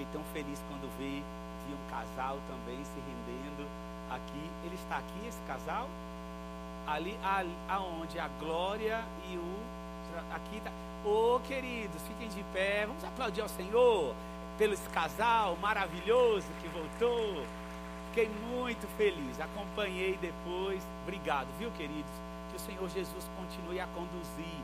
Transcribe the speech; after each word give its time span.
Fiquei 0.00 0.14
tão 0.14 0.24
feliz 0.32 0.58
quando 0.66 0.88
vi, 0.96 1.22
vi 1.66 1.74
um 1.74 1.90
casal 1.90 2.38
também 2.48 2.82
se 2.84 2.98
rendendo 3.00 3.68
aqui. 4.10 4.50
Ele 4.64 4.74
está 4.74 4.96
aqui, 4.96 5.28
esse 5.28 5.40
casal? 5.46 5.90
Ali, 6.86 7.18
ali 7.22 7.54
aonde? 7.68 8.18
A 8.18 8.28
Glória 8.40 9.04
e 9.30 9.36
o. 9.36 10.34
Aqui 10.34 10.56
está. 10.56 10.70
Ô 11.04 11.34
oh, 11.36 11.40
queridos, 11.40 12.00
fiquem 12.08 12.28
de 12.30 12.42
pé. 12.44 12.86
Vamos 12.86 13.04
aplaudir 13.04 13.42
ao 13.42 13.48
Senhor 13.50 14.14
pelo 14.56 14.72
esse 14.72 14.88
casal 14.88 15.54
maravilhoso 15.60 16.48
que 16.62 16.68
voltou. 16.68 17.44
Fiquei 18.08 18.30
muito 18.48 18.88
feliz. 18.96 19.38
Acompanhei 19.38 20.16
depois. 20.16 20.82
Obrigado, 21.02 21.48
viu, 21.58 21.70
queridos? 21.72 22.12
Que 22.48 22.56
o 22.56 22.60
Senhor 22.60 22.88
Jesus 22.88 23.28
continue 23.36 23.80
a 23.80 23.86
conduzir. 23.88 24.60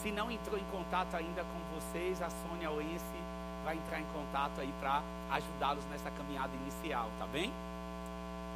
Se 0.00 0.12
não 0.12 0.30
entrou 0.30 0.56
em 0.56 0.64
contato 0.70 1.16
ainda 1.16 1.42
com 1.42 1.80
vocês, 1.80 2.22
a 2.22 2.30
Sônia 2.30 2.70
Oense 2.70 3.29
vai 3.64 3.76
entrar 3.76 4.00
em 4.00 4.06
contato 4.06 4.60
aí 4.60 4.72
para 4.80 5.02
ajudá-los 5.30 5.84
nessa 5.86 6.10
caminhada 6.10 6.52
inicial, 6.62 7.10
tá 7.18 7.26
bem? 7.26 7.52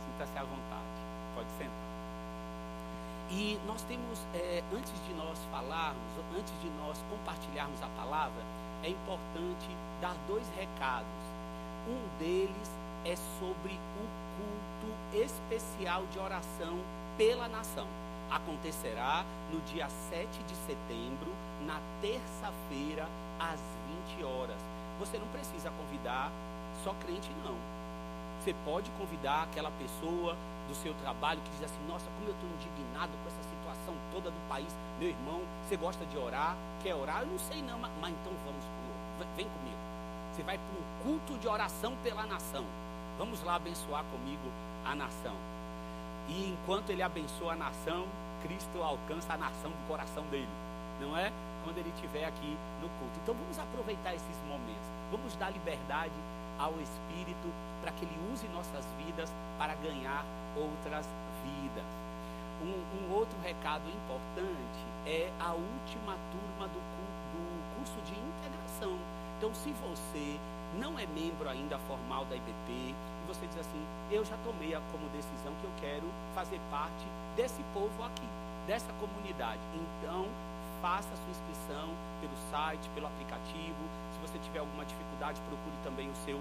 Sinta-se 0.06 0.38
à 0.38 0.42
vontade. 0.42 0.94
Pode 1.34 1.48
sentar. 1.58 1.84
E 3.30 3.58
nós 3.66 3.82
temos, 3.82 4.20
é, 4.34 4.62
antes 4.72 4.92
de 5.06 5.14
nós 5.14 5.38
falarmos, 5.50 6.02
antes 6.36 6.52
de 6.60 6.68
nós 6.78 6.98
compartilharmos 7.10 7.82
a 7.82 7.88
palavra, 7.96 8.42
é 8.82 8.90
importante 8.90 9.68
dar 10.00 10.14
dois 10.28 10.46
recados. 10.56 11.08
Um 11.88 12.18
deles 12.18 12.70
é 13.04 13.16
sobre 13.38 13.72
o 13.72 14.06
culto 14.36 15.16
especial 15.16 16.04
de 16.12 16.18
oração 16.18 16.78
pela 17.16 17.48
nação. 17.48 17.86
Acontecerá 18.30 19.24
no 19.52 19.60
dia 19.72 19.88
7 20.10 20.28
de 20.44 20.54
setembro, 20.66 21.32
na 21.66 21.80
terça-feira, 22.00 23.08
às 23.38 23.60
20 24.16 24.24
horas. 24.24 24.73
Você 24.98 25.18
não 25.18 25.26
precisa 25.28 25.70
convidar 25.70 26.30
só 26.82 26.94
crente, 27.04 27.30
não. 27.44 27.56
Você 28.40 28.54
pode 28.64 28.90
convidar 28.92 29.44
aquela 29.44 29.70
pessoa 29.72 30.36
do 30.68 30.74
seu 30.74 30.94
trabalho 30.94 31.40
que 31.40 31.50
diz 31.50 31.64
assim: 31.64 31.80
Nossa, 31.88 32.06
como 32.16 32.28
eu 32.28 32.34
estou 32.34 32.48
indignado 32.48 33.12
com 33.22 33.28
essa 33.28 33.42
situação 33.48 33.94
toda 34.12 34.30
do 34.30 34.48
país. 34.48 34.68
Meu 34.98 35.08
irmão, 35.08 35.40
você 35.66 35.76
gosta 35.76 36.04
de 36.06 36.16
orar? 36.16 36.56
Quer 36.82 36.94
orar? 36.94 37.22
Eu 37.22 37.26
não 37.26 37.38
sei 37.38 37.62
não, 37.62 37.78
mas, 37.78 37.90
mas 38.00 38.12
então 38.12 38.32
vamos 38.44 38.64
comigo. 38.64 39.34
Vem 39.36 39.46
comigo. 39.48 39.78
Você 40.32 40.42
vai 40.42 40.58
para 40.58 40.66
um 40.66 41.02
culto 41.04 41.38
de 41.38 41.48
oração 41.48 41.96
pela 42.02 42.26
nação. 42.26 42.64
Vamos 43.18 43.42
lá 43.44 43.54
abençoar 43.56 44.04
comigo 44.04 44.50
a 44.84 44.94
nação. 44.94 45.34
E 46.28 46.50
enquanto 46.50 46.90
ele 46.90 47.02
abençoa 47.02 47.52
a 47.52 47.56
nação, 47.56 48.06
Cristo 48.42 48.82
alcança 48.82 49.34
a 49.34 49.36
nação 49.36 49.70
do 49.70 49.88
coração 49.88 50.24
dele. 50.24 50.48
Não 51.00 51.16
é? 51.16 51.32
Quando 51.64 51.78
ele 51.78 51.90
estiver 51.96 52.24
aqui 52.26 52.56
no 52.80 52.88
culto. 53.00 53.18
Então 53.22 53.34
vamos 53.34 53.58
aproveitar 53.58 54.14
esses 54.14 54.38
momentos. 54.46 54.86
Vamos 55.10 55.34
dar 55.36 55.50
liberdade 55.50 56.14
ao 56.58 56.72
Espírito 56.80 57.48
para 57.80 57.90
que 57.92 58.04
ele 58.04 58.32
use 58.32 58.46
nossas 58.48 58.84
vidas 58.98 59.32
para 59.58 59.74
ganhar 59.76 60.24
outras 60.56 61.06
vidas. 61.42 61.84
Um, 62.62 62.70
um, 62.70 63.14
outro 63.14 63.36
recado 63.42 63.82
importante 63.88 64.80
é 65.06 65.30
a 65.40 65.52
última 65.52 66.16
turma 66.30 66.68
do, 66.68 66.80
do 66.80 67.76
curso 67.76 68.00
de 68.06 68.12
integração. 68.12 68.96
Então, 69.36 69.52
se 69.54 69.72
você 69.72 70.38
não 70.78 70.98
é 70.98 71.06
membro 71.06 71.48
ainda 71.48 71.78
formal 71.80 72.24
da 72.26 72.36
IBP 72.36 72.70
e 72.70 72.94
você 73.26 73.46
diz 73.46 73.58
assim, 73.58 73.84
eu 74.10 74.24
já 74.24 74.36
tomei 74.44 74.72
como 74.92 75.08
decisão 75.10 75.52
que 75.60 75.64
eu 75.64 75.72
quero 75.80 76.06
fazer 76.34 76.60
parte 76.70 77.04
desse 77.36 77.62
povo 77.74 78.02
aqui, 78.02 78.28
dessa 78.66 78.92
comunidade. 78.94 79.60
Então, 79.74 80.26
faça 80.84 81.08
a 81.14 81.16
sua 81.16 81.30
inscrição 81.30 81.88
pelo 82.20 82.36
site, 82.50 82.90
pelo 82.94 83.06
aplicativo. 83.06 83.80
Se 84.12 84.18
você 84.20 84.38
tiver 84.40 84.58
alguma 84.58 84.84
dificuldade, 84.84 85.40
procure 85.48 85.74
também 85.82 86.10
o 86.10 86.14
seu 86.26 86.38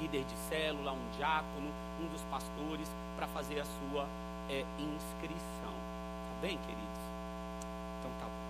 líder 0.00 0.24
de 0.24 0.34
célula, 0.48 0.90
um 0.90 1.10
diácono, 1.16 1.70
um 2.02 2.08
dos 2.08 2.22
pastores, 2.22 2.88
para 3.14 3.28
fazer 3.28 3.60
a 3.60 3.64
sua 3.64 4.08
é, 4.50 4.66
inscrição. 4.80 5.70
Tá 5.70 6.34
bem, 6.42 6.58
queridos? 6.58 7.02
Então 8.00 8.10
tá 8.18 8.26
bom. 8.26 8.42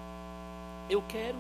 Eu 0.88 1.04
quero 1.10 1.36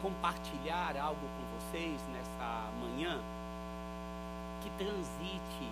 compartilhar 0.00 0.96
algo 0.96 1.20
com 1.20 1.44
vocês 1.60 2.00
nessa 2.14 2.70
manhã 2.80 3.20
que 4.62 4.70
transite 4.78 5.68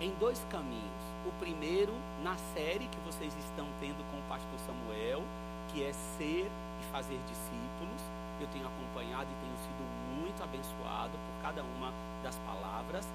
em 0.00 0.10
dois 0.18 0.44
caminhos. 0.50 1.06
O 1.24 1.30
primeiro, 1.38 1.92
na 2.24 2.34
série 2.54 2.88
que 2.88 2.98
vocês 3.06 3.32
estão 3.38 3.68
tendo 3.78 4.02
com 4.10 4.18
o 4.18 4.22
pastor 4.28 4.58
Samuel, 4.66 5.22
que 5.76 5.84
é 5.84 5.92
ser 5.92 6.48
e 6.80 6.84
fazer 6.90 7.20
discípulos. 7.28 8.00
Eu 8.40 8.48
tenho 8.48 8.66
acompanhado 8.66 9.28
e 9.28 9.36
tenho 9.44 9.56
sido 9.60 9.84
muito 10.16 10.42
abençoado 10.42 11.12
por 11.12 11.42
cada 11.42 11.62
uma 11.62 11.92
das 12.24 12.34
palavras, 12.48 13.06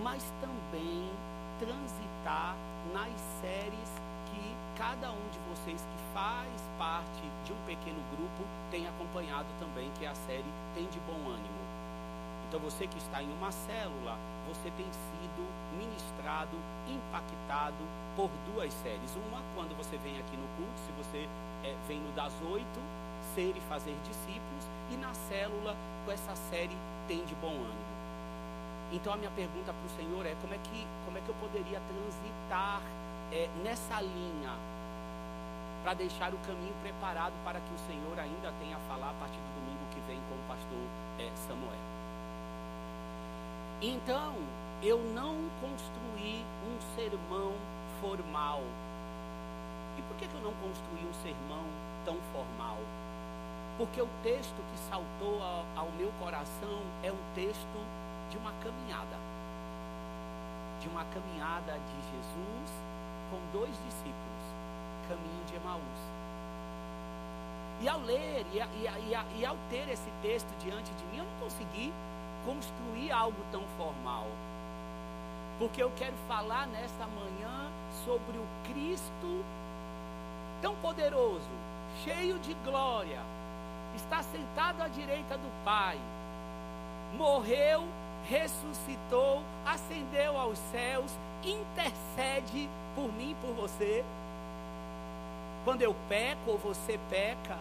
mas 0.00 0.22
também 0.40 1.10
transitar 1.58 2.54
nas 2.94 3.10
séries 3.42 3.90
que 4.30 4.54
cada 4.78 5.10
um 5.10 5.28
de 5.34 5.38
vocês 5.50 5.82
que 5.82 6.14
faz 6.14 6.62
parte 6.78 7.26
de 7.44 7.52
um 7.52 7.60
pequeno 7.66 7.98
grupo 8.14 8.46
tem 8.70 8.86
acompanhado 8.86 9.48
também, 9.58 9.90
que 9.98 10.04
é 10.04 10.08
a 10.08 10.14
série 10.14 10.46
Tem 10.74 10.86
de 10.86 11.00
Bom 11.00 11.26
Ânimo. 11.26 11.62
Então 12.46 12.60
você 12.60 12.86
que 12.86 12.98
está 12.98 13.20
em 13.20 13.30
uma 13.34 13.50
célula, 13.50 14.16
você 14.46 14.70
tem 14.78 14.86
sido 14.86 15.42
ministrado, 15.76 16.54
impactado 16.86 17.82
por 18.14 18.30
duas 18.46 18.72
séries. 18.74 19.10
Uma 19.28 19.42
quando 19.54 19.76
você 19.76 19.96
vem 19.98 20.18
aqui 20.18 20.36
no 20.36 20.46
culto, 20.56 20.78
se 20.86 20.92
você 20.92 21.28
é, 21.64 21.74
vem 21.86 21.98
no 22.00 22.12
das 22.12 22.32
oito, 22.42 22.80
ser 23.34 23.56
e 23.56 23.60
fazer 23.68 23.96
discípulos, 24.04 24.64
e 24.90 24.96
na 24.96 25.12
célula 25.14 25.76
com 26.04 26.12
essa 26.12 26.34
série 26.50 26.76
Tem 27.06 27.24
de 27.24 27.34
Bom 27.36 27.52
Ânimo. 27.52 27.90
Então 28.92 29.12
a 29.12 29.16
minha 29.16 29.30
pergunta 29.30 29.72
para 29.72 29.86
o 29.86 29.96
Senhor 29.96 30.26
é 30.26 30.34
como 30.40 30.54
é 30.54 30.58
que, 30.58 30.86
como 31.04 31.16
é 31.16 31.20
que 31.20 31.28
eu 31.28 31.34
poderia 31.36 31.80
transitar 31.80 32.82
é, 33.32 33.48
nessa 33.62 34.00
linha 34.00 34.50
para 35.82 35.94
deixar 35.94 36.34
o 36.34 36.38
caminho 36.38 36.74
preparado 36.82 37.32
para 37.44 37.60
que 37.60 37.72
o 37.74 37.78
Senhor 37.86 38.18
ainda 38.18 38.52
tenha 38.60 38.76
a 38.76 38.80
falar 38.80 39.10
a 39.10 39.14
partir 39.14 39.38
do 39.38 39.60
domingo 39.60 39.84
que 39.94 40.00
vem 40.06 40.18
com 40.28 40.34
o 40.34 40.44
pastor 40.48 40.86
é, 41.18 41.30
Samuel. 41.46 41.90
Então, 43.80 44.34
eu 44.82 44.98
não 45.14 45.36
construí 45.60 46.44
um 46.68 46.96
sermão 46.96 47.52
formal. 48.00 48.62
Por 50.10 50.16
que, 50.16 50.26
que 50.26 50.34
eu 50.34 50.40
não 50.42 50.52
construí 50.54 51.06
um 51.06 51.14
sermão 51.22 51.62
tão 52.04 52.16
formal? 52.32 52.78
Porque 53.78 54.02
o 54.02 54.08
texto 54.24 54.56
que 54.56 54.78
saltou 54.90 55.40
ao, 55.76 55.88
meu 55.92 56.10
coração 56.18 56.82
é 57.04 57.12
um 57.12 57.22
texto 57.32 57.78
de 58.28 58.36
uma 58.36 58.52
caminhada. 58.54 59.16
De 60.80 60.88
uma 60.88 61.04
caminhada 61.04 61.78
de 61.78 61.94
Jesus 62.10 62.70
com 63.30 63.38
dois 63.56 63.70
discípulos, 63.70 64.44
caminho 65.08 65.44
de 65.46 65.54
Emaús. 65.54 66.00
E 67.80 67.88
ao 67.88 68.00
ler 68.00 68.44
e, 68.52 68.58
e, 68.58 69.14
e, 69.14 69.40
e 69.40 69.46
ao 69.46 69.56
ter 69.70 69.88
esse 69.88 70.10
texto 70.22 70.48
diante 70.58 70.90
de 70.92 71.04
mim, 71.04 71.18
eu 71.18 71.24
não 71.24 71.40
consegui 71.40 71.92
construir 72.44 73.12
algo 73.12 73.38
tão 73.52 73.62
formal. 73.78 74.26
Porque 75.60 75.80
eu 75.80 75.92
quero 75.96 76.16
falar 76.26 76.66
nesta 76.66 77.06
manhã 77.06 77.70
sobre 78.04 78.38
o 78.38 78.46
Cristo 78.64 79.44
tão 80.60 80.74
poderoso, 80.76 81.48
cheio 82.04 82.38
de 82.38 82.54
glória, 82.64 83.20
está 83.96 84.22
sentado 84.22 84.82
à 84.82 84.88
direita 84.88 85.36
do 85.36 85.64
Pai, 85.64 85.98
morreu 87.16 87.86
ressuscitou, 88.28 89.42
ascendeu 89.64 90.36
aos 90.36 90.58
céus, 90.70 91.10
intercede 91.44 92.68
por 92.94 93.12
mim, 93.12 93.34
por 93.40 93.52
você. 93.54 94.04
Quando 95.64 95.82
eu 95.82 95.94
peco 96.08 96.52
ou 96.52 96.58
você 96.58 96.98
peca, 97.08 97.56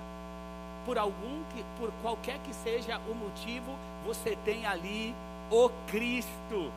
por 0.85 0.97
algum 0.97 1.43
que, 1.53 1.63
por 1.77 1.91
qualquer 2.01 2.39
que 2.39 2.53
seja 2.53 2.99
o 3.09 3.13
motivo, 3.13 3.75
você 4.05 4.37
tem 4.45 4.65
ali 4.65 5.13
o 5.51 5.69
Cristo 5.87 6.71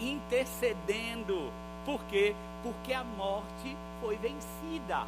intercedendo. 0.00 1.52
Por 1.84 2.02
quê? 2.04 2.34
Porque 2.62 2.92
a 2.92 3.04
morte 3.04 3.76
foi 4.00 4.16
vencida. 4.16 5.06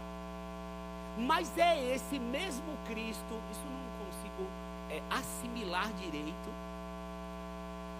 Mas 1.16 1.56
é 1.56 1.94
esse 1.94 2.18
mesmo 2.18 2.76
Cristo, 2.86 3.40
isso 3.50 3.64
não 3.64 4.06
consigo 4.06 4.50
é, 4.90 5.02
assimilar 5.10 5.90
direito 5.94 6.66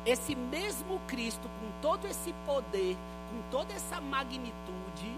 esse 0.06 0.36
mesmo 0.36 1.00
Cristo, 1.08 1.50
com 1.60 1.82
todo 1.82 2.06
esse 2.06 2.32
poder, 2.46 2.96
com 3.28 3.50
toda 3.50 3.74
essa 3.74 4.00
magnitude, 4.00 5.12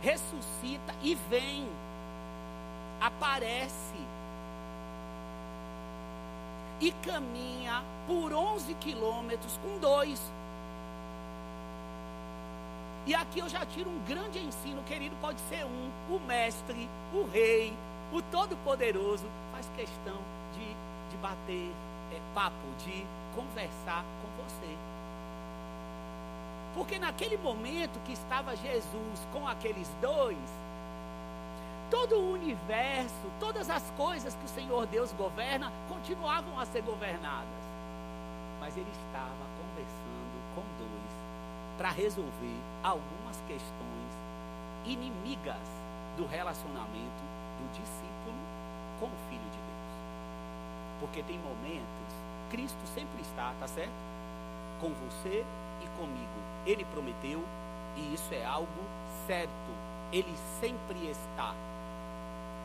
ressuscita 0.00 0.94
e 1.02 1.16
vem, 1.28 1.68
aparece 3.00 3.98
e 6.80 6.92
caminha 7.02 7.82
por 8.06 8.32
11 8.32 8.72
quilômetros 8.74 9.58
com 9.58 9.76
dois. 9.80 10.20
E 13.06 13.14
aqui 13.14 13.38
eu 13.38 13.48
já 13.48 13.66
tiro 13.66 13.90
um 13.90 13.98
grande 14.06 14.38
ensino, 14.38 14.82
querido, 14.84 15.14
pode 15.20 15.38
ser 15.50 15.64
um, 15.64 15.90
o 16.14 16.18
mestre, 16.20 16.88
o 17.12 17.24
rei, 17.30 17.70
o 18.10 18.22
todo-poderoso, 18.22 19.26
faz 19.52 19.68
questão 19.76 20.16
de, 20.54 20.64
de 21.10 21.16
bater 21.20 21.70
é, 22.14 22.20
papo 22.34 22.56
de 22.78 23.04
conversar 23.36 24.02
com 24.22 24.42
você. 24.42 24.74
Porque 26.74 26.98
naquele 26.98 27.36
momento 27.36 28.00
que 28.06 28.12
estava 28.12 28.56
Jesus 28.56 29.20
com 29.32 29.46
aqueles 29.46 29.88
dois, 30.00 30.38
todo 31.90 32.16
o 32.16 32.32
universo, 32.32 33.30
todas 33.38 33.68
as 33.68 33.82
coisas 33.98 34.34
que 34.34 34.46
o 34.46 34.48
Senhor 34.48 34.86
Deus 34.86 35.12
governa, 35.12 35.70
continuavam 35.88 36.58
a 36.58 36.64
ser 36.64 36.82
governadas. 36.82 37.64
Mas 38.60 38.74
ele 38.76 38.90
estava 39.06 39.53
para 41.76 41.90
resolver 41.90 42.56
algumas 42.82 43.36
questões 43.46 44.12
inimigas 44.84 45.56
do 46.16 46.26
relacionamento 46.26 47.22
do 47.58 47.72
discípulo 47.72 48.36
com 49.00 49.06
o 49.06 49.28
Filho 49.28 49.50
de 49.50 49.58
Deus. 49.58 49.94
Porque 51.00 51.22
tem 51.22 51.38
momentos, 51.38 52.14
Cristo 52.50 52.86
sempre 52.94 53.20
está, 53.22 53.52
tá 53.58 53.66
certo? 53.66 53.92
Com 54.80 54.90
você 54.90 55.44
e 55.82 55.88
comigo. 55.98 56.38
Ele 56.66 56.84
prometeu 56.86 57.42
e 57.96 58.14
isso 58.14 58.32
é 58.32 58.44
algo 58.44 58.68
certo. 59.26 59.50
Ele 60.12 60.34
sempre 60.60 61.10
está. 61.10 61.54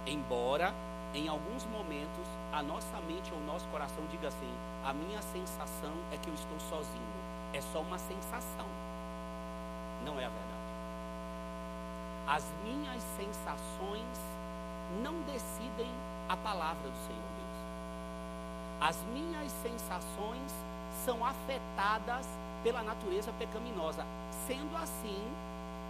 Embora 0.06 0.74
em 1.14 1.28
alguns 1.28 1.66
momentos 1.66 2.28
a 2.54 2.62
nossa 2.62 3.00
mente 3.08 3.32
ou 3.34 3.40
o 3.40 3.46
nosso 3.46 3.68
coração 3.70 4.04
diga 4.12 4.28
assim: 4.28 4.54
a 4.86 4.94
minha 4.94 5.22
sensação 5.22 5.94
é 6.12 6.18
que 6.18 6.30
eu 6.30 6.34
estou 6.34 6.60
sozinho. 6.60 7.20
É 7.54 7.62
só 7.62 7.82
uma 7.82 7.98
sensação. 7.98 8.89
Não 10.06 10.20
é 10.20 10.26
a 10.26 10.30
verdade. 10.30 10.50
As 12.28 12.46
minhas 12.64 13.02
sensações 13.18 14.20
não 15.04 15.14
decidem 15.22 15.90
a 16.28 16.38
palavra 16.38 16.90
do 16.90 16.98
Senhor 17.08 17.30
Deus. 17.38 18.90
As 18.90 18.98
minhas 19.14 19.52
sensações 19.64 20.52
são 21.04 21.26
afetadas 21.26 22.28
pela 22.64 22.84
natureza 22.84 23.34
pecaminosa. 23.40 24.06
Sendo 24.48 24.76
assim, 24.78 25.22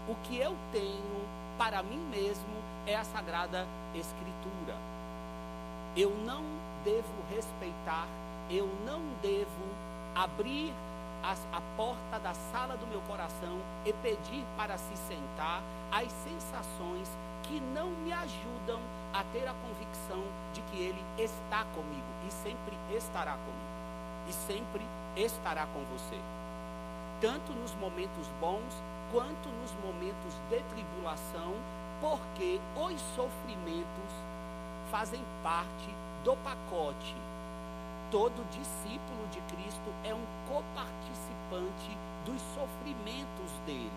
o 0.07 0.15
que 0.23 0.38
eu 0.38 0.56
tenho 0.71 1.27
para 1.57 1.83
mim 1.83 2.00
mesmo 2.09 2.56
é 2.88 2.95
a 2.95 3.03
Sagrada 3.03 3.67
Escritura. 3.94 4.75
Eu 5.95 6.11
não 6.25 6.44
devo 6.83 7.13
respeitar, 7.29 8.07
eu 8.50 8.67
não 8.85 9.01
devo 9.21 9.89
abrir 10.15 10.73
as, 11.24 11.39
a 11.51 11.62
porta 11.75 12.19
da 12.19 12.33
sala 12.51 12.75
do 12.77 12.88
meu 12.88 13.01
coração 13.01 13.60
e 13.86 13.94
pedir 13.94 14.45
para 14.57 14.77
se 14.77 14.95
sentar 15.07 15.62
as 15.92 16.12
sensações 16.12 17.10
que 17.44 17.60
não 17.74 17.89
me 17.89 18.13
ajudam 18.13 18.80
a 19.13 19.24
ter 19.33 19.48
a 19.48 19.54
convicção 19.54 20.24
de 20.54 20.62
que 20.62 20.77
Ele 20.77 21.04
está 21.18 21.66
comigo 21.75 22.07
e 22.27 22.31
sempre 22.31 22.77
estará 22.95 23.31
comigo 23.31 23.80
e 24.27 24.33
sempre 24.33 24.86
estará 25.16 25.66
com 25.68 25.83
você 25.86 26.19
tanto 27.21 27.51
nos 27.54 27.74
momentos 27.75 28.27
bons 28.39 28.74
quanto 29.12 29.50
nos 29.62 29.71
momentos 29.83 30.33
de 30.50 30.62
tribulação, 30.74 31.54
porque 32.00 32.60
os 32.75 33.01
sofrimentos 33.16 34.12
fazem 34.89 35.21
parte 35.44 35.89
do 36.24 36.36
pacote. 36.38 37.16
Todo 38.11 38.44
discípulo 38.50 39.27
de 39.31 39.39
Cristo 39.53 39.94
é 40.03 40.13
um 40.13 40.25
coparticipante 40.47 41.97
dos 42.25 42.41
sofrimentos 42.56 43.51
dele. 43.65 43.91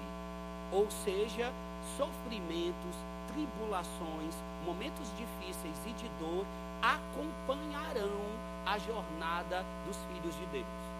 Ou 0.70 0.90
seja, 0.90 1.52
sofrimentos, 1.96 2.96
tribulações, 3.28 4.34
momentos 4.64 5.08
difíceis 5.16 5.76
e 5.86 5.92
de 5.92 6.08
dor 6.20 6.44
acompanharão 6.82 8.20
a 8.66 8.78
jornada 8.78 9.64
dos 9.86 9.96
filhos 9.96 10.34
de 10.36 10.46
Deus 10.46 10.92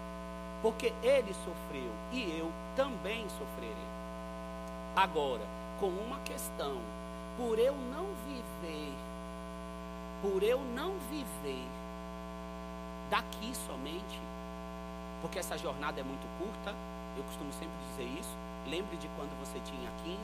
porque 0.63 0.93
ele 1.03 1.35
sofreu 1.35 1.91
e 2.13 2.39
eu 2.39 2.51
também 2.77 3.29
sofrerei. 3.29 3.75
Agora, 4.95 5.43
com 5.81 5.89
uma 5.89 6.21
questão, 6.21 6.77
por 7.37 7.59
eu 7.59 7.75
não 7.75 8.07
viver, 8.27 8.93
por 10.23 10.43
eu 10.43 10.61
não 10.77 10.93
viver 11.11 11.67
daqui 13.13 13.53
somente, 13.55 14.19
porque 15.21 15.39
essa 15.39 15.59
jornada 15.59 16.01
é 16.01 16.03
muito 16.03 16.25
curta, 16.41 16.75
eu 17.15 17.23
costumo 17.25 17.53
sempre 17.53 17.77
dizer 17.91 18.09
isso. 18.19 18.35
Lembre 18.67 18.97
de 18.97 19.07
quando 19.09 19.37
você 19.39 19.61
tinha 19.61 19.91
15, 20.03 20.17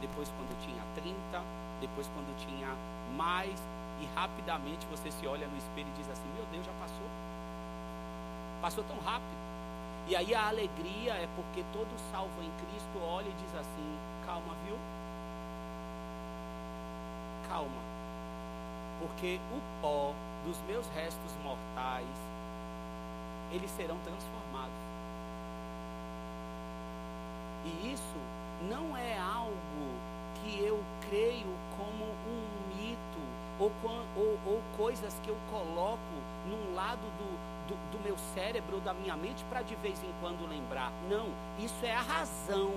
depois 0.00 0.26
quando 0.30 0.56
tinha 0.64 0.80
30, 0.94 1.12
depois 1.82 2.08
quando 2.14 2.32
tinha 2.40 2.72
mais, 3.14 3.60
e 4.00 4.08
rapidamente 4.16 4.86
você 4.86 5.10
se 5.10 5.26
olha 5.26 5.46
no 5.46 5.58
espelho 5.58 5.88
e 5.92 5.98
diz 6.00 6.08
assim: 6.08 6.28
Meu 6.34 6.46
Deus, 6.50 6.64
já 6.64 6.72
passou. 6.80 7.08
Passou 8.62 8.84
tão 8.84 8.96
rápido. 9.04 9.36
E 10.08 10.16
aí 10.16 10.34
a 10.34 10.48
alegria 10.48 11.12
é 11.12 11.28
porque 11.36 11.62
todo 11.74 11.92
salvo 12.10 12.40
em 12.40 12.50
Cristo 12.64 13.04
olha 13.04 13.28
e 13.28 13.36
diz 13.44 13.54
assim: 13.54 13.98
calma, 14.24 14.54
viu? 14.64 14.78
Calma. 17.48 17.82
Porque 18.98 19.38
o 19.52 19.60
pó 19.82 20.14
dos 20.46 20.56
meus 20.66 20.86
restos 20.94 21.32
mortais, 21.44 22.29
eles 23.52 23.70
serão 23.72 23.96
transformados. 23.98 24.72
E 27.64 27.92
isso 27.92 28.18
não 28.68 28.96
é 28.96 29.18
algo 29.18 29.54
que 30.42 30.64
eu 30.64 30.82
creio 31.08 31.54
como 31.76 32.04
um 32.04 32.76
mito 32.76 33.20
ou, 33.58 33.70
ou, 34.16 34.38
ou 34.46 34.62
coisas 34.76 35.14
que 35.22 35.28
eu 35.28 35.36
coloco 35.50 35.98
num 36.46 36.74
lado 36.74 37.00
do, 37.18 37.68
do, 37.68 37.92
do 37.92 38.04
meu 38.04 38.16
cérebro 38.34 38.76
ou 38.76 38.80
da 38.80 38.94
minha 38.94 39.16
mente 39.16 39.44
para 39.50 39.62
de 39.62 39.74
vez 39.76 40.02
em 40.02 40.12
quando 40.20 40.48
lembrar. 40.48 40.90
Não, 41.08 41.28
isso 41.58 41.84
é 41.84 41.94
a 41.94 42.00
razão 42.00 42.72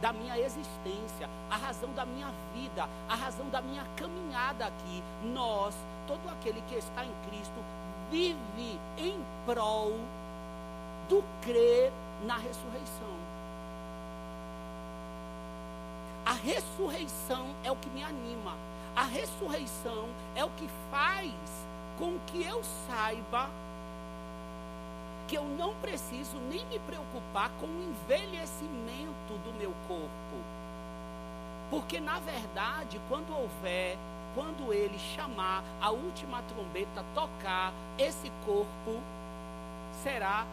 da 0.00 0.12
minha 0.12 0.38
existência, 0.38 1.28
a 1.50 1.56
razão 1.56 1.92
da 1.92 2.06
minha 2.06 2.32
vida, 2.54 2.88
a 3.08 3.14
razão 3.14 3.48
da 3.50 3.60
minha 3.60 3.84
caminhada 3.96 4.66
aqui. 4.66 5.02
Nós, 5.24 5.74
todo 6.06 6.28
aquele 6.30 6.62
que 6.62 6.76
está 6.76 7.04
em 7.04 7.12
Cristo, 7.28 7.60
vive 8.10 8.78
em 8.98 9.18
prol 9.46 9.92
do 11.08 11.24
crer 11.42 11.92
na 12.26 12.36
ressurreição. 12.36 13.20
A 16.24 16.32
ressurreição 16.32 17.46
é 17.64 17.70
o 17.70 17.76
que 17.76 17.88
me 17.90 18.02
anima. 18.04 18.54
A 18.94 19.04
ressurreição 19.04 20.08
é 20.34 20.44
o 20.44 20.50
que 20.50 20.68
faz 20.90 21.32
com 21.98 22.18
que 22.26 22.42
eu 22.42 22.62
saiba 22.88 23.48
que 25.30 25.36
eu 25.38 25.44
não 25.44 25.72
preciso 25.76 26.36
nem 26.50 26.64
me 26.66 26.78
preocupar 26.80 27.50
com 27.60 27.66
o 27.66 27.82
envelhecimento 27.90 29.38
do 29.44 29.54
meu 29.58 29.72
corpo. 29.86 30.10
Porque, 31.70 32.00
na 32.00 32.18
verdade, 32.18 33.00
quando 33.08 33.32
houver, 33.32 33.96
quando 34.34 34.72
ele 34.72 34.98
chamar 34.98 35.62
a 35.80 35.90
última 35.90 36.42
trombeta, 36.42 37.04
tocar, 37.14 37.72
esse 37.98 38.30
corpo 38.44 39.00
será 40.02 40.46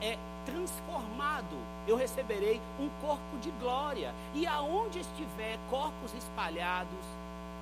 é, 0.00 0.16
transformado. 0.44 1.56
Eu 1.86 1.96
receberei 1.96 2.60
um 2.78 2.88
corpo 3.00 3.36
de 3.40 3.50
glória. 3.52 4.14
E 4.34 4.46
aonde 4.46 5.00
estiver 5.00 5.58
corpos 5.70 6.14
espalhados, 6.14 7.04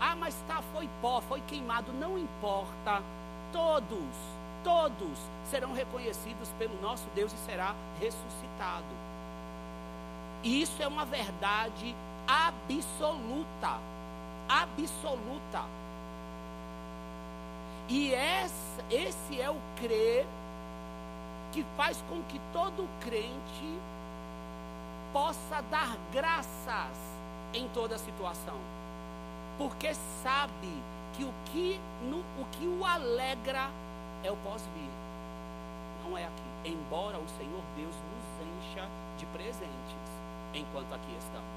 ah, 0.00 0.14
mas 0.14 0.34
tá, 0.46 0.62
foi 0.72 0.88
pó, 1.00 1.20
foi 1.20 1.40
queimado, 1.42 1.92
não 1.92 2.18
importa. 2.18 3.02
Todos 3.52 4.36
todos 4.66 5.16
serão 5.48 5.72
reconhecidos 5.72 6.48
pelo 6.58 6.80
nosso 6.82 7.06
Deus 7.14 7.32
e 7.32 7.36
será 7.46 7.72
ressuscitado. 8.00 8.84
E 10.42 10.60
isso 10.60 10.82
é 10.82 10.88
uma 10.88 11.04
verdade 11.04 11.94
absoluta. 12.26 13.78
Absoluta. 14.48 15.64
E 17.88 18.12
esse 18.90 19.40
é 19.40 19.50
o 19.50 19.60
crer 19.76 20.26
que 21.52 21.64
faz 21.76 22.02
com 22.08 22.22
que 22.24 22.40
todo 22.52 22.88
crente 23.00 23.78
possa 25.12 25.62
dar 25.70 25.96
graças 26.12 26.96
em 27.54 27.68
toda 27.68 27.96
situação. 27.96 28.58
Porque 29.56 29.94
sabe 30.22 30.82
que 31.16 31.24
o 31.24 31.32
que, 31.46 31.80
no, 32.02 32.18
o 32.18 32.44
que 32.52 32.66
o 32.66 32.84
alegra 32.84 33.70
é 34.22 34.30
o 34.30 34.36
pós-vir. 34.36 34.90
Não 36.04 36.18
é 36.18 36.24
aqui. 36.24 36.42
Embora 36.70 37.18
o 37.18 37.28
Senhor 37.38 37.62
Deus 37.76 37.94
nos 37.94 38.46
encha 38.46 38.86
de 39.16 39.26
presentes 39.26 40.10
enquanto 40.52 40.92
aqui 40.92 41.16
estamos. 41.18 41.56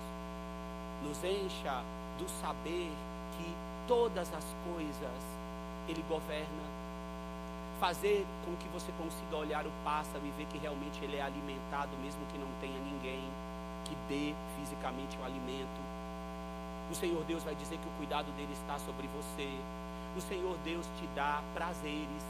Nos 1.03 1.23
encha 1.23 1.83
do 2.19 2.27
saber 2.41 2.91
que 3.37 3.55
todas 3.87 4.27
as 4.33 4.45
coisas 4.67 5.21
Ele 5.87 6.03
governa. 6.07 6.79
Fazer 7.79 8.25
com 8.45 8.55
que 8.57 8.67
você 8.67 8.91
consiga 8.97 9.37
olhar 9.37 9.65
o 9.65 9.71
pássaro 9.85 10.21
e 10.25 10.31
ver 10.37 10.45
que 10.47 10.57
realmente 10.57 10.99
ele 11.01 11.15
é 11.15 11.21
alimentado, 11.21 11.89
mesmo 12.03 12.19
que 12.27 12.37
não 12.37 12.49
tenha 12.59 12.77
ninguém 12.77 13.23
que 13.85 13.95
dê 14.09 14.35
fisicamente 14.59 15.17
o 15.17 15.23
alimento. 15.23 15.79
O 16.91 16.95
Senhor 16.95 17.23
Deus 17.23 17.41
vai 17.41 17.55
dizer 17.55 17.77
que 17.77 17.87
o 17.87 17.91
cuidado 17.97 18.29
dele 18.35 18.51
está 18.51 18.77
sobre 18.79 19.07
você. 19.07 19.47
O 20.17 20.21
Senhor 20.21 20.57
Deus 20.65 20.85
te 20.99 21.07
dá 21.15 21.41
prazeres 21.53 22.23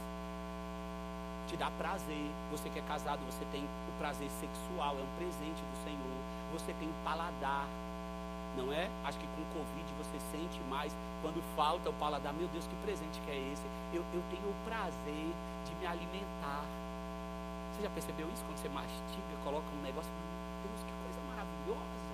te 1.50 1.56
dá 1.56 1.68
prazer. 1.76 2.30
Você 2.52 2.70
que 2.70 2.78
é 2.78 2.82
casado, 2.82 3.18
você 3.26 3.44
tem 3.50 3.62
o 3.64 3.92
prazer 3.98 4.30
sexual, 4.38 4.94
é 4.94 5.02
um 5.02 5.12
presente 5.18 5.58
do 5.58 5.76
Senhor. 5.82 6.18
Você 6.54 6.72
tem 6.78 6.88
paladar, 7.04 7.66
não 8.56 8.72
é? 8.72 8.90
Acho 9.04 9.18
que 9.18 9.26
com 9.26 9.42
o 9.42 9.46
Covid 9.54 9.86
você 9.98 10.18
sente 10.32 10.60
mais 10.68 10.94
quando 11.22 11.42
falta 11.54 11.90
o 11.90 11.92
paladar. 11.94 12.32
Meu 12.32 12.48
Deus, 12.48 12.66
que 12.66 12.74
presente 12.82 13.20
que 13.20 13.30
é 13.30 13.38
esse? 13.52 13.64
Eu, 13.92 14.02
eu 14.14 14.22
tenho 14.30 14.48
o 14.48 14.54
prazer 14.64 15.30
de 15.66 15.74
me 15.80 15.86
alimentar. 15.86 16.64
Você 17.72 17.82
já 17.82 17.90
percebeu 17.90 18.28
isso? 18.32 18.44
Quando 18.44 18.58
você 18.58 18.68
mastiga, 18.68 19.34
coloca 19.44 19.66
um 19.78 19.82
negócio, 19.82 20.10
meu 20.10 20.70
Deus, 20.70 20.82
que 20.82 20.92
coisa 21.04 21.20
maravilhosa. 21.28 22.10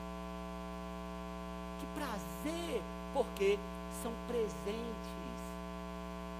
Que 1.80 1.86
prazer, 1.94 2.82
porque 3.12 3.58
são 4.02 4.12
presentes 4.28 5.16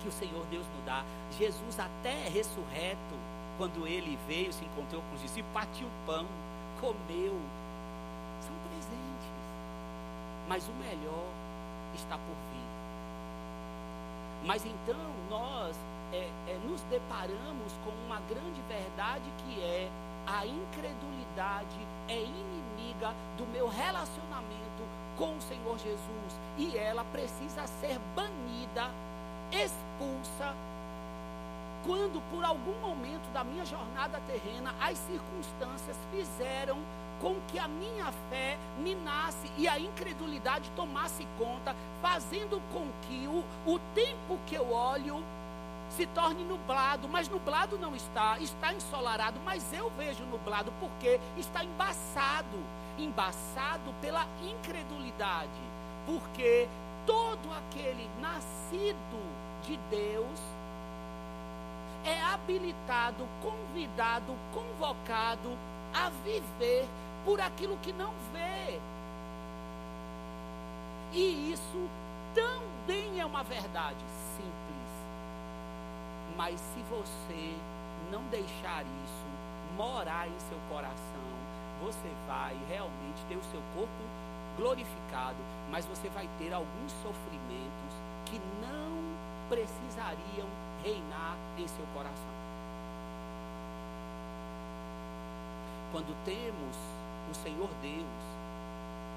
que 0.00 0.08
o 0.08 0.12
Senhor 0.12 0.44
Deus 0.50 0.66
nos 0.76 0.84
dá. 0.84 1.04
Jesus 1.38 1.80
até 1.80 2.28
ressurreto, 2.28 3.16
quando 3.58 3.86
ele 3.86 4.18
veio, 4.28 4.52
se 4.52 4.64
encontrou 4.64 5.02
com 5.02 5.14
os 5.14 5.22
discípulos, 5.22 5.52
partiu 5.54 5.86
o 5.86 6.06
pão, 6.06 6.26
comeu. 6.80 7.34
Mas 10.48 10.66
o 10.68 10.72
melhor 10.72 11.28
está 11.94 12.16
por 12.16 12.36
vir. 12.52 12.66
Mas 14.44 14.64
então 14.64 15.00
nós 15.28 15.76
é, 16.12 16.28
é, 16.48 16.58
nos 16.64 16.80
deparamos 16.82 17.72
com 17.84 17.90
uma 18.06 18.20
grande 18.28 18.60
verdade 18.68 19.24
que 19.38 19.60
é 19.60 19.90
a 20.26 20.44
incredulidade 20.44 21.78
é 22.08 22.20
inimiga 22.20 23.12
do 23.36 23.46
meu 23.46 23.68
relacionamento 23.68 24.82
com 25.16 25.36
o 25.36 25.40
Senhor 25.40 25.78
Jesus 25.78 26.40
e 26.58 26.76
ela 26.76 27.04
precisa 27.04 27.66
ser 27.80 27.98
banida 28.14 28.90
expulsa 29.52 30.54
quando 31.86 32.20
por 32.30 32.44
algum 32.44 32.74
momento 32.80 33.32
da 33.32 33.44
minha 33.44 33.64
jornada 33.64 34.20
terrena 34.26 34.74
as 34.80 34.98
circunstâncias 34.98 35.96
fizeram 36.10 36.78
com 37.20 37.36
que 37.48 37.58
a 37.58 37.68
minha 37.68 38.12
fé 38.30 38.58
minasse 38.78 39.50
e 39.56 39.66
a 39.66 39.78
incredulidade 39.78 40.70
tomasse 40.76 41.26
conta, 41.38 41.74
fazendo 42.02 42.60
com 42.72 42.86
que 43.02 43.26
o, 43.26 43.44
o 43.70 43.78
tempo 43.94 44.38
que 44.46 44.54
eu 44.54 44.72
olho 44.72 45.22
se 45.90 46.06
torne 46.06 46.44
nublado, 46.44 47.08
mas 47.08 47.28
nublado 47.28 47.78
não 47.78 47.94
está, 47.94 48.38
está 48.38 48.72
ensolarado, 48.72 49.40
mas 49.44 49.72
eu 49.72 49.90
vejo 49.96 50.24
nublado 50.24 50.72
porque 50.80 51.18
está 51.38 51.64
embaçado, 51.64 52.58
embaçado 52.98 53.94
pela 54.00 54.26
incredulidade, 54.42 55.48
porque 56.04 56.68
todo 57.06 57.52
aquele 57.52 58.08
nascido 58.20 59.22
de 59.64 59.76
Deus 59.90 60.38
é 62.04 62.20
habilitado, 62.22 63.26
convidado, 63.42 64.36
convocado 64.52 65.56
a 65.94 66.10
viver 66.24 66.86
por 67.26 67.40
aquilo 67.40 67.76
que 67.82 67.92
não 67.92 68.12
vê. 68.32 68.78
E 71.12 71.52
isso 71.52 71.90
também 72.32 73.20
é 73.20 73.26
uma 73.26 73.42
verdade 73.42 74.04
simples. 74.36 74.86
Mas 76.36 76.60
se 76.60 76.82
você 76.88 77.56
não 78.12 78.22
deixar 78.28 78.82
isso 78.82 79.26
morar 79.76 80.28
em 80.28 80.38
seu 80.48 80.58
coração, 80.70 80.96
você 81.82 82.10
vai 82.28 82.56
realmente 82.68 83.20
ter 83.28 83.36
o 83.36 83.44
seu 83.50 83.60
corpo 83.74 83.90
glorificado, 84.56 85.36
mas 85.70 85.84
você 85.84 86.08
vai 86.10 86.28
ter 86.38 86.52
alguns 86.52 86.92
sofrimentos 87.02 87.92
que 88.24 88.40
não 88.62 89.16
precisariam 89.48 90.48
reinar 90.84 91.36
em 91.58 91.66
seu 91.66 91.86
coração. 91.92 92.36
Quando 95.92 96.14
temos 96.24 96.76
o 97.30 97.34
Senhor 97.34 97.68
Deus 97.82 98.36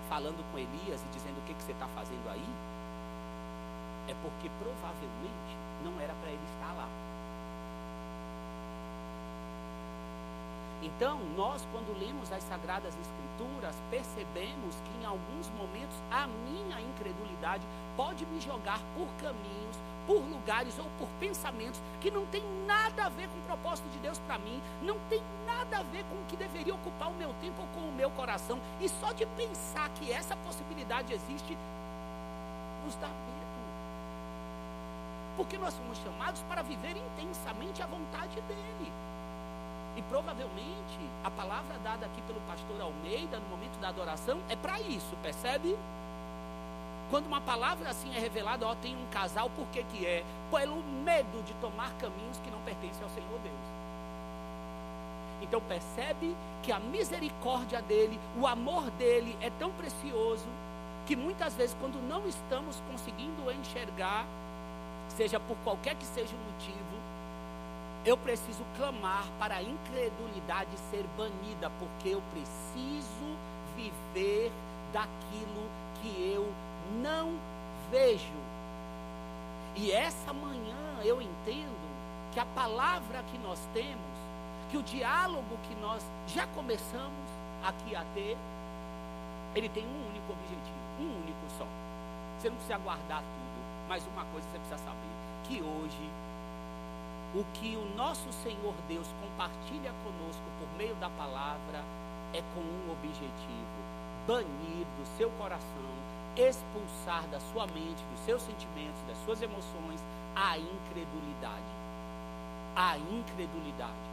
falando 0.10 0.44
com 0.52 0.58
Elias 0.58 1.02
e 1.02 1.14
dizendo 1.14 1.38
o 1.38 1.42
que, 1.46 1.54
que 1.54 1.62
você 1.62 1.72
está 1.72 1.88
fazendo 1.90 2.28
aí, 2.30 2.50
é 4.08 4.16
porque 4.24 4.50
provavelmente 4.58 5.54
não 5.84 5.94
era 6.02 6.14
para 6.16 6.30
ele 6.30 6.44
estar 6.56 6.74
lá. 6.74 6.90
Então, 10.82 11.20
nós, 11.36 11.68
quando 11.72 11.92
lemos 12.00 12.32
as 12.32 12.42
Sagradas 12.44 12.96
Escrituras, 12.96 13.76
percebemos 13.92 14.76
que 14.76 15.04
em 15.04 15.06
alguns 15.06 15.50
momentos 15.58 15.96
a 16.10 16.26
minha 16.26 16.80
incredulidade 16.82 17.64
pode 17.96 18.26
me 18.26 18.40
jogar 18.40 18.80
por 18.96 19.08
caminhos, 19.22 19.78
por 20.10 20.28
lugares 20.28 20.74
ou 20.80 20.90
por 20.98 21.08
pensamentos 21.20 21.80
que 22.02 22.10
não 22.10 22.26
tem 22.26 22.44
nada 22.66 23.06
a 23.06 23.10
ver 23.10 23.28
com 23.28 23.38
o 23.38 23.44
propósito 23.44 23.88
de 23.90 24.00
Deus 24.00 24.18
para 24.18 24.40
mim, 24.40 24.60
não 24.82 24.98
tem 25.08 25.22
nada 25.46 25.78
a 25.78 25.84
ver 25.84 26.04
com 26.06 26.16
o 26.16 26.26
que 26.28 26.36
deveria 26.36 26.74
ocupar 26.74 27.12
o 27.12 27.14
meu 27.14 27.32
tempo 27.40 27.62
ou 27.62 27.68
com 27.68 27.88
o 27.88 27.92
meu 27.92 28.10
coração. 28.10 28.60
E 28.82 28.90
só 28.90 29.14
de 29.14 29.24
pensar 29.28 29.88
que 29.90 30.12
essa 30.12 30.36
possibilidade 30.38 31.14
existe, 31.14 31.56
nos 32.84 32.96
dá 32.96 33.08
medo. 33.08 33.40
Porque 35.38 35.60
nós 35.60 35.76
somos 35.76 36.00
chamados 36.00 36.42
para 36.50 36.64
viver 36.64 36.98
intensamente 36.98 37.84
a 37.84 37.86
vontade 37.86 38.42
dEle. 38.48 38.92
E 39.96 40.02
provavelmente 40.10 41.00
a 41.24 41.30
palavra 41.30 41.78
dada 41.84 42.08
aqui 42.08 42.22
pelo 42.24 42.42
pastor 42.48 42.82
Almeida 42.82 43.40
no 43.40 43.50
momento 43.50 43.80
da 43.80 43.90
adoração 43.90 44.40
é 44.50 44.56
para 44.56 44.82
isso, 44.82 45.16
percebe? 45.22 45.78
Quando 47.10 47.26
uma 47.26 47.42
palavra 47.42 47.90
assim 47.90 48.16
é 48.16 48.20
revelada, 48.20 48.68
ó, 48.68 48.76
tem 48.76 48.96
um 48.96 49.06
casal, 49.08 49.50
por 49.50 49.66
que 49.68 49.84
que 49.84 50.06
é? 50.06 50.24
Pelo 50.52 50.84
medo 50.84 51.44
de 51.44 51.54
tomar 51.56 51.92
caminhos 51.94 52.38
que 52.44 52.52
não 52.52 52.60
pertencem 52.60 53.04
ao 53.04 53.10
Senhor 53.10 53.40
Deus. 53.44 53.80
Então 55.42 55.60
percebe 55.62 56.36
que 56.62 56.72
a 56.72 56.80
misericórdia 56.80 57.82
dele, 57.82 58.20
o 58.38 58.46
amor 58.46 58.92
dele 58.92 59.36
é 59.42 59.50
tão 59.50 59.72
precioso 59.72 60.46
que 61.08 61.16
muitas 61.16 61.56
vezes 61.56 61.76
quando 61.80 62.00
não 62.08 62.28
estamos 62.28 62.80
conseguindo 62.92 63.52
enxergar, 63.52 64.28
seja 65.10 65.40
por 65.40 65.58
qualquer 65.64 65.96
que 65.96 66.06
seja 66.06 66.36
o 66.36 66.52
motivo, 66.52 67.00
eu 68.06 68.16
preciso 68.18 68.64
clamar 68.78 69.26
para 69.40 69.56
a 69.56 69.64
incredulidade 69.64 70.70
ser 70.92 71.06
banida, 71.18 71.72
porque 71.80 72.10
eu 72.10 72.22
preciso 72.32 73.36
viver 73.76 74.52
daquilo 74.94 75.70
que 76.02 76.34
eu 76.34 76.48
não 77.02 77.38
vejo. 77.92 78.40
E 79.76 79.92
essa 79.92 80.34
manhã 80.34 81.00
eu 81.04 81.22
entendo 81.22 81.90
que 82.34 82.40
a 82.40 82.46
palavra 82.46 83.24
que 83.32 83.38
nós 83.40 83.60
temos, 83.74 84.20
que 84.70 84.78
o 84.78 84.84
diálogo 84.84 85.58
que 85.68 85.76
nós 85.82 86.04
já 86.28 86.46
começamos 86.48 87.30
aqui 87.64 87.96
a 87.96 88.04
ter, 88.14 88.38
ele 89.56 89.70
tem 89.70 89.84
um 89.84 90.08
único 90.10 90.32
objetivo, 90.32 90.78
um 91.00 91.22
único 91.24 91.40
só. 91.58 91.66
Você 92.38 92.50
não 92.50 92.56
precisa 92.56 92.78
guardar 92.78 93.22
tudo, 93.22 93.88
mas 93.88 94.06
uma 94.08 94.26
coisa 94.26 94.48
você 94.48 94.60
precisa 94.60 94.78
saber: 94.78 95.10
que 95.46 95.62
hoje 95.62 96.10
o 97.36 97.44
que 97.54 97.76
o 97.76 97.96
nosso 97.96 98.32
Senhor 98.34 98.74
Deus 98.88 99.08
compartilha 99.22 99.94
conosco 100.04 100.44
por 100.60 100.78
meio 100.78 100.96
da 100.96 101.10
palavra 101.12 101.84
é 102.34 102.42
com 102.54 102.62
um 102.62 102.92
objetivo: 102.92 103.80
banir 104.28 104.86
do 104.98 105.18
seu 105.18 105.30
coração, 105.32 105.94
expulsar 106.40 107.28
da 107.28 107.40
sua 107.52 107.68
mente, 107.68 108.04
dos 108.12 108.20
seus 108.26 108.42
sentimentos, 108.42 109.02
das 109.08 109.18
suas 109.26 109.42
emoções, 109.42 110.04
a 110.36 110.58
incredulidade. 110.58 111.80
A 112.76 112.98
incredulidade. 112.98 114.10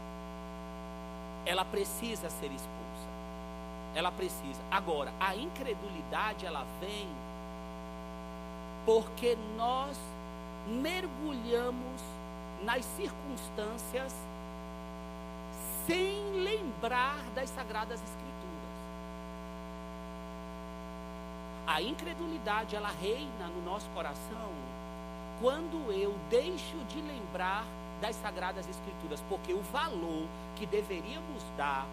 Ela 1.45 1.65
precisa 1.65 2.29
ser 2.29 2.47
expulsa. 2.47 3.09
Ela 3.95 4.11
precisa. 4.11 4.61
Agora, 4.71 5.13
a 5.21 5.37
incredulidade 5.37 6.45
ela 6.45 6.67
vem 6.81 7.09
porque 8.85 9.37
nós 9.57 9.97
mergulhamos 10.67 12.01
nas 12.63 12.85
circunstâncias 12.85 14.15
sem 15.87 16.43
lembrar 16.43 17.23
das 17.35 17.49
sagradas 17.51 18.01
escrituras. 18.01 18.26
A 21.77 21.83
incredulidade 21.83 22.75
ela 22.75 22.89
reina 22.89 23.49
no 23.55 23.63
nosso 23.63 23.87
coração 23.91 24.49
quando 25.43 25.93
eu 25.93 26.17
deixo 26.31 26.75
de 26.89 27.03
lembrar 27.03 27.67
das 28.01 28.17
sagradas 28.17 28.67
escrituras, 28.67 29.23
porque 29.29 29.53
o 29.53 29.61
valor 29.61 30.27
que 30.57 30.65
deveríamos 30.65 31.43
dar 31.55 31.87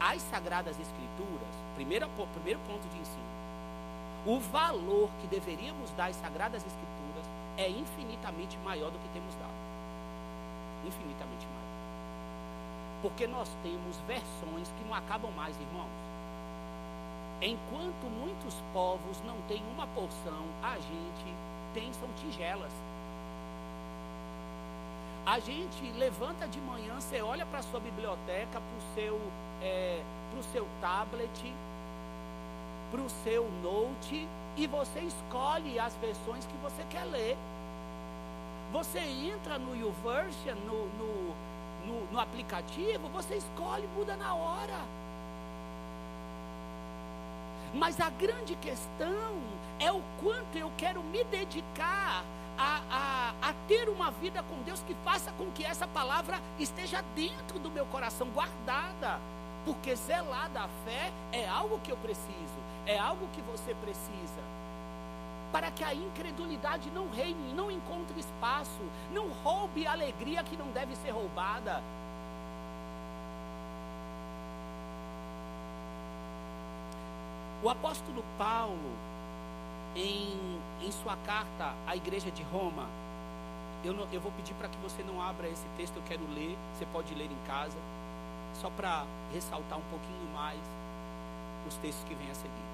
às 0.00 0.22
sagradas 0.22 0.80
escrituras, 0.80 1.54
primeiro, 1.74 2.08
primeiro 2.32 2.58
ponto 2.60 2.88
de 2.88 2.98
ensino, 3.02 3.22
o 4.24 4.40
valor 4.40 5.10
que 5.20 5.26
deveríamos 5.26 5.90
dar 5.90 6.06
às 6.06 6.16
sagradas 6.16 6.64
escrituras 6.64 7.26
é 7.58 7.68
infinitamente 7.68 8.56
maior 8.64 8.90
do 8.90 8.98
que 8.98 9.08
temos 9.12 9.34
dado 9.34 9.52
infinitamente 10.86 11.46
mais. 11.48 13.02
Porque 13.02 13.26
nós 13.26 13.50
temos 13.62 13.94
versões 14.06 14.68
que 14.68 14.84
não 14.88 14.94
acabam 14.94 15.30
mais, 15.32 15.54
irmãos. 15.60 16.01
Enquanto 17.44 18.04
muitos 18.08 18.54
povos 18.72 19.20
não 19.26 19.36
têm 19.48 19.60
uma 19.74 19.84
porção, 19.88 20.44
a 20.62 20.76
gente 20.76 21.34
tem 21.74 21.92
são 21.94 22.08
tigelas. 22.20 22.70
A 25.26 25.40
gente 25.40 25.90
levanta 25.98 26.46
de 26.46 26.60
manhã, 26.60 27.00
você 27.00 27.20
olha 27.20 27.44
para 27.44 27.58
a 27.58 27.62
sua 27.62 27.80
biblioteca, 27.80 28.60
para 28.60 28.60
o 28.60 28.94
seu, 28.94 29.20
é, 29.60 30.00
seu 30.52 30.68
tablet, 30.80 31.52
para 32.92 33.00
o 33.00 33.10
seu 33.24 33.50
note, 33.60 34.28
e 34.56 34.66
você 34.68 35.00
escolhe 35.00 35.80
as 35.80 35.96
versões 35.96 36.46
que 36.46 36.56
você 36.58 36.84
quer 36.90 37.04
ler. 37.04 37.36
Você 38.72 39.00
entra 39.00 39.58
no 39.58 39.74
YouVersion, 39.74 40.54
no, 40.64 40.86
no, 40.86 41.34
no, 41.86 42.12
no 42.12 42.20
aplicativo, 42.20 43.08
você 43.08 43.34
escolhe, 43.34 43.88
muda 43.96 44.16
na 44.16 44.32
hora. 44.32 45.01
Mas 47.74 48.00
a 48.00 48.10
grande 48.10 48.54
questão 48.56 49.40
é 49.78 49.90
o 49.90 50.02
quanto 50.20 50.56
eu 50.56 50.70
quero 50.76 51.02
me 51.02 51.24
dedicar 51.24 52.24
a, 52.58 52.80
a, 52.90 53.48
a, 53.48 53.54
ter 53.66 53.88
uma 53.88 54.10
vida 54.10 54.42
com 54.42 54.62
Deus 54.62 54.80
que 54.86 54.94
faça 55.02 55.32
com 55.32 55.50
que 55.52 55.64
essa 55.64 55.86
palavra 55.86 56.38
esteja 56.58 57.02
dentro 57.14 57.58
do 57.58 57.70
meu 57.70 57.86
coração, 57.86 58.28
guardada. 58.28 59.18
Porque 59.64 59.94
zelar 59.94 60.50
da 60.50 60.68
fé 60.84 61.12
é 61.32 61.48
algo 61.48 61.78
que 61.78 61.90
eu 61.90 61.96
preciso, 61.96 62.60
é 62.84 62.98
algo 62.98 63.28
que 63.32 63.40
você 63.42 63.74
precisa. 63.74 64.42
Para 65.52 65.70
que 65.70 65.84
a 65.84 65.94
incredulidade 65.94 66.90
não 66.90 67.08
reine, 67.08 67.52
não 67.54 67.70
encontre 67.70 68.18
espaço, 68.18 68.80
não 69.12 69.28
roube 69.44 69.86
a 69.86 69.92
alegria 69.92 70.42
que 70.42 70.56
não 70.56 70.66
deve 70.68 70.96
ser 70.96 71.10
roubada. 71.10 71.82
O 77.62 77.70
apóstolo 77.70 78.24
Paulo, 78.36 78.90
em, 79.94 80.36
em 80.84 80.90
sua 80.90 81.16
carta 81.18 81.72
à 81.86 81.94
igreja 81.94 82.28
de 82.28 82.42
Roma, 82.42 82.88
eu, 83.84 83.94
não, 83.94 84.08
eu 84.12 84.20
vou 84.20 84.32
pedir 84.32 84.52
para 84.54 84.68
que 84.68 84.76
você 84.78 85.00
não 85.04 85.22
abra 85.22 85.48
esse 85.48 85.64
texto, 85.76 85.96
eu 85.96 86.02
quero 86.02 86.22
ler, 86.34 86.58
você 86.74 86.84
pode 86.86 87.14
ler 87.14 87.30
em 87.30 87.46
casa, 87.46 87.78
só 88.60 88.68
para 88.70 89.04
ressaltar 89.32 89.78
um 89.78 89.88
pouquinho 89.90 90.34
mais 90.34 90.58
os 91.68 91.76
textos 91.76 92.02
que 92.08 92.16
vêm 92.16 92.28
a 92.32 92.34
seguir. 92.34 92.66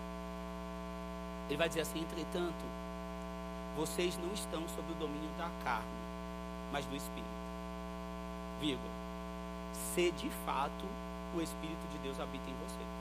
Ele 1.48 1.58
vai 1.58 1.68
dizer 1.68 1.82
assim: 1.82 2.00
entretanto, 2.00 2.64
vocês 3.76 4.16
não 4.16 4.32
estão 4.32 4.66
sob 4.68 4.90
o 4.90 4.94
domínio 4.94 5.30
da 5.36 5.50
carne, 5.64 5.86
mas 6.72 6.86
do 6.86 6.96
Espírito. 6.96 7.28
Vírgula. 8.58 8.90
Se 9.74 10.10
de 10.12 10.30
fato 10.46 10.86
o 11.36 11.42
Espírito 11.42 11.88
de 11.92 11.98
Deus 11.98 12.18
habita 12.18 12.48
em 12.48 12.54
vocês. 12.66 12.97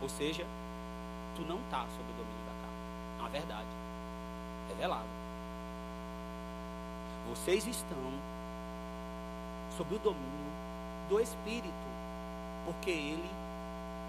Ou 0.00 0.08
seja, 0.08 0.46
tu 1.34 1.42
não 1.42 1.58
está 1.60 1.80
sob 1.80 2.02
o 2.02 2.14
domínio 2.14 2.44
da 2.46 2.52
carne. 2.60 3.18
É 3.18 3.20
uma 3.20 3.28
verdade. 3.28 3.68
Revelada. 4.68 5.18
Vocês 7.28 7.66
estão 7.66 8.12
sob 9.76 9.94
o 9.94 9.98
domínio 9.98 10.52
do 11.08 11.20
Espírito, 11.20 11.88
porque 12.64 12.90
ele 12.90 13.30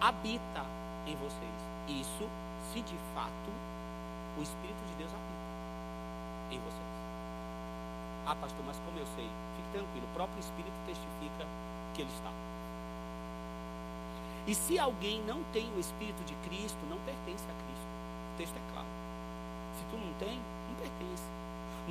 habita 0.01 0.65
em 1.05 1.15
vocês. 1.15 1.69
Isso 1.87 2.29
se 2.71 2.81
de 2.81 2.95
fato 3.13 3.51
o 4.37 4.41
Espírito 4.41 4.79
de 4.89 4.95
Deus 4.97 5.11
habita 5.11 6.55
em 6.55 6.59
vocês. 6.59 6.89
Ah, 8.25 8.35
pastor, 8.35 8.63
mas 8.65 8.77
como 8.85 8.99
eu 8.99 9.05
sei? 9.15 9.27
Fique 9.57 9.69
tranquilo, 9.73 10.05
o 10.05 10.13
próprio 10.13 10.39
Espírito 10.39 10.75
testifica 10.85 11.45
que 11.93 12.01
ele 12.01 12.11
está. 12.13 12.48
E 14.49 14.55
se 14.55 14.79
alguém 14.79 15.21
não 15.27 15.43
tem 15.53 15.71
o 15.75 15.79
Espírito 15.79 16.23
de 16.25 16.33
Cristo, 16.49 16.79
não 16.89 16.97
pertence 17.05 17.43
a 17.43 17.53
Cristo. 17.53 17.85
O 18.33 18.37
texto 18.39 18.55
é 18.55 18.73
claro. 18.73 18.87
Se 19.77 19.85
tu 19.91 19.95
não 19.95 20.11
tem, 20.13 20.39
não 20.67 20.75
pertence. 20.75 21.23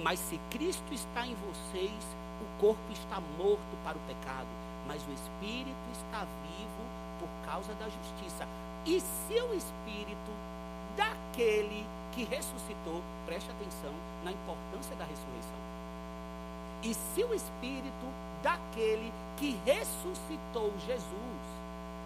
Mas 0.03 0.19
se 0.19 0.41
Cristo 0.51 0.93
está 0.93 1.25
em 1.25 1.37
vocês, 1.37 2.03
o 2.43 2.61
corpo 2.61 2.83
está 2.91 3.21
morto 3.39 3.79
para 3.85 3.97
o 3.97 4.01
pecado, 4.09 4.49
mas 4.89 5.01
o 5.07 5.13
Espírito 5.13 5.87
está 5.93 6.27
vivo 6.43 6.83
por 7.21 7.29
causa 7.47 7.73
da 7.75 7.89
justiça. 7.89 8.45
E 8.85 9.01
se 9.01 9.41
o 9.41 9.55
Espírito 9.55 10.33
daquele 10.97 11.87
que 12.11 12.25
ressuscitou, 12.25 13.05
preste 13.25 13.53
atenção 13.53 13.95
na 14.25 14.33
importância 14.33 14.97
da 14.97 15.05
ressurreição. 15.05 15.61
E 16.83 16.93
se 16.93 17.23
o 17.23 17.33
Espírito 17.33 18.07
daquele 18.43 19.13
que 19.37 19.57
ressuscitou 19.65 20.73
Jesus 20.85 21.59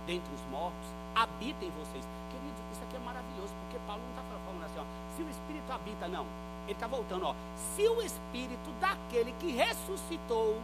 dentre 0.07 0.33
os 0.35 0.43
mortos 0.51 0.89
habita 1.15 1.65
em 1.65 1.71
vocês. 1.71 2.05
Queridos, 2.31 2.63
isso 2.73 2.83
aqui 2.83 2.97
é 2.97 3.01
maravilhoso, 3.01 3.53
porque 3.63 3.79
Paulo 3.87 4.03
não 4.03 4.11
está 4.11 4.23
falando 4.45 4.65
assim, 4.65 4.81
ó, 4.81 5.17
se 5.17 5.23
o 5.23 5.31
Espírito 5.31 5.73
habita, 5.73 6.09
não. 6.09 6.27
Ele 6.65 6.73
está 6.73 6.87
voltando, 6.87 7.27
ó. 7.27 7.35
Se 7.75 7.87
o 7.89 8.01
Espírito 8.03 8.71
daquele 8.81 9.33
que 9.39 9.53
ressuscitou 9.53 10.59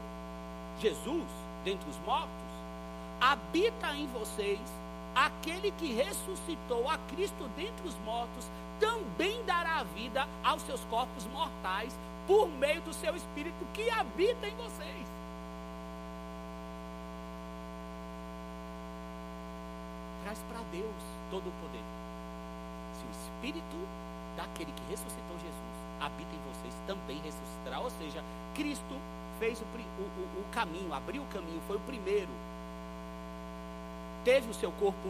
Jesus 0.80 1.26
dentre 1.64 1.88
os 1.90 1.98
mortos 2.06 2.48
habita 3.20 3.94
em 3.96 4.06
vocês, 4.08 4.60
aquele 5.14 5.72
que 5.72 5.92
ressuscitou 5.92 6.88
a 6.88 6.96
Cristo 7.08 7.48
dentre 7.56 7.86
os 7.86 7.98
mortos 8.04 8.48
também 8.78 9.44
dará 9.44 9.82
vida 9.82 10.26
aos 10.44 10.62
seus 10.62 10.80
corpos 10.84 11.26
mortais 11.26 11.96
por 12.26 12.48
meio 12.48 12.80
do 12.82 12.92
seu 12.92 13.16
Espírito 13.16 13.66
que 13.74 13.90
habita 13.90 14.46
em 14.46 14.54
vocês. 14.54 15.06
Traz 20.22 20.38
para 20.48 20.60
Deus 20.78 21.02
todo 21.30 21.48
o 21.48 21.52
poder. 21.60 21.82
Se 22.94 23.04
o 23.04 23.10
Espírito 23.10 23.76
daquele 24.36 24.70
que 24.70 24.82
ressuscitou 24.88 25.36
Jesus 25.38 25.76
habita 26.00 26.30
em 26.30 26.52
vocês, 26.52 26.74
também 26.86 27.18
ressuscitará. 27.18 27.80
Ou 27.80 27.90
seja, 27.90 28.22
Cristo 28.54 28.94
fez 29.40 29.60
o, 29.60 29.64
o, 29.64 30.02
o, 30.02 30.40
o 30.40 30.44
caminho, 30.52 30.94
abriu 30.94 31.22
o 31.22 31.26
caminho, 31.26 31.60
foi 31.66 31.76
o 31.76 31.80
primeiro. 31.80 32.30
Teve 34.24 34.50
o 34.50 34.54
seu 34.54 34.70
corpo 34.72 35.08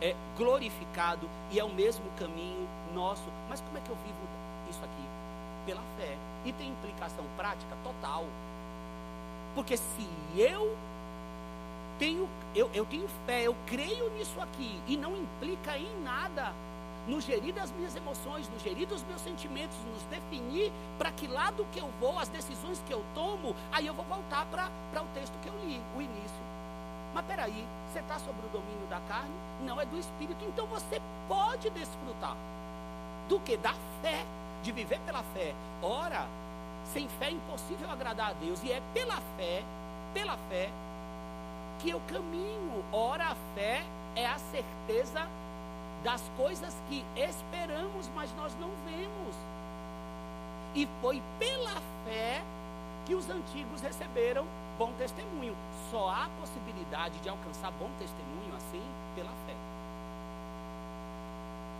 é, 0.00 0.14
glorificado 0.36 1.28
e 1.50 1.58
é 1.58 1.64
o 1.64 1.72
mesmo 1.72 2.04
caminho 2.16 2.68
nosso. 2.94 3.24
Mas 3.48 3.60
como 3.60 3.76
é 3.76 3.80
que 3.80 3.90
eu 3.90 3.96
vivo 3.96 4.18
isso 4.70 4.84
aqui? 4.84 5.04
Pela 5.66 5.82
fé. 5.98 6.16
E 6.44 6.52
tem 6.52 6.68
implicação 6.68 7.24
prática 7.36 7.76
total. 7.82 8.24
Porque 9.54 9.76
se 9.76 10.08
eu 10.36 10.76
tenho, 11.98 12.28
eu, 12.54 12.70
eu 12.74 12.84
tenho 12.84 13.08
fé, 13.26 13.42
eu 13.42 13.56
creio 13.66 14.10
nisso 14.10 14.40
aqui, 14.40 14.80
e 14.86 14.96
não 14.96 15.16
implica 15.16 15.76
em 15.76 16.02
nada 16.02 16.52
no 17.06 17.20
gerir 17.20 17.52
das 17.52 17.70
minhas 17.72 17.94
emoções, 17.94 18.48
no 18.48 18.58
gerir 18.58 18.86
dos 18.86 19.02
meus 19.04 19.20
sentimentos, 19.20 19.76
nos 19.92 20.02
definir 20.04 20.72
para 20.96 21.10
que 21.10 21.26
lado 21.26 21.66
que 21.72 21.78
eu 21.78 21.90
vou, 22.00 22.18
as 22.18 22.28
decisões 22.28 22.82
que 22.86 22.92
eu 22.92 23.04
tomo, 23.14 23.54
aí 23.72 23.86
eu 23.86 23.94
vou 23.94 24.04
voltar 24.06 24.46
para 24.46 25.02
o 25.02 25.06
texto 25.14 25.34
que 25.42 25.48
eu 25.48 25.54
li, 25.64 25.80
o 25.96 26.00
início. 26.00 26.44
Mas 27.14 27.24
peraí, 27.26 27.64
você 27.92 28.00
está 28.00 28.18
sobre 28.18 28.44
o 28.46 28.48
domínio 28.48 28.86
da 28.88 29.00
carne? 29.00 29.34
Não, 29.62 29.80
é 29.80 29.86
do 29.86 29.98
Espírito. 29.98 30.44
Então 30.44 30.66
você 30.66 31.00
pode 31.28 31.70
desfrutar 31.70 32.36
do 33.28 33.38
que? 33.40 33.56
Da 33.56 33.72
fé, 34.02 34.24
de 34.62 34.72
viver 34.72 34.98
pela 35.00 35.22
fé. 35.22 35.54
Ora, 35.80 36.26
sem 36.92 37.08
fé 37.08 37.26
é 37.26 37.30
impossível 37.30 37.88
agradar 37.88 38.30
a 38.30 38.32
Deus. 38.32 38.60
E 38.64 38.72
é 38.72 38.82
pela 38.92 39.20
fé, 39.36 39.62
pela 40.12 40.36
fé, 40.48 40.70
que 41.78 41.90
eu 41.90 42.00
caminho. 42.06 42.84
Ora, 42.92 43.28
a 43.28 43.34
fé 43.54 43.84
é 44.16 44.26
a 44.26 44.38
certeza 44.38 45.28
das 46.02 46.22
coisas 46.36 46.74
que 46.88 47.04
esperamos, 47.16 48.10
mas 48.14 48.34
nós 48.36 48.54
não 48.60 48.70
vemos. 48.84 49.36
E 50.74 50.88
foi 51.00 51.22
pela 51.38 51.80
fé 52.04 52.42
que 53.06 53.14
os 53.14 53.28
antigos 53.28 53.80
receberam 53.80 54.46
bom 54.78 54.92
testemunho. 54.92 55.56
Só 55.90 56.08
há 56.08 56.28
possibilidade 56.40 57.18
de 57.20 57.28
alcançar 57.28 57.70
bom 57.72 57.90
testemunho 57.98 58.54
assim 58.56 58.82
pela 59.14 59.30
fé. 59.46 59.54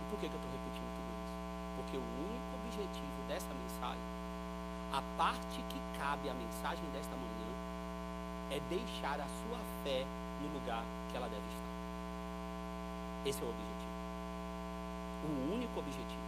E 0.01 0.09
por 0.09 0.19
que, 0.19 0.29
que 0.29 0.33
eu 0.33 0.39
estou 0.39 0.51
repetindo 0.51 0.89
tudo 0.95 1.11
isso? 1.21 1.35
Porque 1.75 1.97
o 1.97 2.01
único 2.01 2.49
objetivo 2.63 3.19
dessa 3.27 3.53
mensagem, 3.53 4.09
a 4.93 5.01
parte 5.17 5.61
que 5.69 5.99
cabe 5.99 6.29
à 6.29 6.33
mensagem 6.33 6.85
desta 6.93 7.15
manhã, 7.15 7.64
é 8.51 8.59
deixar 8.69 9.19
a 9.19 9.27
sua 9.27 9.59
fé 9.83 10.05
no 10.41 10.53
lugar 10.53 10.83
que 11.11 11.17
ela 11.17 11.27
deve 11.27 11.41
estar. 11.47 13.29
Esse 13.29 13.41
é 13.41 13.45
o 13.45 13.49
objetivo 13.49 13.75
o 15.25 15.53
único 15.53 15.79
objetivo. 15.79 16.25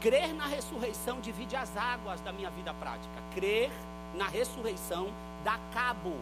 Crer 0.00 0.34
na 0.34 0.46
ressurreição 0.46 1.20
divide 1.20 1.54
as 1.54 1.76
águas 1.76 2.20
da 2.20 2.32
minha 2.32 2.50
vida 2.50 2.74
prática. 2.74 3.22
Crer 3.34 3.70
na 4.14 4.26
ressurreição 4.26 5.08
dá 5.44 5.58
cabo 5.72 6.14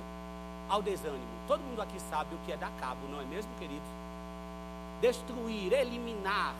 ao 0.68 0.82
desânimo. 0.82 1.24
Todo 1.48 1.60
mundo 1.60 1.80
aqui 1.80 1.98
sabe 1.98 2.34
o 2.34 2.38
que 2.44 2.52
é 2.52 2.56
dar 2.56 2.70
cabo, 2.78 3.00
não 3.10 3.20
é 3.20 3.24
mesmo, 3.24 3.50
queridos? 3.58 3.88
Destruir, 5.00 5.72
eliminar. 5.72 6.54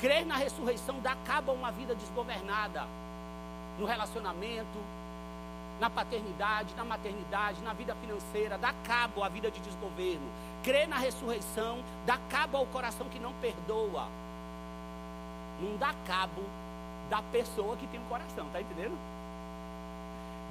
Crer 0.00 0.24
na 0.24 0.36
ressurreição 0.36 0.98
dá 1.00 1.14
cabo 1.26 1.52
a 1.52 1.54
uma 1.54 1.70
vida 1.70 1.94
desgovernada 1.94 2.84
no 3.78 3.84
relacionamento, 3.84 4.78
na 5.80 5.90
paternidade, 5.90 6.74
na 6.74 6.84
maternidade, 6.84 7.62
na 7.62 7.72
vida 7.72 7.94
financeira, 7.96 8.56
dá 8.56 8.72
cabo 8.84 9.22
à 9.22 9.28
vida 9.28 9.50
de 9.50 9.60
desgoverno. 9.60 10.26
Crer 10.62 10.88
na 10.88 10.96
ressurreição 10.96 11.82
dá 12.04 12.18
cabo 12.30 12.56
ao 12.56 12.66
coração 12.66 13.08
que 13.08 13.18
não 13.18 13.32
perdoa. 13.34 14.08
Não 15.60 15.76
dá 15.76 15.94
cabo 16.06 16.42
da 17.08 17.22
pessoa 17.22 17.76
que 17.76 17.86
tem 17.86 18.00
um 18.00 18.04
coração, 18.04 18.48
tá 18.52 18.60
entendendo? 18.60 18.96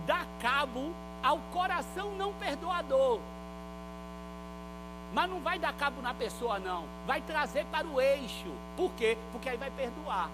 Dá 0.05 0.25
cabo 0.39 0.93
ao 1.23 1.39
coração 1.51 2.11
não 2.11 2.33
perdoador. 2.33 3.19
Mas 5.13 5.29
não 5.29 5.39
vai 5.39 5.57
dar 5.57 5.73
cabo 5.73 6.01
na 6.01 6.13
pessoa, 6.13 6.59
não. 6.59 6.85
Vai 7.07 7.21
trazer 7.21 7.65
para 7.65 7.87
o 7.87 8.01
eixo. 8.01 8.51
Por 8.75 8.91
quê? 8.91 9.17
Porque 9.31 9.49
aí 9.49 9.57
vai 9.57 9.71
perdoar. 9.71 10.29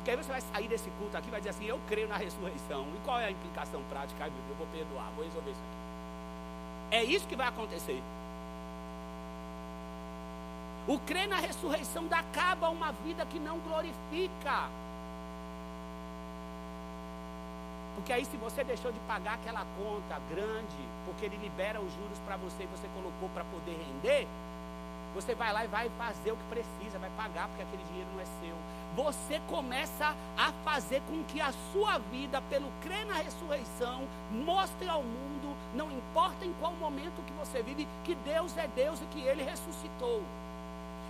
Porque 0.00 0.12
aí 0.12 0.16
você 0.16 0.32
vai 0.32 0.40
sair 0.40 0.66
desse 0.66 0.88
culto 0.92 1.14
aqui 1.14 1.28
e 1.28 1.30
vai 1.30 1.40
dizer 1.40 1.50
assim: 1.50 1.66
Eu 1.66 1.78
creio 1.86 2.08
na 2.08 2.16
ressurreição. 2.16 2.86
E 2.88 3.00
qual 3.04 3.20
é 3.20 3.26
a 3.26 3.30
implicação 3.30 3.82
prática? 3.90 4.24
Ai, 4.24 4.30
meu 4.30 4.40
Deus, 4.46 4.50
eu 4.50 4.56
vou 4.56 4.66
perdoar, 4.68 5.10
vou 5.14 5.24
resolver 5.24 5.50
isso 5.50 5.60
aqui. 5.60 6.96
É 6.96 7.04
isso 7.04 7.28
que 7.28 7.36
vai 7.36 7.48
acontecer. 7.48 8.02
O 10.88 10.98
crer 11.00 11.28
na 11.28 11.36
ressurreição 11.36 12.06
dá 12.06 12.22
cabo 12.32 12.64
a 12.64 12.70
uma 12.70 12.92
vida 12.92 13.26
que 13.26 13.38
não 13.38 13.58
glorifica. 13.58 14.70
Porque 17.94 18.14
aí, 18.14 18.24
se 18.24 18.38
você 18.38 18.64
deixou 18.64 18.90
de 18.90 18.98
pagar 19.00 19.34
aquela 19.34 19.66
conta 19.76 20.18
grande, 20.30 20.88
porque 21.04 21.26
ele 21.26 21.36
libera 21.36 21.78
os 21.78 21.92
juros 21.92 22.18
para 22.20 22.38
você 22.38 22.62
e 22.62 22.66
você 22.66 22.88
colocou 22.94 23.28
para 23.34 23.44
poder 23.44 23.76
render, 23.76 24.26
você 25.14 25.34
vai 25.34 25.52
lá 25.52 25.62
e 25.62 25.68
vai 25.68 25.90
fazer 25.98 26.32
o 26.32 26.36
que 26.36 26.44
precisa, 26.44 26.98
vai 26.98 27.10
pagar, 27.18 27.48
porque 27.48 27.62
aquele 27.62 27.84
dinheiro 27.84 28.08
não 28.14 28.20
é 28.20 28.24
seu. 28.40 28.56
Você 28.96 29.40
começa 29.48 30.16
a 30.36 30.52
fazer 30.64 31.00
com 31.08 31.22
que 31.24 31.40
a 31.40 31.52
sua 31.72 31.98
vida, 31.98 32.42
pelo 32.50 32.68
crer 32.82 33.06
na 33.06 33.14
ressurreição, 33.14 34.02
mostre 34.32 34.88
ao 34.88 35.02
mundo, 35.02 35.56
não 35.74 35.90
importa 35.92 36.44
em 36.44 36.52
qual 36.54 36.72
momento 36.74 37.24
que 37.24 37.32
você 37.34 37.62
vive, 37.62 37.86
que 38.04 38.16
Deus 38.16 38.56
é 38.56 38.66
Deus 38.74 39.00
e 39.00 39.04
que 39.06 39.20
Ele 39.20 39.44
ressuscitou. 39.44 40.22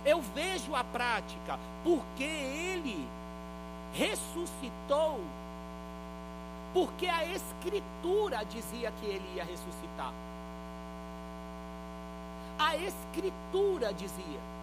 Eu 0.05 0.21
vejo 0.21 0.75
a 0.75 0.83
prática, 0.83 1.59
porque 1.83 2.23
Ele 2.23 3.07
ressuscitou, 3.93 5.19
porque 6.73 7.07
a 7.07 7.25
Escritura 7.25 8.43
dizia 8.45 8.91
que 8.99 9.05
Ele 9.07 9.35
ia 9.35 9.43
ressuscitar. 9.43 10.13
A 12.59 12.75
Escritura 12.75 13.91
dizia. 13.91 14.60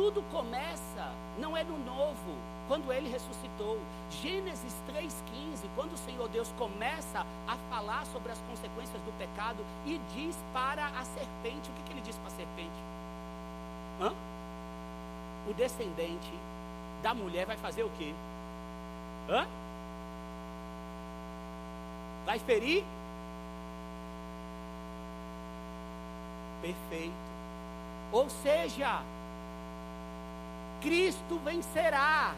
Tudo 0.00 0.22
começa, 0.32 1.12
não 1.38 1.54
é 1.54 1.62
no 1.62 1.78
novo, 1.84 2.34
quando 2.66 2.90
ele 2.90 3.10
ressuscitou. 3.10 3.78
Gênesis 4.10 4.72
3,15, 4.88 5.68
quando 5.76 5.92
o 5.92 5.98
Senhor 5.98 6.26
Deus 6.30 6.50
começa 6.56 7.26
a 7.46 7.56
falar 7.68 8.06
sobre 8.06 8.32
as 8.32 8.38
consequências 8.48 9.02
do 9.02 9.12
pecado 9.18 9.58
e 9.84 10.00
diz 10.14 10.34
para 10.54 10.86
a 10.86 11.04
serpente: 11.04 11.68
o 11.68 11.74
que, 11.74 11.82
que 11.82 11.92
ele 11.92 12.00
diz 12.00 12.16
para 12.16 12.28
a 12.28 12.30
serpente? 12.30 12.80
Hã? 14.00 14.14
O 15.46 15.52
descendente 15.52 16.32
da 17.02 17.12
mulher 17.12 17.44
vai 17.44 17.58
fazer 17.58 17.82
o 17.82 17.90
quê? 17.98 18.14
Hã? 19.28 19.46
Vai 22.24 22.38
ferir 22.38 22.82
perfeito. 26.62 27.12
Ou 28.12 28.30
seja, 28.30 29.02
Cristo 30.80 31.38
vencerá, 31.44 32.34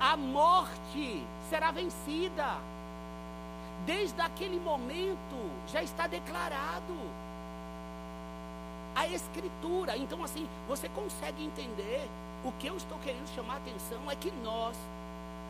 a 0.00 0.16
morte 0.16 1.24
será 1.48 1.70
vencida. 1.70 2.56
Desde 3.86 4.20
aquele 4.20 4.58
momento 4.58 5.50
já 5.68 5.82
está 5.82 6.06
declarado. 6.06 6.94
A 8.94 9.06
Escritura. 9.06 9.96
Então, 9.96 10.22
assim, 10.22 10.46
você 10.68 10.88
consegue 10.88 11.44
entender 11.44 12.08
o 12.44 12.52
que 12.52 12.66
eu 12.66 12.76
estou 12.76 12.98
querendo 12.98 13.32
chamar 13.34 13.54
a 13.54 13.56
atenção 13.58 14.10
é 14.10 14.16
que 14.16 14.30
nós 14.42 14.76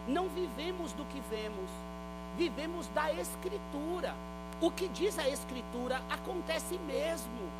não 0.06 0.28
vivemos 0.28 0.92
do 0.92 1.04
que 1.06 1.20
vemos, 1.30 1.70
vivemos 2.36 2.86
da 2.88 3.12
Escritura. 3.12 4.14
O 4.60 4.70
que 4.70 4.88
diz 4.88 5.18
a 5.18 5.28
Escritura 5.28 6.00
acontece 6.10 6.78
mesmo. 6.86 7.50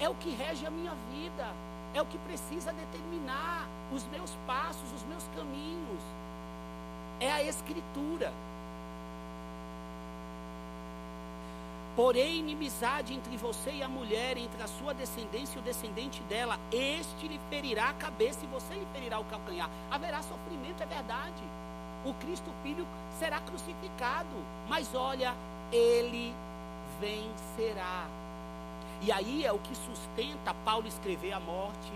É 0.00 0.08
o 0.08 0.14
que 0.14 0.30
rege 0.30 0.66
a 0.66 0.70
minha 0.70 0.92
vida. 1.12 1.54
É 1.96 2.02
o 2.02 2.04
que 2.04 2.18
precisa 2.18 2.74
determinar 2.74 3.66
os 3.90 4.04
meus 4.08 4.30
passos, 4.46 4.92
os 4.92 5.02
meus 5.04 5.26
caminhos. 5.34 6.02
É 7.18 7.32
a 7.32 7.42
Escritura. 7.42 8.30
Porém, 11.96 12.40
inimizade 12.40 13.14
entre 13.14 13.38
você 13.38 13.70
e 13.76 13.82
a 13.82 13.88
mulher, 13.88 14.36
entre 14.36 14.62
a 14.62 14.66
sua 14.66 14.92
descendência 14.92 15.56
e 15.56 15.60
o 15.62 15.64
descendente 15.64 16.22
dela, 16.24 16.60
este 16.70 17.26
lhe 17.26 17.40
ferirá 17.48 17.88
a 17.88 17.94
cabeça 17.94 18.40
e 18.44 18.48
você 18.48 18.74
lhe 18.74 18.86
ferirá 18.92 19.18
o 19.18 19.24
calcanhar. 19.24 19.70
Haverá 19.90 20.22
sofrimento, 20.22 20.82
é 20.82 20.86
verdade. 20.86 21.42
O 22.04 22.12
Cristo 22.12 22.50
Filho 22.62 22.86
será 23.18 23.40
crucificado. 23.40 24.36
Mas 24.68 24.94
olha, 24.94 25.34
ele 25.72 26.34
vencerá. 27.00 28.06
E 29.06 29.12
aí 29.12 29.46
é 29.46 29.52
o 29.52 29.58
que 29.60 29.72
sustenta 29.72 30.52
Paulo 30.64 30.88
escrever 30.88 31.32
a 31.32 31.38
morte. 31.38 31.92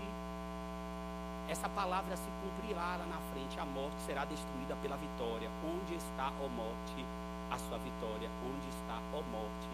Essa 1.49 1.67
palavra 1.67 2.15
se 2.15 2.29
cumprirá 2.41 2.95
lá 2.95 3.05
na 3.05 3.19
frente. 3.33 3.59
A 3.59 3.65
morte 3.65 3.99
será 4.05 4.23
destruída 4.23 4.77
pela 4.81 4.95
vitória. 4.95 5.49
Onde 5.61 5.95
está, 5.95 6.31
ó 6.41 6.47
morte, 6.47 7.05
a 7.51 7.57
sua 7.57 7.77
vitória? 7.79 8.29
Onde 8.47 8.65
está, 8.69 8.97
ó 9.11 9.21
morte, 9.29 9.67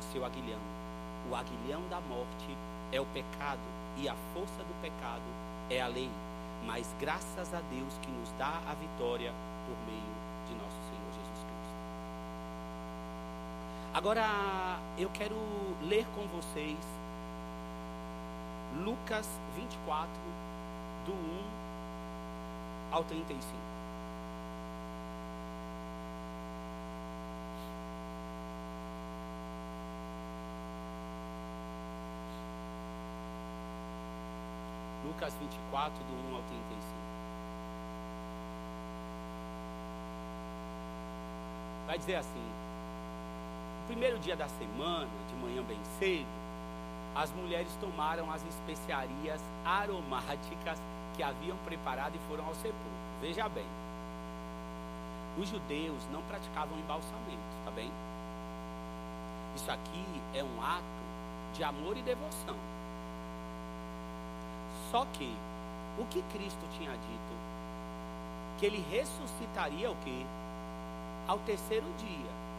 o 0.00 0.02
seu 0.02 0.24
aguilhão? 0.24 0.58
O 1.30 1.36
aguilhão 1.36 1.80
da 1.88 2.00
morte 2.00 2.58
é 2.90 3.00
o 3.00 3.06
pecado. 3.06 3.62
E 3.96 4.08
a 4.08 4.16
força 4.34 4.58
do 4.58 4.82
pecado 4.82 5.30
é 5.70 5.80
a 5.80 5.86
lei. 5.86 6.10
Mas 6.66 6.92
graças 6.98 7.54
a 7.54 7.60
Deus 7.70 7.98
que 8.02 8.10
nos 8.10 8.32
dá 8.32 8.60
a 8.66 8.74
vitória 8.74 9.32
por 9.64 9.76
meio 9.86 10.14
de 10.48 10.54
nosso 10.56 10.79
Agora 13.92 14.24
eu 14.96 15.10
quero 15.10 15.34
ler 15.82 16.06
com 16.14 16.24
vocês 16.28 16.78
Lucas 18.76 19.26
24, 19.56 20.08
do 21.06 21.12
1 21.12 21.16
ao 22.92 23.02
35. 23.02 23.56
Lucas 35.04 35.34
24, 35.34 36.04
do 36.04 36.30
1 36.32 36.36
ao 36.36 36.42
35. 36.42 36.60
Vai 41.88 41.98
dizer 41.98 42.14
assim: 42.14 42.69
primeiro 43.90 44.20
dia 44.20 44.36
da 44.36 44.46
semana, 44.46 45.08
de 45.28 45.34
manhã 45.42 45.64
bem 45.64 45.80
cedo, 45.98 46.24
as 47.12 47.28
mulheres 47.32 47.76
tomaram 47.80 48.30
as 48.30 48.40
especiarias 48.46 49.40
aromáticas 49.64 50.80
que 51.16 51.24
haviam 51.24 51.56
preparado 51.64 52.14
e 52.14 52.28
foram 52.28 52.46
ao 52.46 52.54
sepulcro. 52.54 52.78
Veja 53.20 53.48
bem, 53.48 53.66
os 55.36 55.48
judeus 55.48 56.06
não 56.12 56.22
praticavam 56.22 56.78
embalsamento, 56.78 57.64
tá 57.64 57.72
bem? 57.72 57.90
Isso 59.56 59.68
aqui 59.68 60.04
é 60.34 60.44
um 60.44 60.62
ato 60.62 60.84
de 61.52 61.64
amor 61.64 61.96
e 61.96 62.02
devoção. 62.02 62.56
Só 64.92 65.04
que 65.14 65.34
o 65.98 66.06
que 66.06 66.22
Cristo 66.32 66.64
tinha 66.78 66.92
dito 66.92 67.34
que 68.56 68.66
ele 68.66 68.84
ressuscitaria 68.88 69.90
o 69.90 69.96
quê? 70.04 70.24
Ao 71.26 71.40
terceiro 71.40 71.86
dia. 71.98 72.49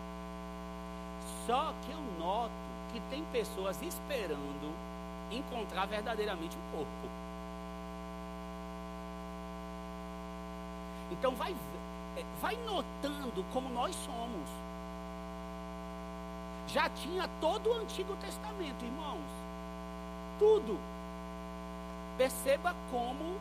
Só 1.45 1.73
que 1.86 1.91
eu 1.91 1.99
noto 2.19 2.51
que 2.91 2.99
tem 3.10 3.23
pessoas 3.32 3.82
esperando 3.82 4.73
encontrar 5.32 5.86
verdadeiramente 5.86 6.58
o 6.58 6.77
corpo. 6.77 7.10
Então 11.12 11.36
vai, 11.36 11.56
é, 12.17 12.23
vai 12.41 12.56
notando 12.65 13.45
como 13.54 13.69
nós 13.69 13.95
somos. 13.95 14.49
Já 16.67 16.89
tinha 16.89 17.27
todo 17.39 17.69
o 17.69 17.73
Antigo 17.73 18.15
Testamento, 18.17 18.86
irmãos. 18.86 19.19
Tudo. 20.39 20.80
Perceba 22.17 22.75
como 22.89 23.39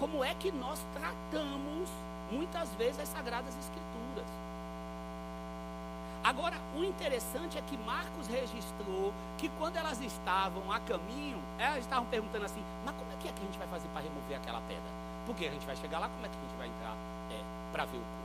como 0.00 0.24
é 0.24 0.34
que 0.34 0.50
nós 0.50 0.82
tratamos 0.94 1.90
muitas 2.30 2.72
vezes 2.76 3.00
as 3.00 3.08
sagradas 3.08 3.54
escrituras. 3.54 4.49
Agora, 6.22 6.56
o 6.76 6.84
interessante 6.84 7.56
é 7.56 7.62
que 7.62 7.76
Marcos 7.78 8.26
registrou 8.26 9.12
que 9.38 9.48
quando 9.58 9.76
elas 9.76 10.00
estavam 10.00 10.70
a 10.70 10.78
caminho, 10.80 11.40
elas 11.58 11.78
estavam 11.78 12.04
perguntando 12.06 12.44
assim: 12.44 12.62
mas 12.84 12.94
como 12.94 13.10
é 13.12 13.16
que, 13.16 13.28
é 13.28 13.32
que 13.32 13.40
a 13.40 13.46
gente 13.46 13.58
vai 13.58 13.68
fazer 13.68 13.88
para 13.88 14.02
remover 14.02 14.36
aquela 14.36 14.60
pedra? 14.62 14.90
Porque 15.26 15.46
a 15.46 15.50
gente 15.50 15.66
vai 15.66 15.76
chegar 15.76 15.98
lá, 15.98 16.08
como 16.08 16.24
é 16.26 16.28
que 16.28 16.36
a 16.36 16.40
gente 16.40 16.56
vai 16.58 16.68
entrar 16.68 16.94
é, 17.30 17.42
para 17.72 17.84
ver 17.84 17.96
o 17.96 18.00
corpo? 18.00 18.20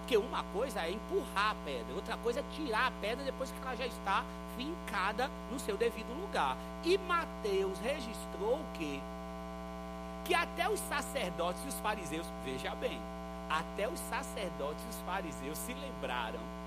Porque 0.00 0.16
uma 0.16 0.44
coisa 0.44 0.80
é 0.80 0.90
empurrar 0.90 1.50
a 1.50 1.54
pedra, 1.64 1.94
outra 1.94 2.16
coisa 2.18 2.40
é 2.40 2.44
tirar 2.54 2.88
a 2.88 2.90
pedra 3.00 3.24
depois 3.24 3.50
que 3.50 3.58
ela 3.60 3.76
já 3.76 3.86
está 3.86 4.24
fincada 4.56 5.30
no 5.50 5.58
seu 5.58 5.76
devido 5.76 6.12
lugar. 6.20 6.56
E 6.84 6.96
Mateus 6.98 7.78
registrou 7.80 8.56
o 8.56 8.64
quê? 8.74 9.00
que 10.28 10.34
até 10.34 10.68
os 10.68 10.78
sacerdotes 10.80 11.64
e 11.64 11.68
os 11.68 11.80
fariseus, 11.80 12.26
veja 12.44 12.74
bem, 12.74 13.00
até 13.48 13.88
os 13.88 13.98
sacerdotes 13.98 14.84
e 14.84 14.88
os 14.90 15.00
fariseus 15.06 15.56
se 15.56 15.72
lembraram 15.72 16.57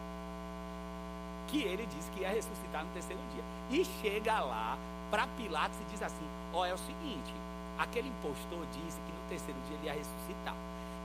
que 1.51 1.61
ele 1.61 1.85
disse 1.85 2.09
que 2.11 2.21
ia 2.21 2.29
ressuscitar 2.29 2.83
no 2.85 2.91
terceiro 2.91 3.21
dia. 3.33 3.43
E 3.69 3.85
chega 4.01 4.39
lá 4.39 4.77
para 5.11 5.27
Pilatos 5.37 5.77
e 5.81 5.83
diz 5.91 6.01
assim: 6.01 6.25
Ó, 6.53 6.61
oh, 6.61 6.65
é 6.65 6.73
o 6.73 6.77
seguinte, 6.77 7.33
aquele 7.77 8.07
impostor 8.07 8.65
disse 8.71 8.97
que 9.01 9.11
no 9.11 9.29
terceiro 9.29 9.59
dia 9.67 9.77
ele 9.77 9.87
ia 9.87 9.93
ressuscitar. 9.93 10.55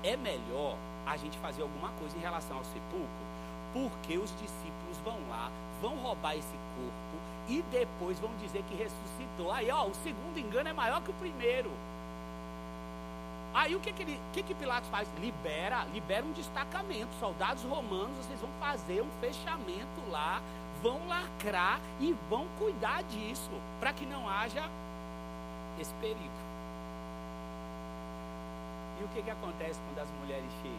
É 0.02 0.16
melhor 0.16 0.76
a 1.04 1.16
gente 1.16 1.37
fazer 1.38 1.62
alguma 1.62 1.90
coisa 1.98 2.16
em 2.16 2.20
relação 2.20 2.56
ao 2.56 2.64
sepulcro, 2.64 3.26
porque 3.72 4.16
os 4.16 4.30
discípulos 4.30 4.96
vão 5.04 5.18
lá, 5.28 5.50
vão 5.82 5.96
roubar 5.96 6.37
esse 6.37 6.56
corpo 6.76 7.16
e 7.48 7.62
depois 7.70 8.18
vão 8.20 8.30
dizer 8.40 8.62
que 8.68 8.74
ressuscitou. 8.74 9.52
Aí, 9.52 9.70
ó, 9.70 9.87
o 9.87 9.94
segundo 9.94 10.38
engano 10.38 10.68
é 10.68 10.72
maior 10.72 11.02
que 11.02 11.11
o 11.11 11.14
primeiro. 11.14 11.70
Aí 13.56 13.74
o 13.74 13.80
que 13.80 13.90
que, 13.90 14.02
ele, 14.02 14.20
que 14.34 14.42
que 14.42 14.54
Pilatos 14.54 14.86
faz? 14.90 15.08
Libera, 15.18 15.84
libera 15.84 16.22
um 16.26 16.32
destacamento. 16.32 17.08
Soldados 17.18 17.62
romanos, 17.62 18.14
vocês 18.18 18.38
vão 18.38 18.50
fazer 18.60 19.00
um 19.00 19.08
fechamento 19.18 20.10
lá, 20.10 20.42
vão 20.82 21.08
lacrar 21.08 21.80
e 21.98 22.14
vão 22.28 22.46
cuidar 22.58 23.02
disso, 23.04 23.50
para 23.80 23.94
que 23.94 24.04
não 24.04 24.28
haja 24.28 24.62
esse 25.80 25.94
perigo. 25.94 26.20
E 29.00 29.04
o 29.04 29.08
que, 29.08 29.22
que 29.22 29.30
acontece 29.30 29.80
quando 29.86 30.00
as 30.00 30.10
mulheres 30.20 30.52
chegam? 30.60 30.76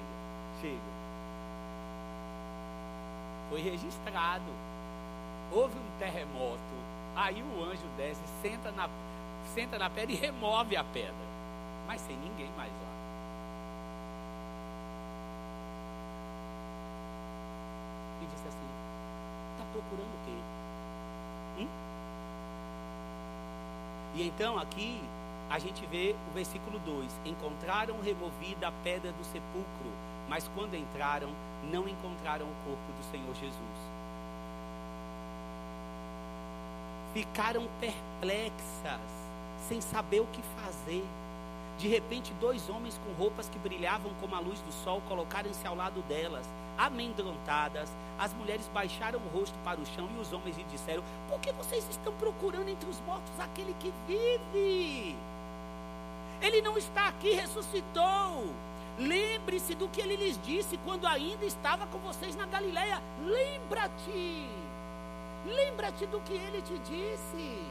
chegam? 0.61 0.97
Foi 3.49 3.59
registrado. 3.59 4.51
Houve 5.51 5.79
um 5.79 5.97
terremoto. 5.97 6.59
Aí 7.15 7.41
o 7.41 7.63
anjo 7.63 7.87
desce, 7.97 8.21
senta 8.43 8.71
na, 8.71 8.87
senta 9.55 9.79
na 9.79 9.89
pedra 9.89 10.11
e 10.11 10.15
remove 10.15 10.77
a 10.77 10.83
pedra 10.83 11.36
mas 11.87 12.01
sem 12.01 12.17
ninguém 12.17 12.49
mais 12.57 12.71
lá. 12.71 12.89
E 18.21 18.25
disse 18.25 18.47
assim: 18.47 18.69
Está 19.53 19.65
procurando 19.71 20.25
quê? 20.25 21.63
Hum? 21.63 21.67
E 24.15 24.27
então 24.27 24.59
aqui 24.59 25.01
a 25.49 25.59
gente 25.59 25.85
vê 25.85 26.13
o 26.29 26.33
versículo 26.33 26.77
2: 26.79 27.09
Encontraram 27.25 28.01
removida 28.01 28.67
a 28.67 28.71
pedra 28.83 29.11
do 29.13 29.23
sepulcro, 29.23 29.91
mas 30.27 30.49
quando 30.53 30.75
entraram, 30.75 31.29
não 31.71 31.87
encontraram 31.87 32.45
o 32.45 32.55
corpo 32.65 32.91
do 32.91 33.11
Senhor 33.11 33.33
Jesus. 33.35 33.97
Ficaram 37.13 37.67
perplexas, 37.79 38.99
sem 39.67 39.79
saber 39.81 40.19
o 40.19 40.27
que 40.27 40.41
fazer. 40.61 41.03
De 41.77 41.87
repente, 41.87 42.33
dois 42.39 42.69
homens 42.69 42.99
com 43.05 43.13
roupas 43.21 43.47
que 43.49 43.59
brilhavam 43.59 44.11
como 44.19 44.35
a 44.35 44.39
luz 44.39 44.59
do 44.61 44.71
sol 44.71 45.01
colocaram-se 45.07 45.65
ao 45.67 45.75
lado 45.75 46.01
delas, 46.03 46.47
amedrontadas. 46.75 47.89
As 48.17 48.33
mulheres 48.33 48.67
baixaram 48.73 49.19
o 49.19 49.37
rosto 49.37 49.55
para 49.63 49.79
o 49.79 49.85
chão 49.85 50.09
e 50.15 50.19
os 50.19 50.33
homens 50.33 50.57
lhe 50.57 50.63
disseram: 50.63 51.03
Por 51.29 51.39
que 51.39 51.51
vocês 51.51 51.87
estão 51.89 52.13
procurando 52.13 52.67
entre 52.67 52.89
os 52.89 52.99
mortos 53.01 53.39
aquele 53.39 53.75
que 53.79 53.93
vive? 54.07 55.15
Ele 56.41 56.61
não 56.61 56.77
está 56.77 57.07
aqui, 57.09 57.31
ressuscitou. 57.31 58.53
Lembre-se 58.97 59.75
do 59.75 59.87
que 59.87 60.01
ele 60.01 60.15
lhes 60.15 60.39
disse 60.43 60.77
quando 60.83 61.05
ainda 61.05 61.45
estava 61.45 61.85
com 61.87 61.99
vocês 61.99 62.35
na 62.35 62.47
Galileia. 62.47 62.99
Lembra-te. 63.23 64.49
Lembra-te 65.45 66.07
do 66.07 66.19
que 66.21 66.33
ele 66.33 66.61
te 66.63 66.77
disse. 66.79 67.61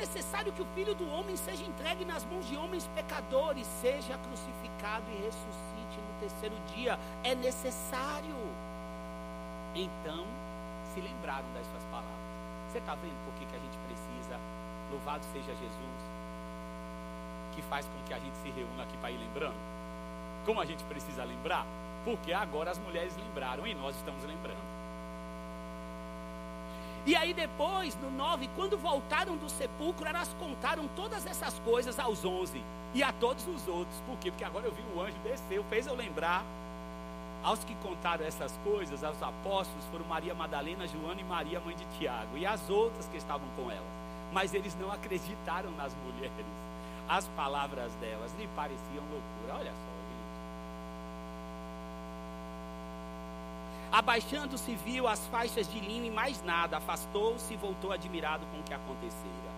Necessário 0.00 0.50
que 0.50 0.62
o 0.62 0.66
filho 0.74 0.94
do 0.94 1.06
homem 1.12 1.36
seja 1.36 1.62
entregue 1.62 2.06
nas 2.06 2.24
mãos 2.24 2.48
de 2.48 2.56
homens 2.56 2.88
pecadores, 2.94 3.66
seja 3.82 4.16
crucificado 4.16 5.04
e 5.10 5.16
ressuscite 5.26 6.00
no 6.00 6.20
terceiro 6.20 6.56
dia. 6.74 6.98
É 7.22 7.34
necessário. 7.34 8.34
Então, 9.74 10.24
se 10.94 11.02
lembraram 11.02 11.44
das 11.52 11.66
suas 11.66 11.84
palavras. 11.84 12.18
Você 12.72 12.78
está 12.78 12.94
vendo 12.94 13.24
por 13.26 13.34
que, 13.34 13.44
que 13.44 13.54
a 13.54 13.58
gente 13.58 13.76
precisa? 13.86 14.40
Louvado 14.90 15.22
seja 15.34 15.54
Jesus, 15.54 16.00
que 17.54 17.60
faz 17.60 17.84
com 17.84 18.02
que 18.06 18.14
a 18.14 18.18
gente 18.18 18.36
se 18.38 18.48
reúna 18.48 18.84
aqui 18.84 18.96
para 18.96 19.10
ir 19.10 19.18
lembrando. 19.18 19.60
Como 20.46 20.62
a 20.62 20.64
gente 20.64 20.82
precisa 20.84 21.24
lembrar? 21.24 21.66
Porque 22.06 22.32
agora 22.32 22.70
as 22.70 22.78
mulheres 22.78 23.14
lembraram 23.18 23.66
e 23.66 23.74
nós 23.74 23.94
estamos 23.96 24.24
lembrando. 24.24 24.79
E 27.06 27.16
aí 27.16 27.32
depois, 27.32 27.96
no 27.96 28.10
9, 28.10 28.48
quando 28.54 28.76
voltaram 28.76 29.36
do 29.36 29.48
sepulcro, 29.48 30.06
elas 30.06 30.34
contaram 30.38 30.86
todas 30.88 31.26
essas 31.26 31.58
coisas 31.60 31.98
aos 31.98 32.24
11 32.24 32.62
e 32.92 33.02
a 33.02 33.12
todos 33.12 33.46
os 33.46 33.66
outros. 33.66 33.96
Por 34.06 34.18
quê? 34.18 34.30
Porque 34.30 34.44
agora 34.44 34.66
eu 34.66 34.72
vi 34.72 34.82
o 34.94 35.00
anjo 35.00 35.16
descer, 35.24 35.62
fez 35.64 35.86
eu 35.86 35.94
lembrar. 35.94 36.44
Aos 37.42 37.64
que 37.64 37.74
contaram 37.76 38.26
essas 38.26 38.52
coisas, 38.62 39.02
aos 39.02 39.22
apóstolos, 39.22 39.84
foram 39.90 40.04
Maria 40.04 40.34
Madalena, 40.34 40.86
Joana 40.86 41.22
e 41.22 41.24
Maria, 41.24 41.58
mãe 41.60 41.74
de 41.74 41.86
Tiago, 41.98 42.36
e 42.36 42.44
as 42.44 42.68
outras 42.68 43.06
que 43.06 43.16
estavam 43.16 43.48
com 43.56 43.70
elas. 43.70 43.82
Mas 44.30 44.52
eles 44.52 44.76
não 44.78 44.92
acreditaram 44.92 45.70
nas 45.70 45.94
mulheres. 46.04 46.46
As 47.08 47.26
palavras 47.28 47.92
delas 47.94 48.30
lhe 48.38 48.46
pareciam 48.54 49.02
loucura. 49.10 49.58
Olha 49.58 49.72
só. 49.72 49.99
Abaixando-se, 53.92 54.76
viu 54.76 55.08
as 55.08 55.26
faixas 55.26 55.68
de 55.68 55.80
linho 55.80 56.04
e 56.04 56.10
mais 56.10 56.40
nada. 56.44 56.76
Afastou-se 56.76 57.52
e 57.52 57.56
voltou 57.56 57.90
admirado 57.90 58.46
com 58.46 58.60
o 58.60 58.62
que 58.62 58.72
acontecera. 58.72 59.50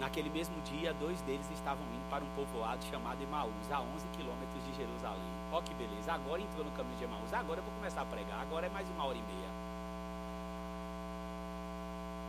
Naquele 0.00 0.30
mesmo 0.30 0.54
dia, 0.62 0.94
dois 0.94 1.20
deles 1.22 1.46
estavam 1.52 1.84
indo 1.94 2.10
para 2.10 2.24
um 2.24 2.28
povoado 2.28 2.82
chamado 2.90 3.22
Emaús, 3.22 3.70
a 3.70 3.80
11 3.80 4.06
quilômetros 4.16 4.64
de 4.66 4.76
Jerusalém. 4.76 5.36
Ó 5.52 5.60
que 5.60 5.72
beleza, 5.74 6.12
agora 6.12 6.40
entrou 6.40 6.64
no 6.64 6.70
caminho 6.72 6.96
de 6.96 7.04
Emaús, 7.04 7.32
agora 7.32 7.60
eu 7.60 7.64
vou 7.64 7.72
começar 7.74 8.02
a 8.02 8.06
pregar, 8.06 8.40
agora 8.40 8.66
é 8.66 8.70
mais 8.70 8.88
uma 8.90 9.04
hora 9.04 9.16
e 9.16 9.22
meia. 9.22 9.66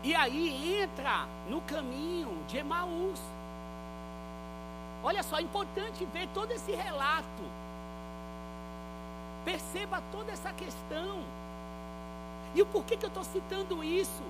E 0.04 0.16
aí 0.16 0.82
entra 0.82 1.28
no 1.50 1.62
caminho 1.62 2.44
de 2.48 2.58
Emaús. 2.58 3.20
Olha 5.04 5.24
só, 5.24 5.38
é 5.38 5.42
importante 5.42 6.06
ver 6.06 6.28
todo 6.34 6.52
esse 6.52 6.72
relato 6.72 7.44
Perceba 9.48 10.04
toda 10.12 10.34
essa 10.34 10.52
questão. 10.52 11.24
E 12.54 12.62
o 12.62 12.66
porquê 12.66 12.98
que 12.98 13.06
eu 13.06 13.08
estou 13.08 13.24
citando 13.24 13.82
isso? 13.82 14.24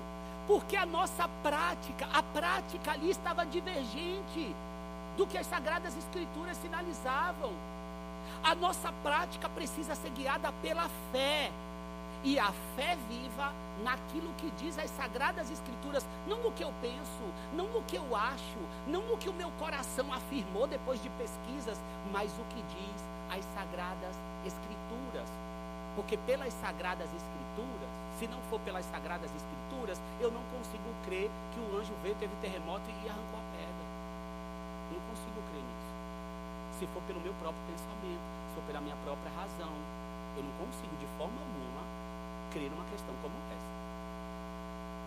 Porque 0.46 0.76
a 0.76 0.86
nossa 0.86 1.28
prática, 1.42 2.08
a 2.14 2.22
prática 2.22 2.92
ali 2.92 3.10
estava 3.10 3.44
divergente 3.44 4.54
do 5.16 5.26
que 5.26 5.36
as 5.36 5.44
Sagradas 5.48 5.96
Escrituras 5.96 6.56
sinalizavam. 6.58 7.52
A 8.44 8.54
nossa 8.54 8.92
prática 9.02 9.48
precisa 9.48 9.96
ser 9.96 10.10
guiada 10.10 10.52
pela 10.62 10.88
fé. 11.10 11.50
E 12.22 12.38
a 12.38 12.52
fé 12.76 12.96
viva 13.08 13.52
naquilo 13.82 14.32
que 14.34 14.52
diz 14.52 14.78
as 14.78 14.90
Sagradas 14.90 15.50
Escrituras, 15.50 16.06
não 16.28 16.44
no 16.44 16.52
que 16.52 16.62
eu 16.62 16.72
penso, 16.80 17.24
não 17.52 17.66
no 17.66 17.82
que 17.82 17.96
eu 17.96 18.14
acho, 18.14 18.58
não 18.86 19.02
no 19.02 19.16
que 19.16 19.28
o 19.28 19.34
meu 19.34 19.50
coração 19.58 20.12
afirmou 20.12 20.68
depois 20.68 21.02
de 21.02 21.08
pesquisas, 21.10 21.76
mas 22.12 22.30
o 22.38 22.44
que 22.54 22.62
diz 22.62 23.36
as 23.36 23.44
Sagradas 23.52 24.10
Escrituras. 24.10 24.28
Porque 25.98 26.16
pelas 26.16 26.54
Sagradas 26.62 27.10
Escrituras, 27.10 27.90
se 28.22 28.28
não 28.28 28.38
for 28.48 28.60
pelas 28.60 28.86
Sagradas 28.86 29.28
Escrituras, 29.34 30.00
eu 30.20 30.30
não 30.30 30.42
consigo 30.54 30.94
crer 31.04 31.28
que 31.50 31.58
o 31.58 31.76
anjo 31.76 31.92
veio, 32.02 32.14
teve 32.22 32.30
terremoto 32.40 32.86
e 32.86 33.08
arrancou 33.10 33.34
a 33.34 33.46
pedra. 33.50 33.86
Não 34.94 35.00
consigo 35.10 35.42
crer 35.50 35.58
nisso. 35.58 35.90
Se 36.78 36.86
for 36.94 37.02
pelo 37.02 37.18
meu 37.20 37.34
próprio 37.42 37.58
pensamento, 37.66 38.22
se 38.46 38.54
for 38.54 38.64
pela 38.70 38.80
minha 38.80 38.94
própria 39.02 39.26
razão, 39.34 39.74
eu 40.38 40.42
não 40.46 40.54
consigo 40.62 40.94
de 41.02 41.08
forma 41.18 41.34
alguma 41.34 41.82
crer 42.54 42.70
numa 42.70 42.86
questão 42.94 43.10
como 43.18 43.34
essa. 43.50 43.72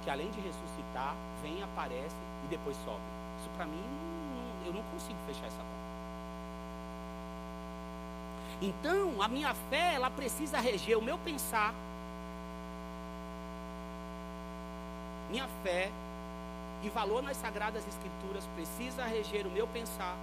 Que 0.03 0.09
além 0.11 0.29
de 0.29 0.43
ressuscitar, 0.43 1.15
vem, 1.41 1.63
aparece 1.63 2.19
e 2.43 2.47
depois 2.51 2.75
sobe. 2.83 3.07
Isso 3.39 3.49
para 3.55 3.65
mim, 3.65 3.87
eu 4.67 4.73
não 4.75 4.83
consigo 4.91 5.17
fechar 5.25 5.47
essa 5.47 5.63
porta. 5.63 5.80
Então, 8.61 9.19
a 9.19 9.27
minha 9.27 9.55
fé, 9.71 9.95
ela 9.95 10.11
precisa 10.11 10.59
reger 10.59 10.95
o 10.95 11.01
meu 11.01 11.17
pensar. 11.17 11.73
Minha 15.31 15.47
fé 15.63 15.89
e 16.83 16.89
valor 16.89 17.23
nas 17.23 17.37
sagradas 17.37 17.87
escrituras 17.87 18.45
precisa 18.55 19.05
reger 19.05 19.47
o 19.47 19.49
meu 19.49 19.67
pensar, 19.67 20.15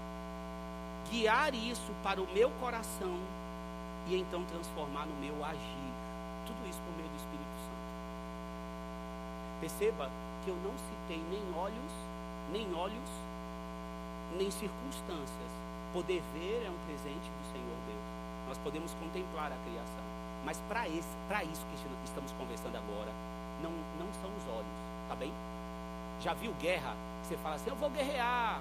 guiar 1.10 1.54
isso 1.54 1.92
para 2.02 2.20
o 2.20 2.26
meu 2.32 2.50
coração 2.60 3.18
e 4.06 4.16
então 4.16 4.44
transformar 4.44 5.06
no 5.06 5.14
meu 5.14 5.44
agir. 5.44 5.92
Tudo 6.46 6.68
isso 6.68 6.80
por 6.80 6.96
meio 6.96 7.08
do 7.08 7.16
Espírito 7.16 7.58
Santo. 7.66 7.88
Perceba 9.60 10.10
que 10.44 10.50
eu 10.50 10.56
não 10.56 10.72
citei 10.78 11.22
nem 11.30 11.42
olhos, 11.54 11.92
nem 12.52 12.74
olhos, 12.74 13.10
nem 14.36 14.50
circunstâncias. 14.50 15.52
Poder 15.92 16.22
ver 16.34 16.64
é 16.66 16.70
um 16.70 16.86
presente 16.86 17.28
do 17.28 17.52
Senhor 17.52 17.76
Deus. 17.86 17.97
Nós 18.48 18.56
podemos 18.58 18.94
contemplar 18.94 19.52
a 19.52 19.56
criação. 19.68 20.04
Mas 20.44 20.58
para 20.68 20.88
isso 20.88 21.66
que 21.66 22.04
estamos 22.04 22.32
conversando 22.32 22.76
agora, 22.76 23.12
não, 23.62 23.70
não 23.70 24.12
são 24.22 24.30
os 24.30 24.48
olhos, 24.48 24.76
tá 25.08 25.14
bem? 25.14 25.32
Já 26.20 26.32
viu 26.32 26.52
guerra? 26.54 26.96
Você 27.22 27.36
fala 27.36 27.56
assim, 27.56 27.68
eu 27.68 27.76
vou 27.76 27.90
guerrear. 27.90 28.58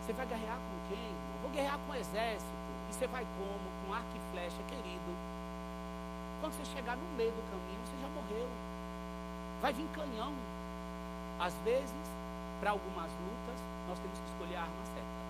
Você 0.00 0.12
vai 0.12 0.26
guerrear 0.26 0.56
com 0.56 0.94
quem? 0.94 1.08
Eu 1.08 1.42
vou 1.42 1.50
guerrear 1.50 1.78
com 1.86 1.92
o 1.92 1.96
exército. 1.96 2.52
E 2.88 2.94
você 2.94 3.06
vai 3.08 3.26
como? 3.36 3.66
Com 3.84 3.92
arco 3.92 4.14
e 4.14 4.20
flecha, 4.32 4.62
querido. 4.68 5.10
Quando 6.40 6.52
você 6.52 6.64
chegar 6.66 6.96
no 6.96 7.04
meio 7.16 7.32
do 7.32 7.42
caminho, 7.50 7.80
você 7.84 7.96
já 8.00 8.08
morreu. 8.08 8.48
Vai 9.60 9.72
vir 9.72 9.88
canhão. 9.88 10.32
Às 11.40 11.54
vezes, 11.64 12.06
para 12.60 12.70
algumas 12.70 13.10
lutas, 13.10 13.58
nós 13.88 13.98
temos 13.98 14.18
que 14.20 14.26
escolher 14.30 14.56
a 14.56 14.62
arma 14.62 14.84
certa. 14.94 15.25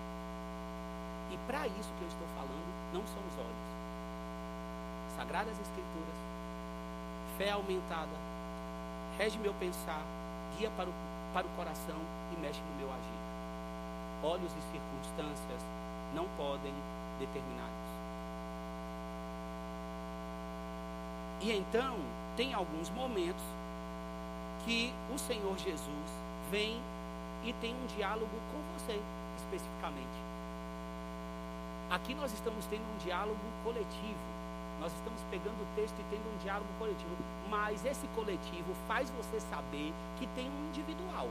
E 1.31 1.37
para 1.47 1.67
isso 1.67 1.93
que 1.97 2.01
eu 2.01 2.07
estou 2.07 2.27
falando, 2.35 2.67
não 2.93 3.05
são 3.07 3.21
os 3.27 3.37
olhos. 3.37 3.67
Sagradas 5.15 5.59
Escrituras, 5.59 6.17
fé 7.37 7.51
aumentada, 7.51 8.17
rege 9.17 9.37
meu 9.39 9.53
pensar, 9.55 10.01
guia 10.57 10.69
para 10.77 10.89
o, 10.89 10.93
para 11.33 11.47
o 11.47 11.49
coração 11.55 11.97
e 12.35 12.39
mexe 12.39 12.61
no 12.61 12.75
meu 12.75 12.89
agir. 12.91 13.21
Olhos 14.23 14.51
e 14.51 14.61
circunstâncias 14.71 15.61
não 16.13 16.27
podem 16.37 16.73
determinar 17.19 17.67
isso. 17.67 17.97
E 21.41 21.51
então, 21.51 21.97
tem 22.35 22.53
alguns 22.53 22.89
momentos 22.91 23.43
que 24.65 24.93
o 25.13 25.17
Senhor 25.17 25.57
Jesus 25.57 26.11
vem 26.51 26.79
e 27.43 27.53
tem 27.53 27.73
um 27.73 27.85
diálogo 27.95 28.37
com 28.51 28.77
você, 28.77 28.99
especificamente. 29.37 30.26
Aqui 31.89 32.13
nós 32.13 32.33
estamos 32.33 32.65
tendo 32.65 32.83
um 32.93 32.97
diálogo 32.97 33.39
coletivo. 33.63 34.37
Nós 34.81 34.91
estamos 34.93 35.21
pegando 35.31 35.55
o 35.55 35.75
texto 35.75 35.95
e 35.99 36.03
tendo 36.09 36.33
um 36.33 36.37
diálogo 36.43 36.67
coletivo. 36.77 37.15
Mas 37.49 37.85
esse 37.85 38.05
coletivo 38.07 38.73
faz 38.87 39.09
você 39.11 39.39
saber 39.39 39.93
que 40.19 40.27
tem 40.35 40.49
um 40.49 40.67
individual. 40.67 41.29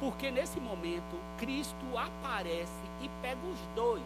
Porque 0.00 0.30
nesse 0.30 0.58
momento, 0.58 1.16
Cristo 1.38 1.86
aparece 1.96 2.72
e 3.02 3.10
pega 3.20 3.46
os 3.46 3.58
dois, 3.76 4.02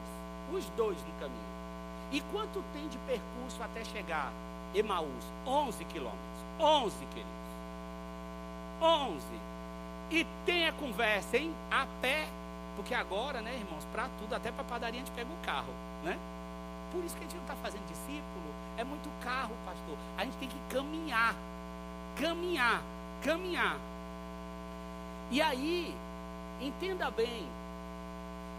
os 0.53 0.69
dois 0.71 0.99
no 0.99 1.15
caminho. 1.21 1.57
E 2.11 2.21
quanto 2.33 2.63
tem 2.73 2.89
de 2.89 2.99
percurso 2.99 3.63
até 3.63 3.85
chegar 3.85 4.33
Emaús? 4.75 5.25
11 5.47 5.85
quilômetros. 5.85 6.21
11, 6.59 6.97
queridos. 7.07 7.31
11. 8.83 9.17
E 10.11 10.27
tem 10.45 10.67
a 10.67 10.73
conversa, 10.73 11.37
hein? 11.37 11.55
A 11.71 11.87
pé. 12.03 12.27
Porque 12.77 12.95
agora, 12.95 13.41
né, 13.41 13.55
irmãos, 13.55 13.85
para 13.91 14.09
tudo, 14.19 14.35
até 14.35 14.53
para 14.53 14.63
padaria 14.63 15.01
a 15.01 15.05
gente 15.05 15.15
pega 15.15 15.29
o 15.33 15.45
carro, 15.45 15.73
né? 16.05 16.19
Por 16.93 17.03
isso 17.05 17.17
que 17.17 17.25
a 17.25 17.27
gente 17.27 17.37
não 17.37 17.43
está 17.43 17.57
fazendo 17.57 17.87
discípulo. 17.89 18.55
É 18.77 18.85
muito 18.85 19.09
carro, 19.23 19.55
pastor. 19.65 19.97
A 20.17 20.25
gente 20.25 20.37
tem 20.37 20.49
que 20.49 20.59
caminhar. 20.69 21.35
Caminhar. 22.21 22.83
Caminhar. 23.23 23.79
E 25.31 25.41
aí, 25.41 25.95
entenda 26.61 27.11
bem. 27.11 27.49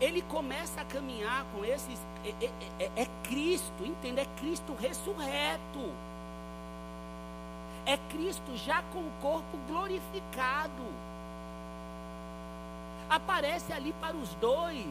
Ele 0.02 0.22
começa 0.24 0.82
a 0.82 0.86
caminhar 0.86 1.46
com 1.54 1.64
esses. 1.64 2.00
É, 2.26 2.46
é, 2.46 2.52
é, 2.80 2.92
é 3.04 3.08
Cristo, 3.24 3.86
entenda? 3.86 4.22
É 4.22 4.26
Cristo 4.40 4.76
ressurreto. 4.80 5.94
É 7.86 7.98
Cristo 8.10 8.58
já 8.58 8.84
com 8.92 9.00
o 9.00 9.12
corpo 9.22 9.58
glorificado. 9.68 10.84
Aparece 13.10 13.72
ali 13.72 13.94
para 14.02 14.16
os 14.16 14.34
dois 14.36 14.86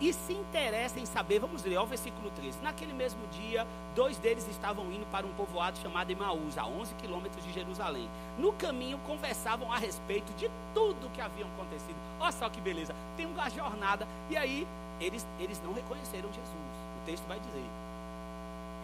e 0.00 0.12
se 0.12 0.32
interessa 0.32 0.98
em 0.98 1.06
saber. 1.06 1.38
Vamos 1.38 1.62
ler, 1.62 1.76
ó, 1.76 1.84
o 1.84 1.86
versículo 1.86 2.30
13. 2.32 2.58
Naquele 2.60 2.92
mesmo 2.92 3.20
dia, 3.28 3.66
dois 3.94 4.18
deles 4.18 4.46
estavam 4.48 4.90
indo 4.92 5.06
para 5.12 5.24
um 5.24 5.32
povoado 5.34 5.78
chamado 5.78 6.10
Emaús, 6.10 6.58
a 6.58 6.66
11 6.66 6.94
quilômetros 6.96 7.44
de 7.44 7.52
Jerusalém. 7.52 8.08
No 8.36 8.52
caminho, 8.52 8.98
conversavam 9.06 9.72
a 9.72 9.78
respeito 9.78 10.32
de 10.34 10.50
tudo 10.74 11.10
que 11.12 11.20
havia 11.20 11.46
acontecido. 11.46 11.96
Olha 12.18 12.32
só 12.32 12.48
que 12.48 12.60
beleza. 12.60 12.94
Tem 13.16 13.26
uma 13.26 13.48
jornada. 13.48 14.06
E 14.28 14.36
aí, 14.36 14.66
eles, 15.00 15.26
eles 15.38 15.60
não 15.64 15.72
reconheceram 15.72 16.28
Jesus. 16.32 16.72
O 17.00 17.06
texto 17.06 17.26
vai 17.28 17.38
dizer. 17.38 17.64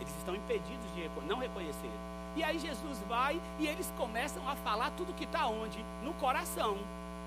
Eles 0.01 0.17
estão 0.19 0.37
impedidos 0.37 0.95
de 0.95 1.11
não 1.27 1.39
reconhecer. 1.39 1.91
E 2.37 2.45
aí 2.45 2.59
Jesus 2.59 3.03
vai 3.09 3.41
e 3.59 3.67
eles 3.67 3.93
começam 3.99 4.49
a 4.49 4.55
falar 4.55 4.93
tudo 4.97 5.13
que 5.15 5.25
está 5.25 5.47
onde? 5.47 5.85
No 6.05 6.13
coração. 6.15 6.77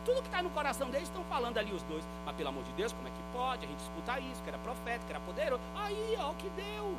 Tudo 0.06 0.22
que 0.22 0.28
está 0.28 0.42
no 0.42 0.50
coração 0.50 0.90
deles 0.90 1.08
estão 1.08 1.24
falando 1.26 1.58
ali 1.58 1.72
os 1.74 1.84
dois. 1.84 2.04
Mas 2.26 2.36
pelo 2.36 2.50
amor 2.50 2.64
de 2.64 2.72
Deus, 2.74 2.92
como 2.94 3.08
é 3.08 3.12
que 3.12 3.24
pode 3.34 3.66
a 3.66 3.68
gente 3.68 3.80
escutar 3.80 4.20
isso? 4.20 4.42
Que 4.44 4.50
era 4.50 4.58
profeta, 4.60 5.06
que 5.06 5.12
era 5.12 5.20
poderoso. 5.22 5.62
Aí, 5.76 6.16
ó, 6.20 6.32
o 6.32 6.36
que 6.36 6.50
deu. 6.50 6.96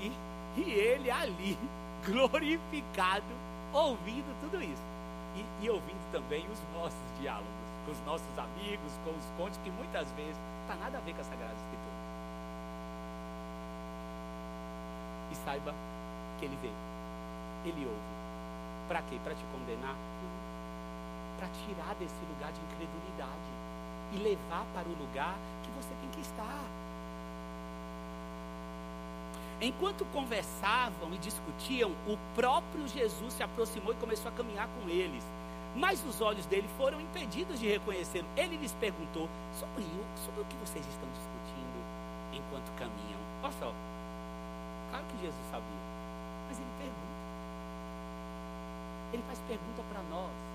E, 0.00 0.12
e 0.60 0.70
ele 0.70 1.10
ali, 1.10 1.58
glorificado, 2.04 3.24
ouvindo 3.72 4.34
tudo 4.40 4.62
isso. 4.62 4.82
E, 5.34 5.64
e 5.64 5.70
ouvindo 5.70 6.12
também 6.12 6.44
os 6.50 6.60
nossos 6.74 7.20
diálogos 7.20 7.62
com 7.84 7.92
os 7.92 8.00
nossos 8.04 8.38
amigos, 8.38 8.92
com 9.04 9.10
os 9.10 9.26
contos, 9.36 9.58
que 9.62 9.70
muitas 9.70 10.10
vezes 10.12 10.36
está 10.62 10.76
nada 10.76 10.98
a 10.98 11.00
ver 11.00 11.14
com 11.14 11.20
a 11.20 11.24
Sagrada 11.24 11.52
Escritura. 11.52 11.96
E 15.30 15.34
saiba 15.34 15.74
que 16.38 16.46
ele 16.46 16.58
vê, 16.62 16.70
ele 17.68 17.86
ouve. 17.86 18.12
Para 18.88 19.02
quê? 19.02 19.18
Para 19.24 19.34
te 19.34 19.44
condenar? 19.52 19.96
Para 21.42 21.50
tirar 21.66 21.92
desse 21.96 22.14
lugar 22.30 22.52
de 22.52 22.60
incredulidade 22.60 23.50
e 24.12 24.16
levar 24.18 24.64
para 24.72 24.88
o 24.88 24.92
lugar 24.92 25.34
que 25.64 25.70
você 25.72 25.92
tem 26.00 26.08
que 26.10 26.20
estar. 26.20 26.62
Enquanto 29.60 30.04
conversavam 30.12 31.12
e 31.12 31.18
discutiam, 31.18 31.90
o 32.06 32.16
próprio 32.36 32.86
Jesus 32.86 33.32
se 33.32 33.42
aproximou 33.42 33.92
e 33.92 33.96
começou 33.96 34.30
a 34.30 34.34
caminhar 34.36 34.68
com 34.68 34.88
eles. 34.88 35.24
Mas 35.74 36.04
os 36.04 36.20
olhos 36.20 36.46
dele 36.46 36.68
foram 36.76 37.00
impedidos 37.00 37.58
de 37.58 37.66
reconhecê-lo. 37.66 38.28
Ele 38.36 38.56
lhes 38.56 38.72
perguntou 38.74 39.28
sobre 39.58 39.82
o, 39.82 40.24
sobre 40.24 40.42
o 40.42 40.44
que 40.44 40.54
vocês 40.58 40.86
estão 40.86 41.08
discutindo 41.08 41.82
enquanto 42.34 42.70
caminham. 42.78 43.18
Olha 43.42 43.52
só. 43.58 43.74
Claro 44.90 45.04
que 45.06 45.16
Jesus 45.22 45.46
sabia. 45.50 45.82
Mas 46.46 46.60
ele 46.60 46.70
pergunta. 46.78 47.12
Ele 49.12 49.22
faz 49.26 49.40
pergunta 49.48 49.82
para 49.90 50.02
nós. 50.04 50.51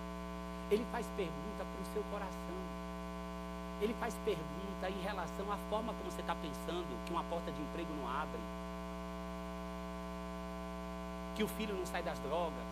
Ele 0.70 0.86
faz 0.92 1.06
pergunta 1.16 1.64
para 1.64 1.82
o 1.82 1.94
seu 1.94 2.04
coração. 2.12 2.58
Ele 3.82 3.94
faz 4.00 4.14
pergunta 4.26 4.90
em 4.90 5.02
relação 5.02 5.52
à 5.52 5.58
forma 5.70 5.94
como 5.94 6.12
você 6.12 6.22
está 6.22 6.36
pensando 6.36 7.06
que 7.06 7.12
uma 7.12 7.24
porta 7.24 7.52
de 7.52 7.62
emprego 7.62 7.90
não 8.02 8.10
abre. 8.10 8.40
Que 11.36 11.44
o 11.44 11.48
filho 11.48 11.74
não 11.76 11.86
sai 11.86 12.04
das 12.04 12.20
drogas. 12.20 12.68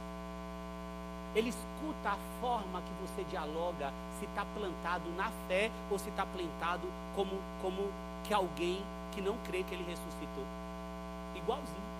Ele 1.35 1.49
escuta 1.49 2.11
a 2.11 2.17
forma 2.41 2.81
que 2.81 2.91
você 3.01 3.23
dialoga, 3.29 3.91
se 4.19 4.25
está 4.25 4.45
plantado 4.55 5.09
na 5.17 5.29
fé 5.47 5.69
ou 5.91 5.99
se 5.99 6.09
está 6.09 6.25
plantado 6.25 6.87
como, 7.15 7.37
como 7.61 7.91
que 8.23 8.33
alguém 8.33 8.81
que 9.11 9.21
não 9.21 9.37
crê 9.39 9.63
que 9.63 9.73
ele 9.73 9.83
ressuscitou. 9.83 10.45
Igualzinho. 11.35 11.94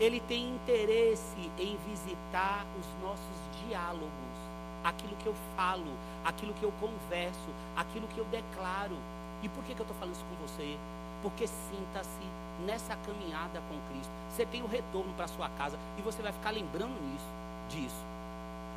Ele 0.00 0.20
tem 0.20 0.54
interesse 0.54 1.50
em 1.58 1.76
visitar 1.88 2.64
os 2.78 3.02
nossos 3.02 3.66
diálogos, 3.66 4.38
aquilo 4.84 5.16
que 5.16 5.26
eu 5.26 5.34
falo, 5.56 5.92
aquilo 6.24 6.54
que 6.54 6.62
eu 6.62 6.72
converso, 6.80 7.50
aquilo 7.76 8.06
que 8.06 8.18
eu 8.18 8.24
declaro. 8.26 8.96
E 9.42 9.48
por 9.48 9.64
que, 9.64 9.74
que 9.74 9.80
eu 9.80 9.84
estou 9.84 9.96
falando 9.98 10.14
isso 10.14 10.24
com 10.24 10.46
você? 10.46 10.78
Porque 11.20 11.48
sinta-se 11.48 12.26
nessa 12.64 12.94
caminhada 12.96 13.60
com 13.68 13.92
Cristo. 13.92 14.12
Você 14.30 14.46
tem 14.46 14.62
o 14.62 14.68
retorno 14.68 15.12
para 15.14 15.26
sua 15.26 15.48
casa 15.50 15.76
e 15.98 16.02
você 16.02 16.22
vai 16.22 16.32
ficar 16.32 16.50
lembrando 16.50 16.94
nisso, 17.00 17.26
disso. 17.68 18.04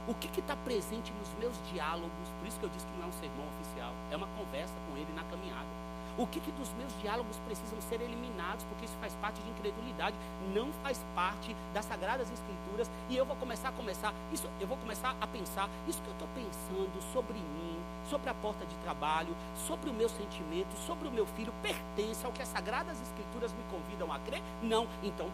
O 0.07 0.15
que 0.15 0.39
está 0.39 0.55
presente 0.55 1.13
nos 1.13 1.29
meus 1.39 1.55
diálogos? 1.71 2.29
Por 2.39 2.47
isso 2.47 2.59
que 2.59 2.65
eu 2.65 2.69
disse 2.69 2.85
que 2.87 2.97
não 2.97 3.05
é 3.05 3.09
um 3.09 3.13
sermão 3.13 3.45
oficial, 3.47 3.93
é 4.09 4.15
uma 4.15 4.27
conversa 4.27 4.73
com 4.89 4.97
Ele 4.97 5.13
na 5.13 5.23
caminhada. 5.25 5.80
O 6.17 6.27
que, 6.27 6.39
que 6.39 6.51
dos 6.51 6.71
meus 6.73 6.93
diálogos 7.01 7.37
precisam 7.45 7.79
ser 7.81 8.01
eliminados, 8.01 8.63
porque 8.65 8.85
isso 8.85 8.97
faz 8.99 9.13
parte 9.15 9.41
de 9.41 9.49
incredulidade, 9.49 10.15
não 10.53 10.71
faz 10.83 11.03
parte 11.15 11.55
das 11.73 11.85
sagradas 11.85 12.29
escrituras, 12.31 12.89
e 13.09 13.15
eu 13.15 13.25
vou 13.25 13.35
começar 13.35 13.69
a 13.69 13.71
começar, 13.71 14.13
isso, 14.31 14.49
eu 14.59 14.67
vou 14.67 14.77
começar 14.77 15.15
a 15.19 15.27
pensar, 15.27 15.69
isso 15.87 16.01
que 16.01 16.07
eu 16.07 16.13
estou 16.13 16.27
pensando 16.35 17.01
sobre 17.13 17.37
mim, 17.37 17.79
sobre 18.09 18.29
a 18.29 18.33
porta 18.33 18.65
de 18.65 18.75
trabalho, 18.77 19.35
sobre 19.67 19.89
o 19.89 19.93
meu 19.93 20.09
sentimento, 20.09 20.75
sobre 20.85 21.07
o 21.07 21.11
meu 21.11 21.25
filho, 21.25 21.53
pertence 21.61 22.25
ao 22.25 22.31
que 22.31 22.41
as 22.41 22.47
sagradas 22.47 23.01
escrituras 23.01 23.53
me 23.53 23.63
convidam 23.71 24.11
a 24.11 24.19
crer? 24.19 24.41
Não, 24.61 24.87
então. 25.01 25.29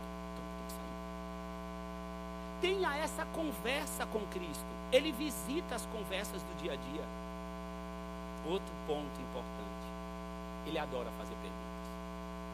Tenha 2.62 2.96
essa 2.98 3.24
conversa 3.26 4.06
com 4.08 4.20
Cristo. 4.28 4.66
Ele 4.92 5.12
visita 5.12 5.76
as 5.76 5.86
conversas 5.88 6.42
do 6.42 6.62
dia 6.62 6.74
a 6.74 6.76
dia. 6.76 7.04
Outro 8.48 8.74
ponto 8.88 9.22
importante. 9.22 9.67
Ele 10.68 10.78
adora 10.78 11.10
fazer 11.18 11.36
perguntas. 11.40 11.88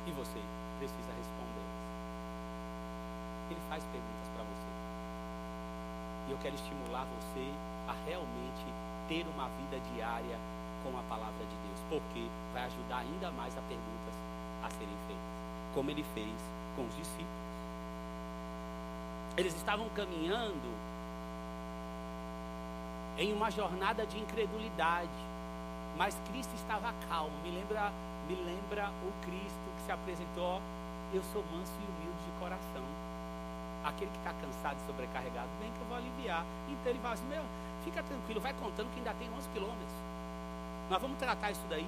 E 0.05 0.11
você 0.11 0.39
precisa 0.77 1.11
respondê-las. 1.17 1.77
Ele 3.49 3.59
faz 3.69 3.83
perguntas 3.85 4.27
para 4.35 4.43
você. 4.43 4.71
E 6.27 6.31
eu 6.31 6.37
quero 6.37 6.55
estimular 6.55 7.05
você 7.05 7.45
a 7.89 7.93
realmente 8.05 8.65
ter 9.09 9.25
uma 9.27 9.49
vida 9.49 9.81
diária 9.93 10.37
com 10.83 10.97
a 10.97 11.03
palavra 11.09 11.43
de 11.43 11.55
Deus. 11.65 11.79
Porque 11.89 12.29
vai 12.53 12.63
ajudar 12.65 12.99
ainda 12.99 13.31
mais 13.31 13.57
a 13.57 13.61
perguntas 13.61 14.15
a 14.63 14.69
serem 14.69 14.97
feitas. 15.07 15.33
Como 15.73 15.89
ele 15.89 16.03
fez 16.13 16.37
com 16.75 16.85
os 16.85 16.95
discípulos. 16.95 17.43
eles 19.37 19.55
estavam 19.55 19.89
caminhando 19.89 20.69
em 23.17 23.33
uma 23.33 23.49
jornada 23.51 24.05
de 24.05 24.17
incredulidade, 24.17 25.09
mas 25.97 26.15
Cristo 26.29 26.53
estava 26.55 26.93
calmo. 27.07 27.35
Me 27.43 27.51
lembra, 27.51 27.91
me 28.27 28.35
lembra 28.35 28.89
o 29.03 29.11
Cristo 29.25 29.67
que 29.77 29.83
se 29.85 29.91
apresentou. 29.91 30.61
Eu 31.13 31.23
sou 31.31 31.43
manso 31.51 31.73
e 31.79 31.85
humilde 31.85 32.23
de 32.25 32.39
coração. 32.39 32.83
Aquele 33.83 34.09
que 34.11 34.17
está 34.17 34.33
cansado 34.33 34.77
e 34.81 34.85
sobrecarregado, 34.87 35.49
bem 35.59 35.69
que 35.71 35.79
eu 35.79 35.87
vou 35.87 35.97
aliviar. 35.97 36.45
Então 36.69 36.91
ele 36.91 36.99
fala 36.99 37.13
assim: 37.13 37.27
meu, 37.27 37.43
fica 37.83 38.01
tranquilo, 38.01 38.39
vai 38.39 38.53
contando 38.53 38.89
que 38.93 38.99
ainda 38.99 39.13
tem 39.13 39.29
11 39.29 39.49
quilômetros. 39.49 39.97
Nós 40.89 41.01
vamos 41.01 41.17
tratar 41.17 41.51
isso 41.51 41.65
daí. 41.69 41.87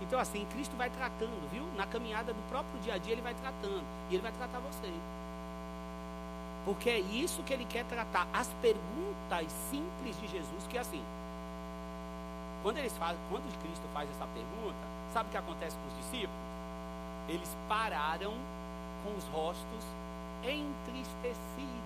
Então, 0.00 0.18
assim, 0.18 0.46
Cristo 0.46 0.74
vai 0.76 0.88
tratando, 0.88 1.50
viu? 1.52 1.64
Na 1.76 1.86
caminhada 1.86 2.32
do 2.32 2.48
próprio 2.48 2.80
dia 2.80 2.94
a 2.94 2.98
dia, 2.98 3.12
Ele 3.12 3.22
vai 3.22 3.34
tratando. 3.34 3.84
E 4.08 4.14
Ele 4.14 4.22
vai 4.22 4.32
tratar 4.32 4.58
você. 4.60 4.90
Porque 6.64 6.88
é 6.88 7.00
isso 7.00 7.42
que 7.42 7.52
Ele 7.52 7.66
quer 7.66 7.84
tratar. 7.84 8.26
As 8.32 8.48
perguntas 8.62 9.52
simples 9.70 10.18
de 10.20 10.28
Jesus, 10.28 10.66
que 10.68 10.78
é 10.78 10.80
assim. 10.80 11.02
Quando, 12.62 12.78
eles 12.78 12.96
fazem, 12.96 13.18
quando 13.30 13.44
Cristo 13.62 13.86
faz 13.92 14.08
essa 14.10 14.26
pergunta, 14.26 14.89
sabe 15.12 15.28
o 15.28 15.32
que 15.32 15.38
acontece 15.38 15.76
com 15.76 15.88
os 15.88 15.96
discípulos? 15.96 16.50
Eles 17.28 17.56
pararam 17.68 18.34
com 19.04 19.16
os 19.16 19.24
rostos 19.28 19.84
entristecidos. 20.42 21.80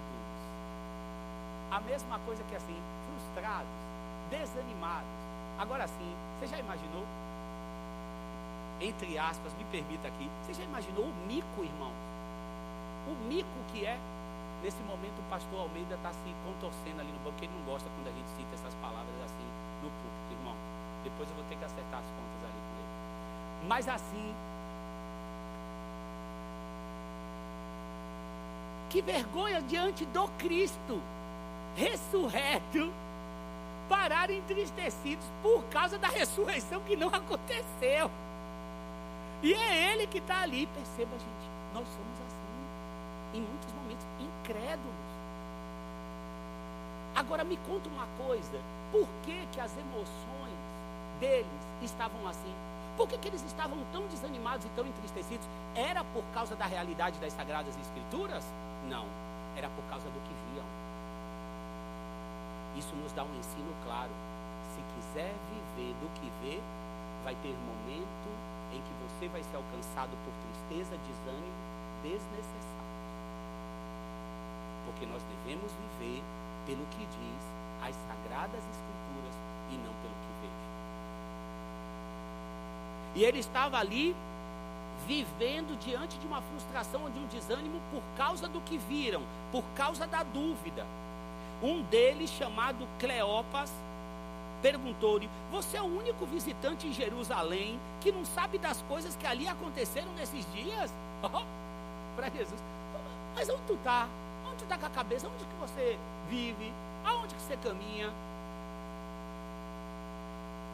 A 1.70 1.80
mesma 1.80 2.18
coisa 2.20 2.42
que 2.44 2.54
assim, 2.54 2.76
frustrados, 3.06 3.68
desanimados. 4.30 5.08
Agora 5.58 5.86
sim, 5.86 6.14
você 6.38 6.46
já 6.46 6.58
imaginou? 6.58 7.04
Entre 8.80 9.18
aspas, 9.18 9.52
me 9.54 9.64
permita 9.64 10.08
aqui. 10.08 10.28
Você 10.42 10.54
já 10.54 10.64
imaginou 10.64 11.04
o 11.04 11.14
mico, 11.26 11.62
irmão? 11.62 11.92
O 13.08 13.14
mico 13.28 13.48
que 13.72 13.86
é. 13.86 13.98
Nesse 14.62 14.82
momento 14.84 15.18
o 15.20 15.28
pastor 15.28 15.60
Almeida 15.60 15.94
está 15.94 16.10
se 16.12 16.34
contorcendo 16.44 17.00
ali 17.00 17.12
no 17.12 17.18
banco, 17.18 17.32
porque 17.32 17.44
ele 17.44 17.52
não 17.52 17.64
gosta 17.66 17.88
quando 17.90 18.08
a 18.08 18.12
gente 18.12 18.28
cita 18.32 18.54
essas 18.54 18.74
palavras 18.80 19.14
assim 19.24 19.44
no 19.82 19.90
púlpito, 19.90 20.32
irmão. 20.32 20.56
Depois 21.04 21.28
eu 21.28 21.36
vou 21.36 21.44
ter 21.44 21.56
que 21.56 21.64
acertar 21.64 22.00
as 22.00 22.06
contas. 22.06 22.43
Mas 23.66 23.88
assim, 23.88 24.34
que 28.90 29.02
vergonha 29.02 29.60
diante 29.62 30.04
do 30.06 30.28
Cristo 30.38 31.02
ressurreto 31.76 32.92
parar 33.88 34.30
entristecidos 34.30 35.26
por 35.42 35.64
causa 35.64 35.98
da 35.98 36.08
ressurreição 36.08 36.80
que 36.82 36.96
não 36.96 37.08
aconteceu. 37.08 38.10
E 39.42 39.52
é 39.52 39.92
Ele 39.92 40.06
que 40.06 40.18
está 40.18 40.42
ali. 40.42 40.66
Perceba, 40.66 41.10
gente, 41.10 41.50
nós 41.74 41.86
somos 41.88 42.20
assim, 42.26 43.38
em 43.38 43.40
muitos 43.40 43.72
momentos, 43.72 44.06
incrédulos. 44.20 44.94
Agora 47.14 47.44
me 47.44 47.56
conta 47.58 47.88
uma 47.88 48.06
coisa: 48.16 48.60
por 48.90 49.06
que, 49.24 49.46
que 49.52 49.60
as 49.60 49.72
emoções 49.76 50.58
deles 51.20 51.46
estavam 51.82 52.26
assim? 52.28 52.54
Por 52.97 53.09
que, 53.09 53.18
que 53.18 53.28
eles 53.28 53.42
estavam 53.42 53.78
tão 53.92 54.07
desanimados 54.07 54.64
e 54.64 54.68
tão 54.70 54.86
entristecidos? 54.86 55.47
Era 55.74 56.05
por 56.05 56.22
causa 56.32 56.55
da 56.55 56.66
realidade 56.66 57.18
das 57.18 57.32
Sagradas 57.32 57.76
Escrituras? 57.76 58.45
Não, 58.88 59.07
era 59.57 59.68
por 59.70 59.84
causa 59.90 60.05
do 60.07 60.20
que 60.22 60.34
viam. 60.53 60.64
Isso 62.76 62.95
nos 62.97 63.12
dá 63.12 63.24
um 63.24 63.34
ensino 63.38 63.74
claro. 63.84 64.11
Se 64.74 64.82
quiser 64.95 65.34
viver 65.51 65.95
do 66.03 66.09
que 66.14 66.30
vê, 66.42 66.61
vai 67.24 67.34
ter 67.36 67.55
momento 67.55 68.30
em 68.72 68.80
que 68.82 68.95
você 69.07 69.28
vai 69.28 69.42
ser 69.42 69.57
alcançado 69.57 70.11
por 70.24 70.32
tristeza, 70.47 70.99
desânimo 71.07 71.74
desnecessário. 72.03 72.95
Porque 74.84 75.07
nós 75.07 75.22
devemos 75.22 75.70
viver 75.72 76.22
pelo 76.66 76.84
que 76.86 77.07
diz 77.07 77.42
as 77.82 77.95
sagradas 78.07 78.61
escrituras 78.61 79.34
e 79.70 79.76
não 79.78 79.95
pelo 80.03 80.14
que. 80.14 80.23
E 83.14 83.24
ele 83.24 83.38
estava 83.38 83.78
ali 83.78 84.14
vivendo 85.06 85.78
diante 85.78 86.18
de 86.18 86.26
uma 86.26 86.40
frustração, 86.40 87.10
de 87.10 87.18
um 87.18 87.26
desânimo 87.26 87.80
por 87.90 88.02
causa 88.16 88.48
do 88.48 88.60
que 88.60 88.78
viram, 88.78 89.22
por 89.52 89.62
causa 89.76 90.06
da 90.06 90.22
dúvida. 90.22 90.86
Um 91.62 91.82
deles, 91.82 92.30
chamado 92.30 92.86
Cleopas, 92.98 93.72
perguntou-lhe: 94.60 95.28
Você 95.50 95.76
é 95.76 95.82
o 95.82 95.84
único 95.84 96.26
visitante 96.26 96.86
em 96.86 96.92
Jerusalém 96.92 97.78
que 98.00 98.10
não 98.10 98.24
sabe 98.24 98.58
das 98.58 98.82
coisas 98.82 99.14
que 99.16 99.26
ali 99.26 99.46
aconteceram 99.48 100.12
nesses 100.14 100.46
dias? 100.52 100.92
Oh, 101.26 101.42
Para 102.16 102.28
Jesus. 102.28 102.60
Mas 103.34 103.48
onde 103.48 103.62
tu 103.66 103.72
está? 103.72 104.06
Onde 104.46 104.56
tu 104.56 104.64
está 104.64 104.76
com 104.76 104.84
a 104.84 104.90
cabeça? 104.90 105.26
Onde 105.26 105.42
que 105.42 105.54
você 105.58 105.98
vive? 106.28 106.70
Aonde 107.02 107.34
que 107.34 107.40
você 107.40 107.56
caminha? 107.56 108.12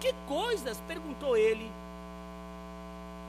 Que 0.01 0.13
coisas? 0.27 0.81
perguntou 0.89 1.37
ele. 1.37 1.71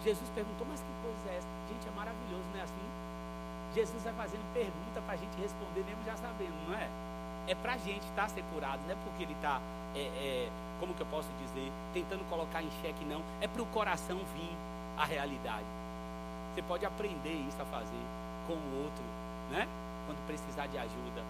Jesus 0.03 0.29
perguntou, 0.33 0.65
mas 0.69 0.79
que 0.79 0.93
coisa 1.01 1.29
é 1.29 1.37
essa? 1.37 1.47
Gente, 1.69 1.87
é 1.87 1.91
maravilhoso, 1.91 2.45
não 2.53 2.59
é 2.59 2.63
assim? 2.63 2.87
Jesus 3.73 4.03
vai 4.03 4.13
fazendo 4.13 4.45
pergunta 4.53 5.01
para 5.05 5.13
a 5.13 5.17
gente 5.17 5.35
responder, 5.39 5.83
mesmo 5.85 6.03
já 6.05 6.17
sabendo, 6.17 6.55
não 6.67 6.75
é? 6.75 6.89
é 7.47 7.55
para 7.55 7.73
a 7.73 7.77
gente 7.77 8.03
estar 8.07 8.23
tá, 8.23 8.29
ser 8.29 8.43
curado, 8.53 8.81
não 8.85 8.91
é 8.91 8.97
porque 9.03 9.23
ele 9.23 9.33
está, 9.33 9.59
é, 9.95 9.99
é, 9.99 10.49
como 10.79 10.93
que 10.93 11.01
eu 11.01 11.07
posso 11.07 11.29
dizer, 11.41 11.71
tentando 11.93 12.27
colocar 12.29 12.61
em 12.61 12.69
xeque, 12.81 13.03
não. 13.05 13.21
É 13.39 13.47
para 13.47 13.61
o 13.61 13.65
coração 13.67 14.17
vir 14.35 14.55
a 14.97 15.05
realidade. 15.05 15.65
Você 16.53 16.61
pode 16.61 16.85
aprender 16.85 17.33
isso 17.47 17.61
a 17.61 17.65
fazer 17.65 18.03
com 18.47 18.53
o 18.53 18.83
outro, 18.83 19.03
né? 19.51 19.67
Quando 20.05 20.25
precisar 20.27 20.67
de 20.67 20.77
ajuda. 20.77 21.23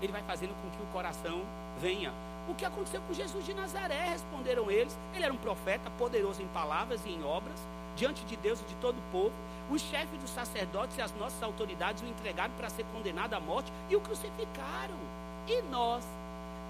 Ele 0.00 0.12
vai 0.12 0.22
fazendo 0.22 0.54
com 0.62 0.70
que 0.70 0.82
o 0.82 0.86
coração 0.92 1.42
venha. 1.78 2.12
O 2.48 2.54
que 2.54 2.64
aconteceu 2.64 3.00
com 3.02 3.12
Jesus 3.12 3.44
de 3.44 3.52
Nazaré? 3.52 4.10
Responderam 4.10 4.70
eles. 4.70 4.96
Ele 5.14 5.24
era 5.24 5.32
um 5.32 5.36
profeta, 5.36 5.90
poderoso 5.98 6.42
em 6.42 6.48
palavras 6.48 7.04
e 7.04 7.10
em 7.10 7.22
obras, 7.22 7.58
diante 7.96 8.24
de 8.24 8.36
Deus 8.36 8.60
e 8.60 8.64
de 8.64 8.74
todo 8.76 8.96
o 8.96 9.12
povo. 9.12 9.32
Os 9.70 9.80
chefes 9.82 10.18
dos 10.20 10.30
sacerdotes 10.30 10.96
e 10.98 11.02
as 11.02 11.14
nossas 11.14 11.42
autoridades 11.42 12.02
o 12.02 12.06
entregaram 12.06 12.52
para 12.54 12.68
ser 12.68 12.84
condenado 12.92 13.34
à 13.34 13.40
morte 13.40 13.72
e 13.88 13.96
o 13.96 14.00
crucificaram. 14.00 14.98
E 15.46 15.62
nós 15.62 16.04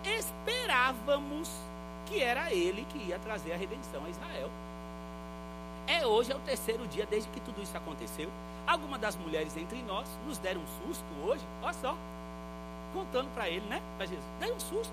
esperávamos 0.04 1.50
que 2.06 2.22
era 2.22 2.52
ele 2.52 2.86
que 2.90 2.98
ia 2.98 3.18
trazer 3.18 3.52
a 3.52 3.56
redenção 3.56 4.04
a 4.04 4.10
Israel. 4.10 4.50
É 5.86 6.06
hoje 6.06 6.32
é 6.32 6.36
o 6.36 6.40
terceiro 6.40 6.86
dia 6.86 7.06
desde 7.06 7.28
que 7.30 7.40
tudo 7.40 7.62
isso 7.62 7.76
aconteceu. 7.76 8.30
Algumas 8.66 9.00
das 9.00 9.16
mulheres 9.16 9.56
entre 9.56 9.82
nós 9.82 10.08
nos 10.26 10.38
deram 10.38 10.60
um 10.60 10.86
susto 10.86 11.04
hoje, 11.24 11.44
olha 11.62 11.72
só, 11.72 11.96
contando 12.92 13.32
para 13.34 13.48
ele, 13.48 13.66
né? 13.66 13.82
Para 13.96 14.06
Jesus, 14.06 14.24
deram 14.38 14.56
um 14.56 14.60
susto. 14.60 14.92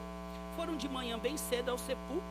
Foram 0.55 0.75
de 0.75 0.89
manhã 0.89 1.19
bem 1.19 1.38
cedo 1.38 1.69
ao 1.69 1.78
sepulcro 1.78 2.23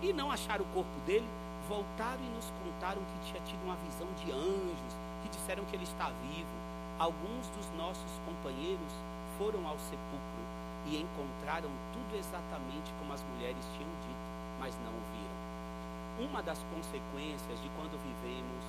e 0.00 0.12
não 0.12 0.30
acharam 0.30 0.64
o 0.64 0.68
corpo 0.68 1.00
dele. 1.06 1.26
Voltaram 1.68 2.20
e 2.20 2.30
nos 2.34 2.50
contaram 2.62 3.00
que 3.00 3.30
tinha 3.30 3.40
tido 3.42 3.62
uma 3.64 3.76
visão 3.76 4.08
de 4.18 4.32
anjos 4.32 4.92
que 5.22 5.28
disseram 5.30 5.64
que 5.64 5.76
ele 5.76 5.84
está 5.84 6.10
vivo. 6.26 6.56
Alguns 6.98 7.46
dos 7.56 7.70
nossos 7.76 8.12
companheiros 8.26 8.92
foram 9.38 9.66
ao 9.66 9.78
sepulcro 9.78 10.44
e 10.86 11.00
encontraram 11.00 11.70
tudo 11.92 12.18
exatamente 12.18 12.92
como 12.98 13.12
as 13.12 13.22
mulheres 13.22 13.64
tinham 13.76 13.90
dito, 14.02 14.26
mas 14.58 14.76
não 14.84 14.90
o 14.90 15.02
viram. 15.14 16.28
Uma 16.28 16.42
das 16.42 16.58
consequências 16.74 17.60
de 17.62 17.68
quando 17.70 17.96
vivemos 18.02 18.64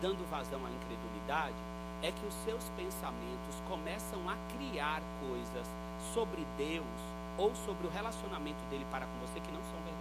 dando 0.00 0.28
vazão 0.30 0.64
à 0.64 0.70
incredulidade 0.70 1.56
é 2.02 2.12
que 2.12 2.26
os 2.26 2.34
seus 2.44 2.68
pensamentos 2.76 3.56
começam 3.68 4.20
a 4.28 4.36
criar 4.54 5.02
coisas 5.20 5.66
sobre 6.14 6.46
Deus 6.56 7.00
ou 7.38 7.54
sobre 7.54 7.86
o 7.86 7.90
relacionamento 7.90 8.62
dele 8.70 8.86
para 8.90 9.06
com 9.06 9.18
você 9.26 9.40
que 9.40 9.52
não 9.52 9.62
são 9.62 9.80
verdadeiras. 9.82 9.95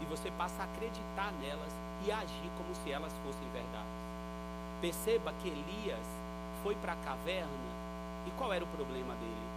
E 0.00 0.04
você 0.06 0.30
passa 0.32 0.62
a 0.62 0.64
acreditar 0.64 1.32
nelas 1.40 1.72
e 2.04 2.10
agir 2.10 2.50
como 2.56 2.74
se 2.74 2.90
elas 2.90 3.12
fossem 3.24 3.48
verdades. 3.52 4.00
Perceba 4.80 5.32
que 5.42 5.48
Elias 5.48 6.06
foi 6.62 6.74
para 6.76 6.92
a 6.92 6.96
caverna 6.96 7.70
e 8.26 8.30
qual 8.38 8.52
era 8.52 8.64
o 8.64 8.68
problema 8.68 9.14
dele? 9.14 9.50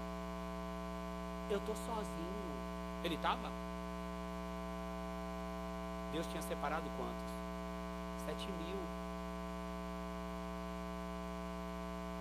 Eu 1.49 1.57
estou 1.57 1.75
sozinho. 1.75 2.53
Ele 3.03 3.15
estava? 3.15 3.49
Deus 6.11 6.27
tinha 6.27 6.41
separado 6.43 6.85
quantos? 6.97 7.33
Sete 8.25 8.47
mil. 8.47 8.77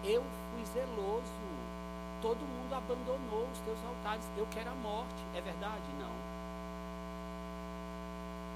Eu 0.05 0.23
fui 0.51 0.65
zeloso. 0.67 1.23
Todo 2.21 2.39
mundo 2.39 2.75
abandonou 2.75 3.49
os 3.53 3.59
teus 3.61 3.79
altares. 3.85 4.25
Eu 4.37 4.47
quero 4.51 4.71
a 4.71 4.75
morte. 4.75 5.23
É 5.35 5.41
verdade? 5.41 5.83
Não. 6.01 6.32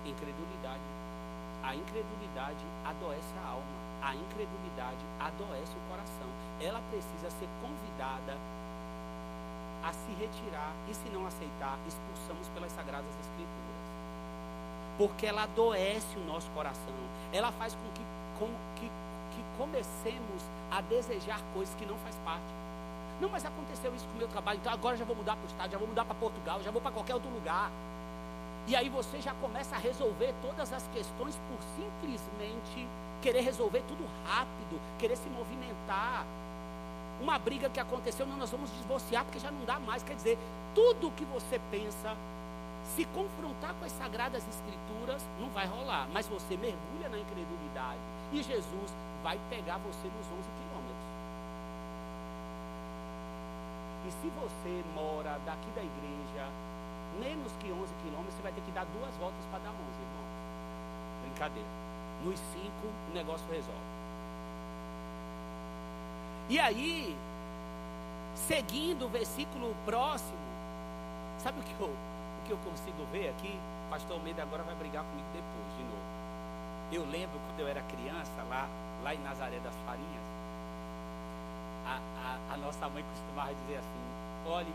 Incredulidade. 0.07 0.89
A 1.63 1.75
incredulidade 1.75 2.65
adoece 2.85 3.35
a 3.45 3.49
alma. 3.49 3.77
A 4.03 4.15
incredulidade 4.15 5.05
adoece 5.19 5.73
o 5.73 5.91
coração. 5.91 6.29
Ela 6.61 6.81
precisa 6.91 7.29
ser 7.39 7.49
convidada 7.61 8.39
a 9.83 9.93
se 9.93 10.11
retirar 10.19 10.73
e, 10.89 10.95
se 10.95 11.09
não 11.11 11.27
aceitar, 11.27 11.79
expulsamos 11.87 12.49
pelas 12.49 12.73
Sagradas 12.73 13.11
Escrituras. 13.21 13.87
Porque 14.99 15.27
ela 15.27 15.45
adoece 15.45 16.17
o 16.17 16.25
nosso 16.25 16.51
coração, 16.51 16.95
ela 17.33 17.53
faz 17.53 17.75
com 17.75 17.89
que, 17.93 18.03
com, 18.39 18.49
que, 18.77 18.89
que 18.89 19.45
comecemos 19.59 20.43
a 20.71 20.81
desejar 20.81 21.41
coisas 21.55 21.75
que 21.75 21.87
não 21.87 21.97
faz 21.99 22.17
parte. 22.25 22.51
Não, 23.21 23.29
mas 23.29 23.45
aconteceu 23.45 23.95
isso 23.95 24.07
com 24.09 24.15
o 24.15 24.17
meu 24.19 24.29
trabalho, 24.29 24.59
então 24.59 24.73
agora 24.73 24.97
já 24.97 25.05
vou 25.05 25.17
mudar 25.17 25.37
para 25.37 25.45
o 25.45 25.47
estado, 25.47 25.71
já 25.71 25.79
vou 25.79 25.89
mudar 25.89 26.05
para 26.05 26.15
Portugal, 26.17 26.63
já 26.63 26.71
vou 26.71 26.83
para 26.83 26.91
qualquer 26.91 27.15
outro 27.15 27.31
lugar. 27.31 27.71
E 28.67 28.75
aí 28.75 28.89
você 28.89 29.21
já 29.21 29.33
começa 29.35 29.77
a 29.77 29.79
resolver 29.79 30.35
todas 30.43 30.73
as 30.73 30.83
questões 30.89 31.39
por 31.49 31.59
simplesmente 31.77 32.89
querer 33.23 33.41
resolver 33.41 33.83
tudo 33.87 34.05
rápido, 34.27 34.81
querer 34.99 35.17
se 35.17 35.29
movimentar. 35.29 36.27
Uma 37.21 37.39
briga 37.39 37.71
que 37.71 37.79
aconteceu, 37.79 38.27
não, 38.27 38.37
nós 38.37 38.51
vamos 38.51 38.71
divorciar 38.79 39.25
porque 39.25 39.39
já 39.39 39.53
não 39.53 39.65
dá 39.65 39.79
mais. 39.79 40.03
Quer 40.03 40.17
dizer, 40.17 40.39
tudo 40.75 41.13
que 41.13 41.25
você 41.27 41.61
pensa, 41.71 42.17
se 42.97 43.05
confrontar 43.07 43.73
com 43.75 43.85
as 43.85 43.93
sagradas 43.93 44.43
escrituras, 44.49 45.23
não 45.39 45.49
vai 45.51 45.67
rolar. 45.67 46.09
Mas 46.13 46.27
você 46.27 46.57
mergulha 46.57 47.09
na 47.09 47.19
incredulidade 47.19 48.01
e 48.33 48.43
Jesus 48.43 48.93
vai 49.23 49.39
pegar 49.49 49.79
você 49.79 50.09
nos 50.09 50.27
11 50.27 50.43
quilômetros. 50.59 51.07
E 54.07 54.11
se 54.11 54.29
você 54.29 54.85
mora 54.93 55.41
daqui 55.47 55.71
da 55.75 55.83
igreja 55.83 56.66
menos 57.21 57.53
que 57.61 57.71
11 57.71 57.95
quilômetros, 58.03 58.35
você 58.35 58.43
vai 58.43 58.53
ter 58.53 58.61
que 58.61 58.71
dar 58.73 58.85
duas 58.87 59.15
voltas 59.17 59.45
para 59.51 59.59
dar 59.61 59.71
11, 59.71 59.81
irmão. 59.81 60.25
Brincadeira. 61.23 61.69
Nos 62.25 62.39
5, 62.39 62.71
o 63.11 63.15
negócio 63.15 63.47
resolve. 63.51 63.97
E 66.49 66.59
aí, 66.59 67.17
seguindo 68.35 69.07
o 69.07 69.09
versículo 69.09 69.75
próximo, 69.85 70.39
sabe 71.39 71.61
o 71.61 71.63
que 71.63 71.81
eu, 71.81 71.89
o 71.89 72.47
que 72.47 72.51
eu 72.53 72.59
consigo 72.59 73.05
ver 73.11 73.31
aqui? 73.31 73.59
O 73.87 73.91
pastor 73.91 74.17
Almeida 74.17 74.43
agora 74.43 74.63
vai 74.63 74.75
brigar 74.77 75.05
comigo 75.05 75.29
depois, 75.33 75.77
de 75.77 75.83
novo. 75.85 76.17
Eu 76.93 77.05
lembro 77.11 77.39
quando 77.47 77.61
eu 77.61 77.69
era 77.69 77.83
criança, 77.83 78.43
lá, 78.49 78.69
lá 79.03 79.15
em 79.15 79.19
Nazaré 79.19 79.59
das 79.59 79.75
Farinhas, 79.85 80.27
a, 81.87 82.01
a, 82.25 82.55
a 82.55 82.57
nossa 82.57 82.89
mãe 82.89 83.05
costumava 83.05 83.55
dizer 83.55 83.79
assim: 83.79 84.49
olhe, 84.49 84.73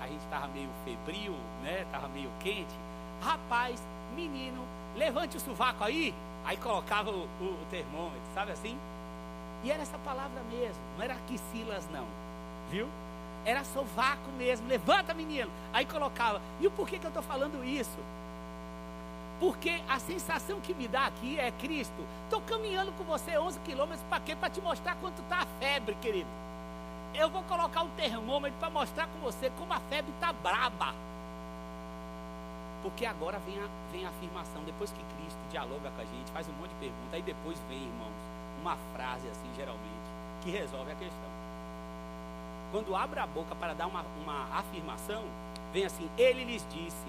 a 0.00 0.06
gente 0.06 0.22
estava 0.24 0.48
meio 0.48 0.70
febril, 0.84 1.34
né? 1.62 1.82
Estava 1.82 2.08
meio 2.08 2.30
quente. 2.40 2.74
Rapaz, 3.20 3.80
menino, 4.16 4.64
levante 4.96 5.36
o 5.36 5.40
sovaco 5.40 5.84
aí. 5.84 6.14
Aí 6.44 6.56
colocava 6.56 7.10
o, 7.10 7.28
o, 7.40 7.44
o 7.44 7.66
termômetro, 7.70 8.22
sabe 8.34 8.52
assim? 8.52 8.78
E 9.62 9.70
era 9.70 9.82
essa 9.82 9.98
palavra 9.98 10.42
mesmo, 10.50 10.80
não 10.96 11.04
era 11.04 11.16
Silas 11.52 11.86
não, 11.92 12.06
viu? 12.70 12.88
Era 13.44 13.62
sovaco 13.62 14.30
mesmo, 14.38 14.66
levanta 14.66 15.12
menino. 15.12 15.50
Aí 15.72 15.84
colocava. 15.84 16.40
E 16.60 16.66
o 16.66 16.70
porquê 16.70 16.98
que 16.98 17.04
eu 17.04 17.10
estou 17.10 17.22
falando 17.22 17.62
isso? 17.62 17.98
Porque 19.38 19.80
a 19.88 19.98
sensação 19.98 20.60
que 20.60 20.74
me 20.74 20.88
dá 20.88 21.06
aqui 21.06 21.38
é 21.38 21.50
Cristo. 21.50 22.06
Estou 22.24 22.40
caminhando 22.42 22.92
com 22.92 23.04
você 23.04 23.38
11 23.38 23.58
quilômetros 23.60 24.02
para 24.08 24.20
quê? 24.20 24.36
Para 24.36 24.50
te 24.50 24.60
mostrar 24.60 24.96
quanto 24.96 25.20
está 25.22 25.38
a 25.38 25.46
febre, 25.58 25.94
querido 25.96 26.39
eu 27.14 27.28
vou 27.28 27.42
colocar 27.44 27.82
um 27.82 27.88
termômetro 27.90 28.58
para 28.58 28.70
mostrar 28.70 29.06
com 29.08 29.18
você 29.20 29.50
como 29.58 29.72
a 29.72 29.80
febre 29.80 30.10
está 30.12 30.32
braba. 30.32 30.94
Porque 32.82 33.04
agora 33.04 33.38
vem 33.40 33.58
a, 33.58 33.68
vem 33.92 34.06
a 34.06 34.08
afirmação, 34.08 34.62
depois 34.64 34.90
que 34.90 35.02
Cristo 35.16 35.38
dialoga 35.50 35.90
com 35.90 36.00
a 36.00 36.04
gente, 36.04 36.30
faz 36.32 36.48
um 36.48 36.52
monte 36.52 36.70
de 36.70 36.76
perguntas, 36.76 37.12
aí 37.12 37.22
depois 37.22 37.58
vem, 37.68 37.82
irmãos, 37.82 38.12
uma 38.60 38.76
frase 38.94 39.28
assim, 39.28 39.48
geralmente, 39.54 40.10
que 40.42 40.50
resolve 40.50 40.92
a 40.92 40.94
questão. 40.94 41.30
Quando 42.72 42.94
abre 42.94 43.20
a 43.20 43.26
boca 43.26 43.54
para 43.54 43.74
dar 43.74 43.86
uma, 43.86 44.04
uma 44.22 44.58
afirmação, 44.58 45.24
vem 45.72 45.84
assim: 45.84 46.08
Ele 46.16 46.44
lhes 46.44 46.64
disse, 46.70 47.06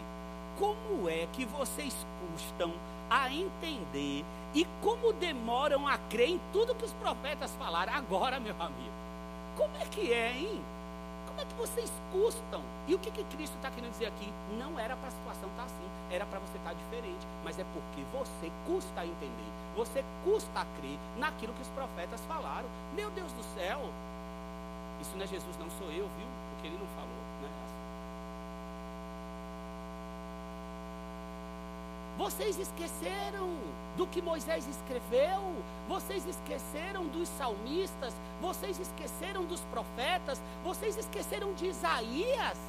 como 0.57 1.07
é 1.07 1.27
que 1.31 1.45
vocês 1.45 2.05
custam 2.19 2.73
a 3.09 3.31
entender 3.31 4.25
e 4.53 4.65
como 4.81 5.13
demoram 5.13 5.87
a 5.87 5.97
crer 5.97 6.29
em 6.29 6.41
tudo 6.51 6.75
que 6.75 6.85
os 6.85 6.93
profetas 6.93 7.55
falaram? 7.55 7.93
Agora, 7.93 8.39
meu 8.39 8.55
amigo. 8.59 9.00
Como 9.61 9.77
é 9.77 9.85
que 9.85 10.11
é, 10.11 10.31
hein? 10.31 10.59
Como 11.27 11.39
é 11.39 11.45
que 11.45 11.53
vocês 11.53 11.93
custam? 12.11 12.63
E 12.87 12.95
o 12.95 12.97
que, 12.97 13.11
que 13.11 13.23
Cristo 13.25 13.55
está 13.57 13.69
querendo 13.69 13.91
dizer 13.91 14.07
aqui? 14.07 14.27
Não 14.57 14.79
era 14.79 14.95
para 14.95 15.09
a 15.09 15.11
situação 15.11 15.47
estar 15.49 15.61
tá 15.61 15.69
assim, 15.69 15.87
era 16.09 16.25
para 16.25 16.39
você 16.39 16.57
estar 16.57 16.71
tá 16.71 16.75
diferente. 16.75 17.27
Mas 17.43 17.59
é 17.59 17.65
porque 17.71 18.01
você 18.11 18.51
custa 18.65 19.01
a 19.01 19.05
entender, 19.05 19.51
você 19.75 20.03
custa 20.23 20.61
a 20.61 20.65
crer 20.81 20.97
naquilo 21.15 21.53
que 21.53 21.61
os 21.61 21.67
profetas 21.67 22.19
falaram. 22.21 22.67
Meu 22.95 23.11
Deus 23.11 23.31
do 23.33 23.43
céu, 23.53 23.81
isso 24.99 25.15
não 25.15 25.25
é 25.25 25.27
Jesus, 25.27 25.55
não 25.59 25.69
sou 25.77 25.91
eu, 25.91 26.09
viu? 26.17 26.27
Porque 26.55 26.65
ele 26.65 26.79
não 26.79 26.87
falou. 26.97 27.20
Vocês 32.21 32.59
esqueceram 32.59 33.49
do 33.97 34.05
que 34.05 34.21
Moisés 34.21 34.67
escreveu, 34.67 35.41
vocês 35.89 36.23
esqueceram 36.27 37.07
dos 37.07 37.27
salmistas, 37.29 38.13
vocês 38.39 38.79
esqueceram 38.79 39.43
dos 39.43 39.61
profetas, 39.61 40.39
vocês 40.63 40.95
esqueceram 40.97 41.51
de 41.55 41.65
Isaías. 41.65 42.59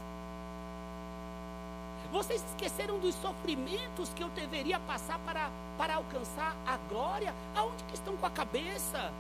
Vocês 2.10 2.42
esqueceram 2.48 2.98
dos 2.98 3.14
sofrimentos 3.16 4.14
que 4.14 4.22
eu 4.22 4.30
deveria 4.30 4.80
passar 4.80 5.18
para, 5.18 5.50
para 5.76 5.96
alcançar 5.96 6.56
a 6.66 6.78
glória? 6.88 7.34
Aonde 7.54 7.84
que 7.84 7.94
estão 7.94 8.16
com 8.16 8.24
a 8.24 8.30
cabeça? 8.30 9.12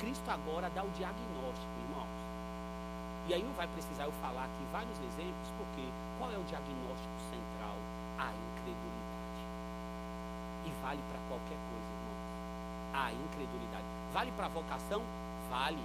Cristo 0.00 0.30
agora 0.30 0.68
dá 0.74 0.84
o 0.84 0.90
diagnóstico, 0.90 1.72
irmãos. 1.88 2.08
E 3.26 3.32
aí 3.32 3.42
não 3.42 3.54
vai 3.54 3.66
precisar 3.68 4.04
eu 4.04 4.12
falar 4.20 4.44
aqui 4.44 4.64
vários 4.70 4.98
exemplos, 4.98 5.48
porque 5.56 5.88
qual 6.18 6.30
é 6.30 6.36
o 6.36 6.44
diagnóstico 6.44 7.20
central? 7.32 7.76
A 8.18 8.28
incredulidade 8.28 9.08
e 10.68 10.72
vale 10.88 11.02
para 11.02 11.20
qualquer 11.28 11.58
coisa, 11.68 11.90
irmãos. 11.92 12.24
A 12.96 13.12
incredulidade. 13.12 13.84
Vale 14.14 14.32
para 14.32 14.46
a 14.46 14.48
vocação? 14.48 15.02
Vale. 15.50 15.84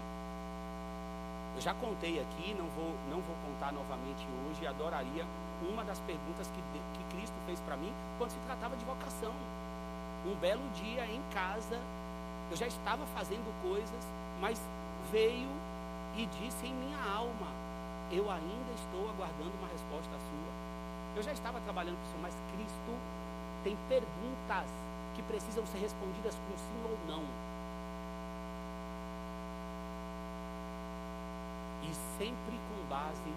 Eu 1.55 1.61
já 1.61 1.73
contei 1.73 2.21
aqui, 2.21 2.55
não 2.57 2.67
vou, 2.69 2.95
não 3.11 3.19
vou 3.19 3.35
contar 3.45 3.73
novamente 3.73 4.25
hoje. 4.47 4.65
Adoraria 4.65 5.25
uma 5.69 5.83
das 5.83 5.99
perguntas 5.99 6.47
que, 6.47 6.61
que 6.95 7.15
Cristo 7.15 7.35
fez 7.45 7.59
para 7.59 7.75
mim 7.75 7.91
quando 8.17 8.31
se 8.31 8.39
tratava 8.47 8.77
de 8.77 8.85
vocação. 8.85 9.33
Um 10.25 10.35
belo 10.35 10.63
dia 10.71 11.05
em 11.05 11.21
casa, 11.33 11.77
eu 12.49 12.55
já 12.55 12.67
estava 12.67 13.05
fazendo 13.07 13.51
coisas, 13.61 14.07
mas 14.39 14.57
veio 15.11 15.49
e 16.15 16.25
disse 16.27 16.65
em 16.65 16.73
minha 16.73 17.03
alma: 17.03 17.51
Eu 18.09 18.31
ainda 18.31 18.71
estou 18.73 19.09
aguardando 19.09 19.51
uma 19.59 19.67
resposta 19.67 20.11
sua. 20.11 20.53
Eu 21.17 21.21
já 21.21 21.33
estava 21.33 21.59
trabalhando 21.59 21.97
com 21.97 22.07
isso, 22.07 22.19
mas 22.21 22.33
Cristo 22.55 22.93
tem 23.65 23.77
perguntas 23.89 24.82
que 25.15 25.21
precisam 25.23 25.65
ser 25.65 25.77
respondidas 25.77 26.35
com 26.35 26.57
sim 26.57 26.81
ou 26.85 26.97
não. 27.07 27.23
E 31.83 31.93
sempre 32.17 32.57
com 32.69 32.89
base 32.89 33.33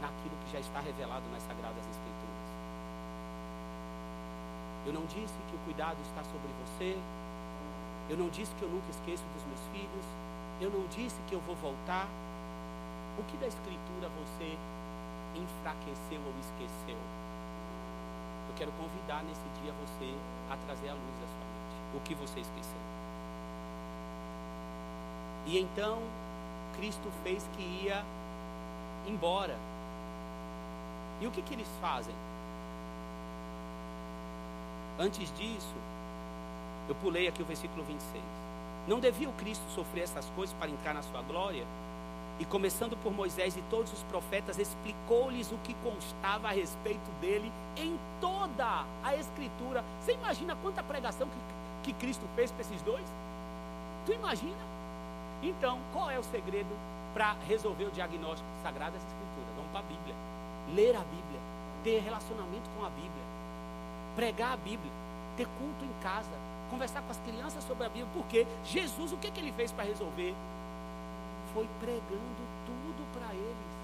naquilo 0.00 0.36
que 0.44 0.52
já 0.52 0.60
está 0.60 0.80
revelado 0.80 1.24
nas 1.32 1.42
Sagradas 1.42 1.84
Escrituras. 1.86 2.44
Eu 4.86 4.92
não 4.92 5.06
disse 5.06 5.34
que 5.48 5.56
o 5.56 5.58
cuidado 5.64 5.96
está 6.02 6.22
sobre 6.24 6.50
você. 6.60 6.98
Eu 8.10 8.18
não 8.18 8.28
disse 8.28 8.54
que 8.56 8.62
eu 8.62 8.68
nunca 8.68 8.90
esqueço 8.90 9.24
dos 9.34 9.44
meus 9.46 9.60
filhos. 9.72 10.06
Eu 10.60 10.70
não 10.70 10.86
disse 10.88 11.16
que 11.26 11.34
eu 11.34 11.40
vou 11.40 11.56
voltar. 11.56 12.06
O 13.16 13.22
que 13.24 13.36
da 13.38 13.46
Escritura 13.46 14.10
você 14.10 14.58
enfraqueceu 15.34 16.20
ou 16.20 16.34
esqueceu? 16.40 17.23
Eu 18.54 18.58
quero 18.58 18.72
convidar 18.72 19.24
nesse 19.24 19.42
dia 19.60 19.72
você 19.72 20.14
a 20.48 20.56
trazer 20.64 20.88
a 20.88 20.92
luz 20.92 21.16
da 21.20 21.26
sua 21.26 21.44
mente. 21.44 21.96
O 21.96 22.00
que 22.02 22.14
você 22.14 22.38
esqueceu. 22.38 22.78
E 25.44 25.58
então, 25.58 25.98
Cristo 26.76 27.10
fez 27.24 27.44
que 27.56 27.62
ia 27.62 28.04
embora. 29.08 29.56
E 31.20 31.26
o 31.26 31.32
que, 31.32 31.42
que 31.42 31.54
eles 31.54 31.66
fazem? 31.80 32.14
Antes 35.00 35.36
disso, 35.36 35.74
eu 36.88 36.94
pulei 36.94 37.26
aqui 37.26 37.42
o 37.42 37.46
versículo 37.46 37.82
26. 37.82 38.22
Não 38.86 39.00
devia 39.00 39.28
o 39.28 39.32
Cristo 39.32 39.68
sofrer 39.74 40.02
essas 40.02 40.30
coisas 40.36 40.54
para 40.60 40.70
entrar 40.70 40.94
na 40.94 41.02
sua 41.02 41.22
glória? 41.22 41.66
E 42.38 42.44
começando 42.44 42.96
por 42.96 43.12
Moisés 43.12 43.56
e 43.56 43.62
todos 43.70 43.92
os 43.92 44.02
profetas, 44.04 44.58
explicou-lhes 44.58 45.52
o 45.52 45.58
que 45.58 45.72
constava 45.74 46.48
a 46.48 46.52
respeito 46.52 47.08
dele 47.20 47.52
em 47.76 47.98
toda 48.20 48.84
a 49.04 49.14
Escritura. 49.14 49.84
Você 50.00 50.14
imagina 50.14 50.56
quanta 50.56 50.82
pregação 50.82 51.28
que, 51.28 51.92
que 51.92 52.00
Cristo 52.00 52.26
fez 52.34 52.50
para 52.50 52.62
esses 52.62 52.82
dois? 52.82 53.04
Tu 54.04 54.12
imagina? 54.12 54.74
Então, 55.42 55.78
qual 55.92 56.10
é 56.10 56.18
o 56.18 56.24
segredo 56.24 56.74
para 57.12 57.36
resolver 57.46 57.84
o 57.84 57.90
diagnóstico? 57.90 58.48
Sagradas 58.62 59.00
Escrituras. 59.00 59.54
Vamos 59.56 59.70
para 59.70 59.80
a 59.80 59.84
Bíblia. 59.84 60.14
Ler 60.74 60.96
a 60.96 61.00
Bíblia. 61.00 61.40
Ter 61.84 62.00
relacionamento 62.00 62.68
com 62.76 62.84
a 62.84 62.90
Bíblia. 62.90 63.24
Pregar 64.16 64.54
a 64.54 64.56
Bíblia. 64.56 64.92
Ter 65.36 65.46
culto 65.46 65.84
em 65.84 66.02
casa. 66.02 66.30
Conversar 66.68 67.02
com 67.02 67.12
as 67.12 67.18
crianças 67.18 67.62
sobre 67.64 67.86
a 67.86 67.88
Bíblia. 67.88 68.08
Porque 68.12 68.46
Jesus, 68.64 69.12
o 69.12 69.16
que, 69.16 69.30
que 69.30 69.38
ele 69.38 69.52
fez 69.52 69.70
para 69.70 69.84
resolver? 69.84 70.34
Foi 71.54 71.68
pregando 71.80 72.42
tudo 72.66 73.18
para 73.18 73.32
eles. 73.32 73.74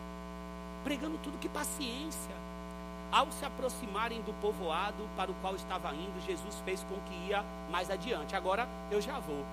Pregando 0.84 1.16
tudo, 1.18 1.38
que 1.38 1.48
paciência. 1.48 2.34
Ao 3.10 3.30
se 3.32 3.44
aproximarem 3.44 4.20
do 4.22 4.32
povoado 4.40 5.08
para 5.16 5.30
o 5.30 5.34
qual 5.34 5.56
estava 5.56 5.94
indo, 5.94 6.20
Jesus 6.26 6.60
fez 6.64 6.84
com 6.84 6.94
que 7.08 7.28
ia 7.28 7.44
mais 7.70 7.90
adiante. 7.90 8.36
Agora 8.36 8.68
eu 8.90 9.00
já 9.00 9.18
vou. 9.18 9.44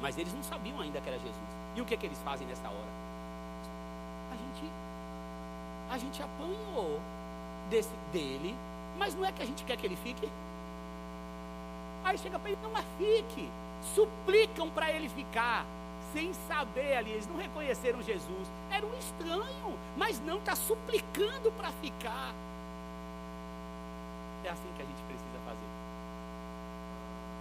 Mas 0.00 0.16
eles 0.16 0.32
não 0.32 0.42
sabiam 0.42 0.80
ainda 0.80 1.00
que 1.00 1.08
era 1.08 1.18
Jesus. 1.18 1.36
E 1.76 1.80
o 1.80 1.84
que, 1.84 1.96
que 1.96 2.06
eles 2.06 2.18
fazem 2.22 2.46
nessa 2.46 2.68
hora? 2.68 3.02
a 4.32 4.36
gente, 4.36 4.72
a 5.90 5.98
gente 5.98 6.22
apanhou 6.22 7.00
desse, 7.68 7.92
dele, 8.12 8.54
mas 8.98 9.14
não 9.14 9.24
é 9.24 9.32
que 9.32 9.42
a 9.42 9.46
gente 9.46 9.64
quer 9.64 9.76
que 9.76 9.86
ele 9.86 9.96
fique. 9.96 10.28
Aí 12.04 12.18
chega 12.18 12.38
para 12.38 12.50
ele, 12.50 12.58
não, 12.62 12.70
mas 12.70 12.84
fique. 12.98 13.48
Suplicam 13.94 14.70
para 14.70 14.90
ele 14.90 15.08
ficar, 15.08 15.64
sem 16.12 16.32
saber 16.46 16.96
ali, 16.96 17.10
eles 17.12 17.26
não 17.26 17.36
reconheceram 17.36 18.02
Jesus. 18.02 18.48
Era 18.70 18.84
um 18.84 18.94
estranho, 18.98 19.78
mas 19.96 20.20
não 20.20 20.38
está 20.38 20.54
suplicando 20.54 21.50
para 21.52 21.72
ficar. 21.72 22.34
É 24.44 24.50
assim 24.50 24.68
que 24.76 24.82
a 24.82 24.84
gente 24.84 25.02
precisa 25.04 25.38
fazer. 25.46 25.70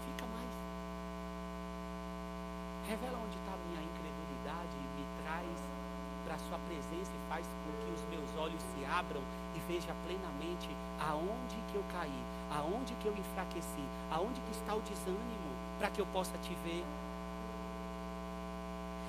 Fica 0.06 0.26
mais. 0.32 0.50
Revela 2.88 3.20
onde 3.26 3.38
está 3.38 3.54
a 3.54 3.60
minha 3.68 3.82
incredulidade 3.82 4.76
e 4.78 4.86
me 5.00 5.06
traz 5.24 5.72
para 6.26 6.36
a 6.36 6.40
sua 6.48 6.60
presença 6.70 7.12
e 7.12 7.30
faz 7.30 7.46
com 7.46 7.72
que 7.84 7.92
os 7.92 8.04
meus 8.10 8.30
olhos 8.38 8.62
se 8.62 8.86
abram 8.86 9.22
e 9.56 9.60
veja 9.68 9.94
plenamente 10.06 10.70
aonde 11.00 11.58
que 11.72 11.76
eu 11.76 11.84
caí, 11.92 12.24
aonde 12.52 12.94
que 12.96 13.08
eu 13.08 13.14
enfraqueci, 13.18 13.84
aonde 14.12 14.40
que 14.40 14.52
está 14.52 14.76
o 14.76 14.82
desânimo, 14.82 15.52
para 15.78 15.90
que 15.90 16.00
eu 16.00 16.06
possa 16.08 16.38
te 16.38 16.56
ver. 16.64 16.86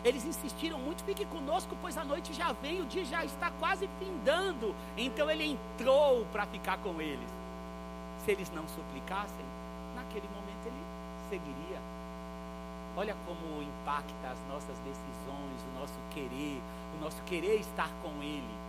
Eles 0.05 0.25
insistiram 0.25 0.79
muito, 0.79 1.05
fique 1.05 1.25
conosco, 1.27 1.77
pois 1.81 1.97
a 1.97 2.05
noite 2.05 2.33
já 2.33 2.53
vem, 2.53 2.81
o 2.81 2.87
dia 2.87 3.05
já 3.05 3.25
está 3.25 3.51
quase 3.53 3.89
findando. 3.99 4.75
Então 4.97 5.31
ele 5.31 5.45
entrou 5.45 6.25
para 6.33 6.47
ficar 6.47 6.79
com 6.79 7.01
eles. 7.01 7.31
Se 8.25 8.33
eles 8.33 8.51
não 8.51 8.67
suplicassem, 8.69 9.47
naquele 9.95 10.27
momento 10.29 10.67
ele 10.67 10.85
seguiria. 11.31 11.81
Olha 12.97 13.17
como 13.27 13.63
impacta 13.63 14.29
as 14.29 14.39
nossas 14.49 14.77
decisões, 14.81 15.63
o 15.71 15.81
nosso 15.81 15.99
querer, 16.11 16.61
o 16.97 17.01
nosso 17.03 17.23
querer 17.23 17.61
estar 17.61 17.89
com 18.03 18.23
Ele. 18.23 18.63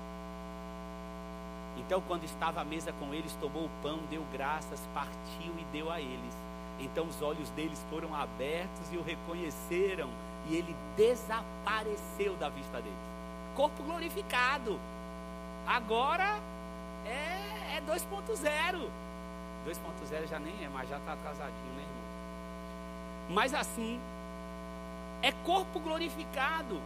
Então, 1.77 2.01
quando 2.07 2.23
estava 2.23 2.61
à 2.61 2.63
mesa 2.63 2.93
com 2.93 3.13
eles, 3.13 3.35
tomou 3.41 3.65
o 3.65 3.71
pão, 3.81 3.99
deu 4.09 4.23
graças, 4.31 4.79
partiu 4.93 5.53
e 5.59 5.65
deu 5.73 5.91
a 5.91 5.99
eles. 5.99 6.33
Então, 6.79 7.05
os 7.05 7.21
olhos 7.21 7.49
deles 7.49 7.83
foram 7.89 8.15
abertos 8.15 8.91
e 8.91 8.97
o 8.97 9.03
reconheceram, 9.03 10.09
e 10.47 10.55
ele 10.55 10.75
desapareceu 10.95 12.35
da 12.35 12.49
vista 12.49 12.81
deles. 12.81 12.97
Corpo 13.55 13.81
glorificado. 13.83 14.79
Agora 15.65 16.39
é, 17.05 17.77
é 17.77 17.81
2.0. 17.87 18.89
2.0 19.65 20.27
já 20.27 20.39
nem 20.39 20.53
é, 20.63 20.69
mas 20.69 20.89
já 20.89 20.97
está 20.97 21.13
atrasadinho, 21.13 21.73
né, 21.75 21.81
irmão? 21.81 22.03
Mas 23.29 23.53
assim, 23.53 23.99
é 25.21 25.31
corpo 25.45 25.79
glorificado. 25.79 26.81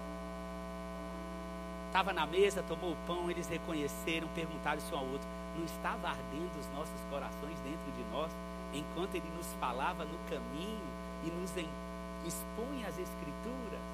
Estava 1.88 2.14
na 2.14 2.26
mesa, 2.28 2.64
tomou 2.68 2.91
o 2.91 2.97
pão, 3.08 3.32
eles 3.32 3.47
reconheceram, 3.47 4.28
perguntaram 4.36 4.78
isso 4.78 4.93
ao 4.93 5.03
outro: 5.05 5.28
não 5.58 5.66
estava 5.66 6.10
ardendo 6.10 6.60
os 6.60 6.68
nossos 6.78 7.01
corações 7.10 7.60
dentro 7.62 7.91
de 7.95 8.03
nós, 8.12 8.32
enquanto 8.74 9.16
ele 9.16 9.30
nos 9.36 9.47
falava 9.60 10.05
no 10.05 10.18
caminho 10.30 10.82
e 11.24 11.32
nos 11.32 11.49
expunha 12.28 12.88
as 12.88 12.98
Escrituras? 12.98 13.86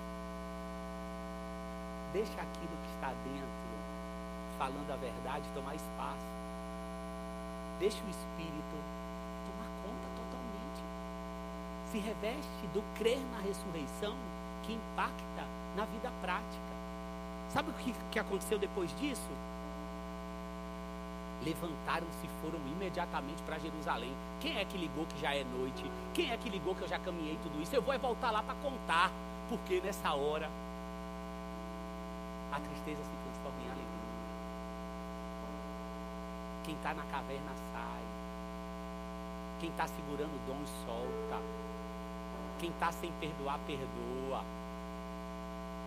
Deixa 2.12 2.42
aquilo 2.42 2.78
que 2.84 2.90
está 2.96 3.10
dentro, 3.24 3.74
falando 4.58 4.92
a 4.92 4.96
verdade, 4.96 5.44
tomar 5.56 5.76
espaço. 5.76 6.28
Deixa 7.80 7.98
o 8.04 8.10
Espírito 8.10 8.78
tomar 9.46 9.70
conta 9.82 10.08
totalmente. 10.16 10.82
Se 11.92 11.98
reveste 12.00 12.68
do 12.74 12.84
crer 12.98 13.20
na 13.32 13.40
ressurreição 13.40 14.16
que 14.64 14.74
impacta 14.74 15.46
na 15.76 15.86
vida 15.86 16.12
prática. 16.22 16.74
Sabe 17.50 17.70
o 17.70 17.74
que, 17.74 17.94
que 18.12 18.20
aconteceu 18.20 18.58
depois 18.58 18.96
disso? 19.00 19.30
Levantaram-se 21.44 22.26
e 22.26 22.30
foram 22.42 22.60
imediatamente 22.68 23.42
para 23.44 23.60
Jerusalém. 23.60 24.14
Quem 24.40 24.58
é 24.58 24.66
que 24.66 24.78
ligou 24.78 25.06
que 25.06 25.20
já 25.20 25.36
é 25.36 25.44
noite? 25.44 25.84
Quem 26.14 26.32
é 26.32 26.38
que 26.38 26.50
ligou 26.50 26.74
que 26.74 26.84
eu 26.84 26.88
já 26.88 27.00
caminhei 27.00 27.38
tudo 27.44 27.62
isso? 27.62 27.76
Eu 27.76 27.82
vou 27.82 27.98
voltar 28.00 28.32
lá 28.32 28.42
para 28.42 28.56
contar, 28.56 29.12
porque 29.50 29.82
nessa 29.82 30.14
hora 30.14 30.50
a 32.52 32.60
tristeza 32.60 33.04
se 33.04 33.10
transforma 33.10 33.60
em 33.60 33.66
alegria. 33.66 33.94
Quem 36.64 36.76
está 36.76 36.94
na 36.94 37.04
caverna 37.04 37.52
sai. 37.74 38.04
Quem 39.60 39.70
está 39.70 39.88
segurando 39.88 40.34
o 40.34 40.48
dom 40.48 40.66
solta. 40.86 41.42
Quem 42.60 42.70
está 42.70 42.92
sem 42.92 43.12
perdoar, 43.14 43.60
perdoa. 43.68 44.44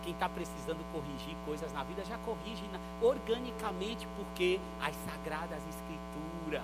Quem 0.07 0.13
está 0.13 0.29
precisando 0.29 0.79
corrigir 0.93 1.35
coisas 1.45 1.73
na 1.73 1.83
vida 1.83 2.01
já 2.05 2.17
corrige 2.19 2.63
organicamente, 3.01 4.07
porque 4.15 4.57
as 4.81 4.95
sagradas 5.03 5.61
escrituras. 5.67 6.63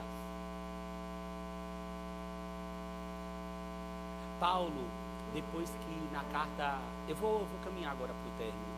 Paulo, 4.40 4.88
depois 5.34 5.70
que 5.70 6.14
na 6.14 6.24
carta. 6.32 6.80
Eu 7.06 7.18
vou, 7.18 7.40
vou 7.40 7.60
caminhar 7.66 7.92
agora 7.92 8.14
para 8.14 8.34
o 8.34 8.38
término. 8.38 8.74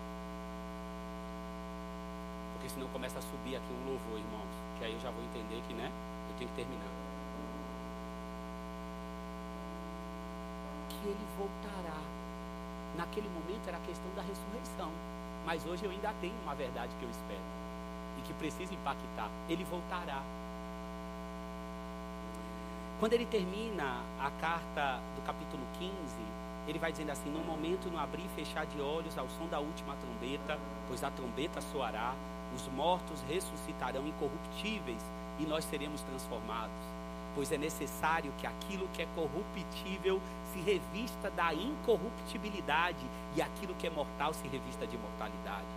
Porque 2.53 2.69
senão 2.69 2.87
começa 2.87 3.19
a 3.19 3.21
subir 3.21 3.57
aqui 3.57 3.71
um 3.71 3.87
louvor, 3.91 4.17
irmãos. 4.17 4.49
Que 4.79 4.85
aí 4.85 4.93
eu 4.93 4.99
já 4.99 5.11
vou 5.11 5.23
entender 5.25 5.61
que, 5.67 5.75
né? 5.75 5.91
Eu 6.31 6.37
tenho 6.39 6.49
que 6.49 6.55
terminar. 6.55 6.89
Que 10.89 11.07
ele 11.07 11.25
voltará 11.37 12.24
Naquele 12.97 13.27
momento 13.29 13.67
era 13.67 13.77
a 13.77 13.81
questão 13.81 14.09
da 14.15 14.21
ressurreição. 14.21 14.91
Mas 15.45 15.65
hoje 15.65 15.85
eu 15.85 15.91
ainda 15.91 16.13
tenho 16.21 16.35
uma 16.43 16.55
verdade 16.55 16.91
que 16.99 17.03
eu 17.03 17.09
espero. 17.09 17.43
E 18.17 18.21
que 18.21 18.33
precisa 18.33 18.73
impactar. 18.73 19.29
Ele 19.49 19.63
voltará. 19.63 20.21
Quando 22.99 23.13
ele 23.13 23.25
termina 23.25 24.01
a 24.19 24.31
carta 24.39 24.99
do 25.15 25.21
capítulo 25.25 25.63
15, 25.77 25.91
ele 26.67 26.79
vai 26.79 26.91
dizendo 26.91 27.11
assim: 27.11 27.29
No 27.29 27.43
momento, 27.43 27.89
no 27.89 27.99
abrir 27.99 28.25
e 28.25 28.29
fechar 28.29 28.65
de 28.65 28.81
olhos 28.81 29.17
ao 29.17 29.27
som 29.29 29.47
da 29.47 29.59
última 29.59 29.95
trombeta, 29.97 30.57
pois 30.87 31.03
a 31.03 31.11
trombeta 31.11 31.59
soará, 31.61 32.15
os 32.55 32.67
mortos 32.69 33.21
ressuscitarão 33.27 34.07
incorruptíveis 34.07 35.03
e 35.37 35.45
nós 35.45 35.65
seremos 35.65 36.01
transformados 36.01 36.94
pois 37.35 37.51
é 37.51 37.57
necessário 37.57 38.33
que 38.37 38.47
aquilo 38.47 38.87
que 38.93 39.01
é 39.01 39.07
corruptível 39.13 40.21
se 40.53 40.59
revista 40.59 41.29
da 41.29 41.53
incorruptibilidade 41.53 43.05
e 43.35 43.41
aquilo 43.41 43.75
que 43.75 43.85
é 43.85 43.89
mortal 43.89 44.33
se 44.33 44.47
revista 44.47 44.87
de 44.87 44.97
mortalidade. 44.97 45.67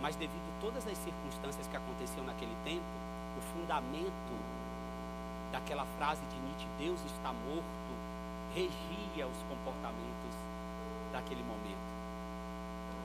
mas 0.00 0.16
devido 0.16 0.48
a 0.56 0.60
todas 0.60 0.86
as 0.86 0.96
circunstâncias 0.96 1.66
que 1.66 1.76
aconteciam 1.76 2.24
naquele 2.24 2.56
tempo, 2.64 2.84
o 3.36 3.40
fundamento 3.52 4.32
daquela 5.52 5.84
frase 5.98 6.22
de 6.26 6.36
Nietzsche, 6.40 6.66
Deus 6.78 7.00
está 7.04 7.32
morto, 7.32 7.92
regia 8.54 9.26
os 9.26 9.42
comportamentos 9.48 10.34
daquele 11.12 11.42
momento. 11.42 11.84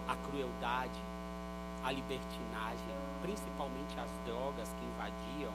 A 0.07 0.15
crueldade, 0.15 0.99
a 1.83 1.91
libertinagem, 1.91 2.95
principalmente 3.21 3.99
as 3.99 4.11
drogas 4.25 4.69
que 4.77 4.85
invadiam 4.85 5.53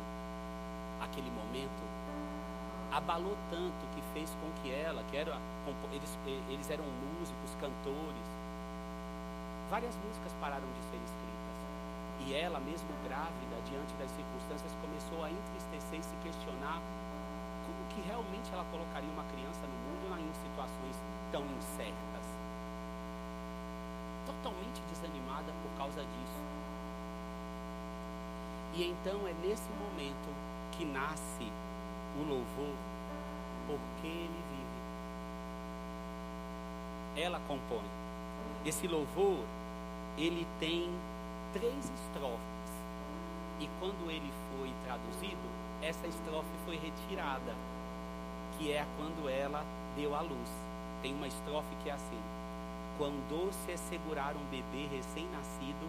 aquele 1.00 1.30
momento, 1.30 1.82
abalou 2.92 3.36
tanto 3.50 3.86
que 3.94 4.02
fez 4.12 4.30
com 4.40 4.50
que 4.62 4.72
ela, 4.72 5.02
que 5.10 5.16
era, 5.16 5.38
eles, 5.92 6.18
eles 6.48 6.70
eram 6.70 6.84
músicos, 6.84 7.54
cantores, 7.60 8.26
várias 9.70 9.94
músicas 9.96 10.32
pararam 10.40 10.66
de 10.66 10.82
ser 10.90 10.98
escritas. 11.02 11.56
E 12.26 12.34
ela, 12.34 12.58
mesmo 12.58 12.88
grávida, 13.04 13.56
diante 13.68 13.92
das 13.94 14.10
circunstâncias, 14.10 14.72
começou 14.80 15.22
a 15.22 15.30
entristecer 15.30 16.00
e 16.00 16.02
se 16.02 16.16
questionar 16.22 16.80
como 17.66 17.80
que 17.94 18.00
realmente 18.08 18.50
ela 18.52 18.64
colocaria 18.70 19.10
uma 19.10 19.24
criança 19.30 19.62
no 19.62 19.78
mundo 19.86 20.18
em 20.18 20.32
situações 20.34 20.96
tão 21.30 21.44
incertas. 21.58 22.25
Totalmente 24.42 24.80
desanimada 24.90 25.52
por 25.62 25.78
causa 25.78 26.00
disso. 26.00 26.40
E 28.74 28.84
então 28.84 29.26
é 29.26 29.32
nesse 29.46 29.70
momento 29.72 30.28
que 30.72 30.84
nasce 30.84 31.50
o 32.20 32.22
louvor, 32.28 32.74
porque 33.66 34.06
ele 34.06 34.42
vive. 34.50 34.80
Ela 37.22 37.40
compõe. 37.48 37.84
Esse 38.64 38.86
louvor, 38.86 39.44
ele 40.18 40.46
tem 40.60 40.90
três 41.52 41.90
estrofes. 41.90 42.56
E 43.60 43.68
quando 43.80 44.10
ele 44.10 44.30
foi 44.50 44.70
traduzido, 44.84 45.48
essa 45.82 46.06
estrofe 46.06 46.50
foi 46.66 46.76
retirada, 46.76 47.54
que 48.58 48.72
é 48.72 48.84
quando 48.98 49.28
ela 49.28 49.64
deu 49.96 50.14
à 50.14 50.20
luz. 50.20 50.50
Tem 51.00 51.14
uma 51.14 51.26
estrofe 51.26 51.74
que 51.82 51.88
é 51.88 51.92
assim: 51.94 52.20
Quão 52.98 53.12
doce 53.28 53.70
é 53.70 53.76
segurar 53.76 54.34
um 54.34 54.44
bebê 54.46 54.86
recém-nascido 54.90 55.86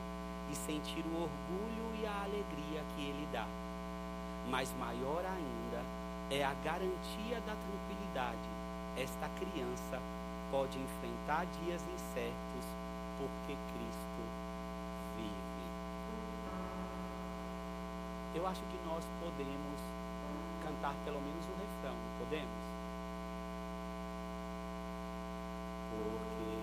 e 0.52 0.56
sentir 0.56 1.06
o 1.06 1.24
orgulho 1.24 1.96
e 2.02 2.06
a 2.06 2.24
alegria 2.24 2.84
que 2.96 3.02
ele 3.02 3.28
dá. 3.32 3.46
Mas 4.50 4.74
maior 4.78 5.24
ainda 5.26 5.84
é 6.30 6.44
a 6.44 6.54
garantia 6.66 7.40
da 7.46 7.56
tranquilidade. 7.56 8.50
Esta 8.98 9.30
criança 9.40 10.02
pode 10.52 10.78
enfrentar 10.78 11.46
dias 11.64 11.82
incertos 11.82 12.66
porque 13.18 13.56
Cristo 13.56 14.22
vive. 15.16 15.66
Eu 18.36 18.46
acho 18.48 18.62
que 18.62 18.78
nós 18.86 19.04
podemos 19.22 19.80
cantar 20.62 20.94
pelo 21.06 21.22
menos 21.22 21.46
o 21.46 21.54
refrão, 21.56 21.96
podemos? 22.20 22.68
Porque 25.90 26.57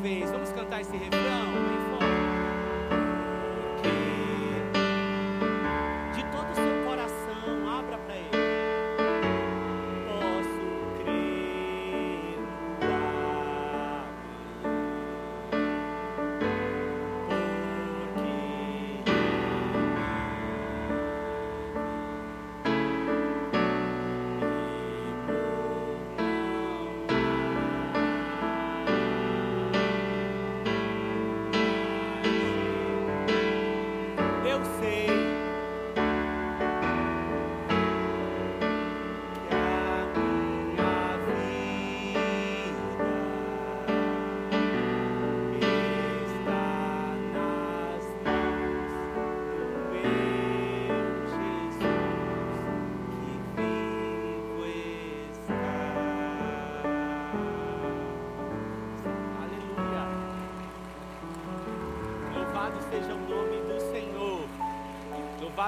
vez. 0.00 0.30
Vamos 0.30 0.50
cantar 0.50 0.80
esse 0.80 0.96
refrão? 0.96 1.39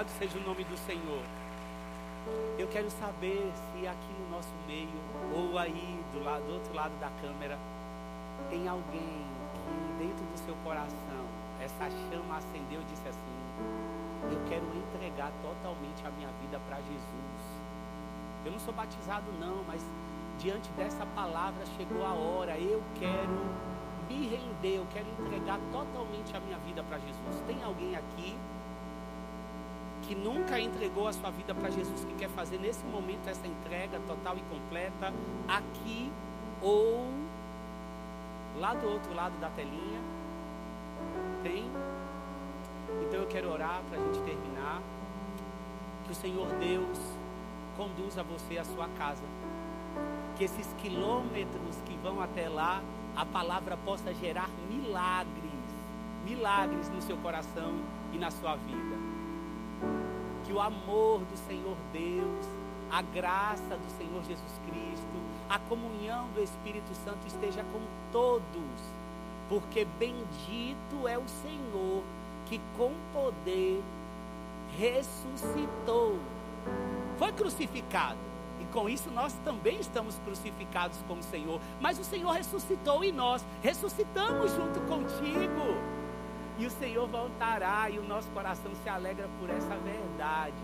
Louvado 0.03 0.19
seja 0.19 0.37
o 0.37 0.43
nome 0.43 0.65
do 0.65 0.77
Senhor. 0.79 1.23
Eu 2.59 2.67
quero 2.69 2.91
saber 2.91 3.53
se 3.55 3.87
aqui 3.87 4.13
no 4.19 4.31
nosso 4.35 4.51
meio, 4.67 4.91
ou 5.33 5.57
aí 5.57 6.03
do, 6.13 6.25
lado, 6.25 6.43
do 6.43 6.55
outro 6.55 6.75
lado 6.75 6.93
da 6.99 7.09
câmera, 7.21 7.57
tem 8.51 8.67
alguém 8.67 9.23
que 9.55 10.03
dentro 10.03 10.25
do 10.25 10.39
seu 10.45 10.57
coração 10.65 11.23
essa 11.61 11.89
chama 12.11 12.37
acendeu 12.37 12.81
e 12.81 12.85
disse 12.91 13.07
assim: 13.07 14.35
Eu 14.35 14.43
quero 14.49 14.67
entregar 14.75 15.31
totalmente 15.41 16.05
a 16.05 16.11
minha 16.11 16.31
vida 16.43 16.59
para 16.67 16.79
Jesus. 16.79 17.43
Eu 18.45 18.51
não 18.51 18.59
sou 18.59 18.75
batizado, 18.75 19.27
não, 19.39 19.63
mas 19.69 19.87
diante 20.41 20.69
dessa 20.71 21.07
palavra 21.15 21.65
chegou 21.77 22.05
a 22.05 22.13
hora. 22.13 22.59
Eu 22.59 22.83
quero 22.99 23.39
me 24.09 24.27
render, 24.27 24.79
eu 24.79 24.87
quero 24.93 25.07
entregar 25.21 25.61
totalmente 25.71 26.37
a 26.37 26.41
minha 26.41 26.59
vida 26.59 26.83
para 26.83 26.99
Jesus. 26.99 27.41
Tem 27.47 27.63
alguém 27.63 27.95
aqui? 27.95 28.37
Que 30.03 30.15
nunca 30.15 30.59
entregou 30.59 31.07
a 31.07 31.13
sua 31.13 31.31
vida 31.31 31.55
para 31.55 31.71
Jesus, 31.71 32.05
que 32.05 32.15
quer 32.15 32.29
fazer 32.31 32.59
nesse 32.59 32.85
momento 32.87 33.29
essa 33.29 33.47
entrega 33.47 34.01
total 34.07 34.37
e 34.37 34.43
completa, 34.43 35.13
aqui 35.49 36.11
ou 36.61 37.09
lá 38.59 38.75
do 38.75 38.89
outro 38.89 39.15
lado 39.15 39.39
da 39.41 39.49
telinha. 39.51 40.01
Tem? 41.43 41.65
Então 43.03 43.21
eu 43.21 43.27
quero 43.27 43.51
orar 43.51 43.81
para 43.89 43.99
a 43.99 44.05
gente 44.05 44.21
terminar. 44.21 44.83
Que 46.05 46.13
o 46.13 46.15
Senhor 46.15 46.49
Deus 46.59 46.99
conduza 47.77 48.23
você 48.23 48.59
à 48.59 48.65
sua 48.65 48.89
casa. 48.99 49.23
Que 50.37 50.45
esses 50.45 50.67
quilômetros 50.79 51.77
que 51.87 51.97
vão 52.03 52.21
até 52.21 52.49
lá, 52.49 52.83
a 53.17 53.25
palavra 53.25 53.77
possa 53.85 54.13
gerar 54.15 54.49
milagres, 54.69 55.53
milagres 56.25 56.89
no 56.91 57.01
seu 57.03 57.17
coração 57.19 57.75
e 58.13 58.19
na 58.19 58.31
sua 58.31 58.57
vida 58.57 59.12
que 60.45 60.53
o 60.53 60.61
amor 60.61 61.21
do 61.21 61.37
Senhor 61.47 61.77
Deus, 61.93 62.47
a 62.91 63.03
graça 63.03 63.77
do 63.77 63.91
Senhor 63.97 64.23
Jesus 64.25 64.61
Cristo, 64.67 65.23
a 65.49 65.59
comunhão 65.59 66.29
do 66.35 66.43
Espírito 66.43 66.95
Santo 67.05 67.27
esteja 67.27 67.65
com 67.73 67.81
todos, 68.11 68.43
porque 69.49 69.87
bendito 69.99 71.09
é 71.09 71.17
o 71.19 71.29
Senhor 71.29 72.03
que 72.47 72.61
com 72.77 72.93
poder 73.13 73.83
ressuscitou. 74.79 76.19
Foi 77.19 77.33
crucificado. 77.33 78.19
E 78.61 78.65
com 78.67 78.89
isso 78.89 79.11
nós 79.11 79.33
também 79.45 79.81
estamos 79.81 80.15
crucificados 80.25 80.99
com 81.09 81.15
o 81.15 81.23
Senhor. 81.23 81.61
Mas 81.81 81.99
o 81.99 82.05
Senhor 82.05 82.31
ressuscitou 82.31 83.05
e 83.05 83.11
nós 83.11 83.45
ressuscitamos 83.63 84.53
junto 84.53 84.81
contigo. 84.83 85.92
E 86.63 86.67
o 86.67 86.71
Senhor 86.71 87.09
voltará 87.09 87.91
e 87.91 87.99
o 87.99 88.05
nosso 88.05 88.29
coração 88.29 88.71
se 88.85 88.89
alegra 88.89 89.29
por 89.41 89.51
essa 89.51 89.77
verdade. 89.79 90.55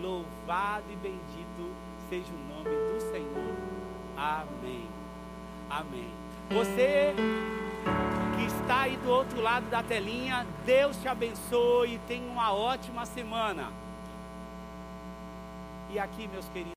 Louvado 0.00 0.84
e 0.90 0.96
bendito 0.96 1.74
seja 2.08 2.32
o 2.32 2.54
nome 2.54 2.70
do 2.70 2.98
Senhor. 3.12 3.54
Amém. 4.16 4.88
Amém. 5.68 6.10
Você 6.52 7.12
que 8.34 8.46
está 8.46 8.80
aí 8.84 8.96
do 8.96 9.10
outro 9.10 9.42
lado 9.42 9.68
da 9.68 9.82
telinha, 9.82 10.46
Deus 10.64 10.96
te 10.96 11.06
abençoe 11.06 11.96
e 11.96 11.98
tenha 12.08 12.26
uma 12.32 12.50
ótima 12.54 13.04
semana. 13.04 13.70
E 15.90 15.98
aqui, 15.98 16.28
meus 16.28 16.48
queridos. 16.48 16.70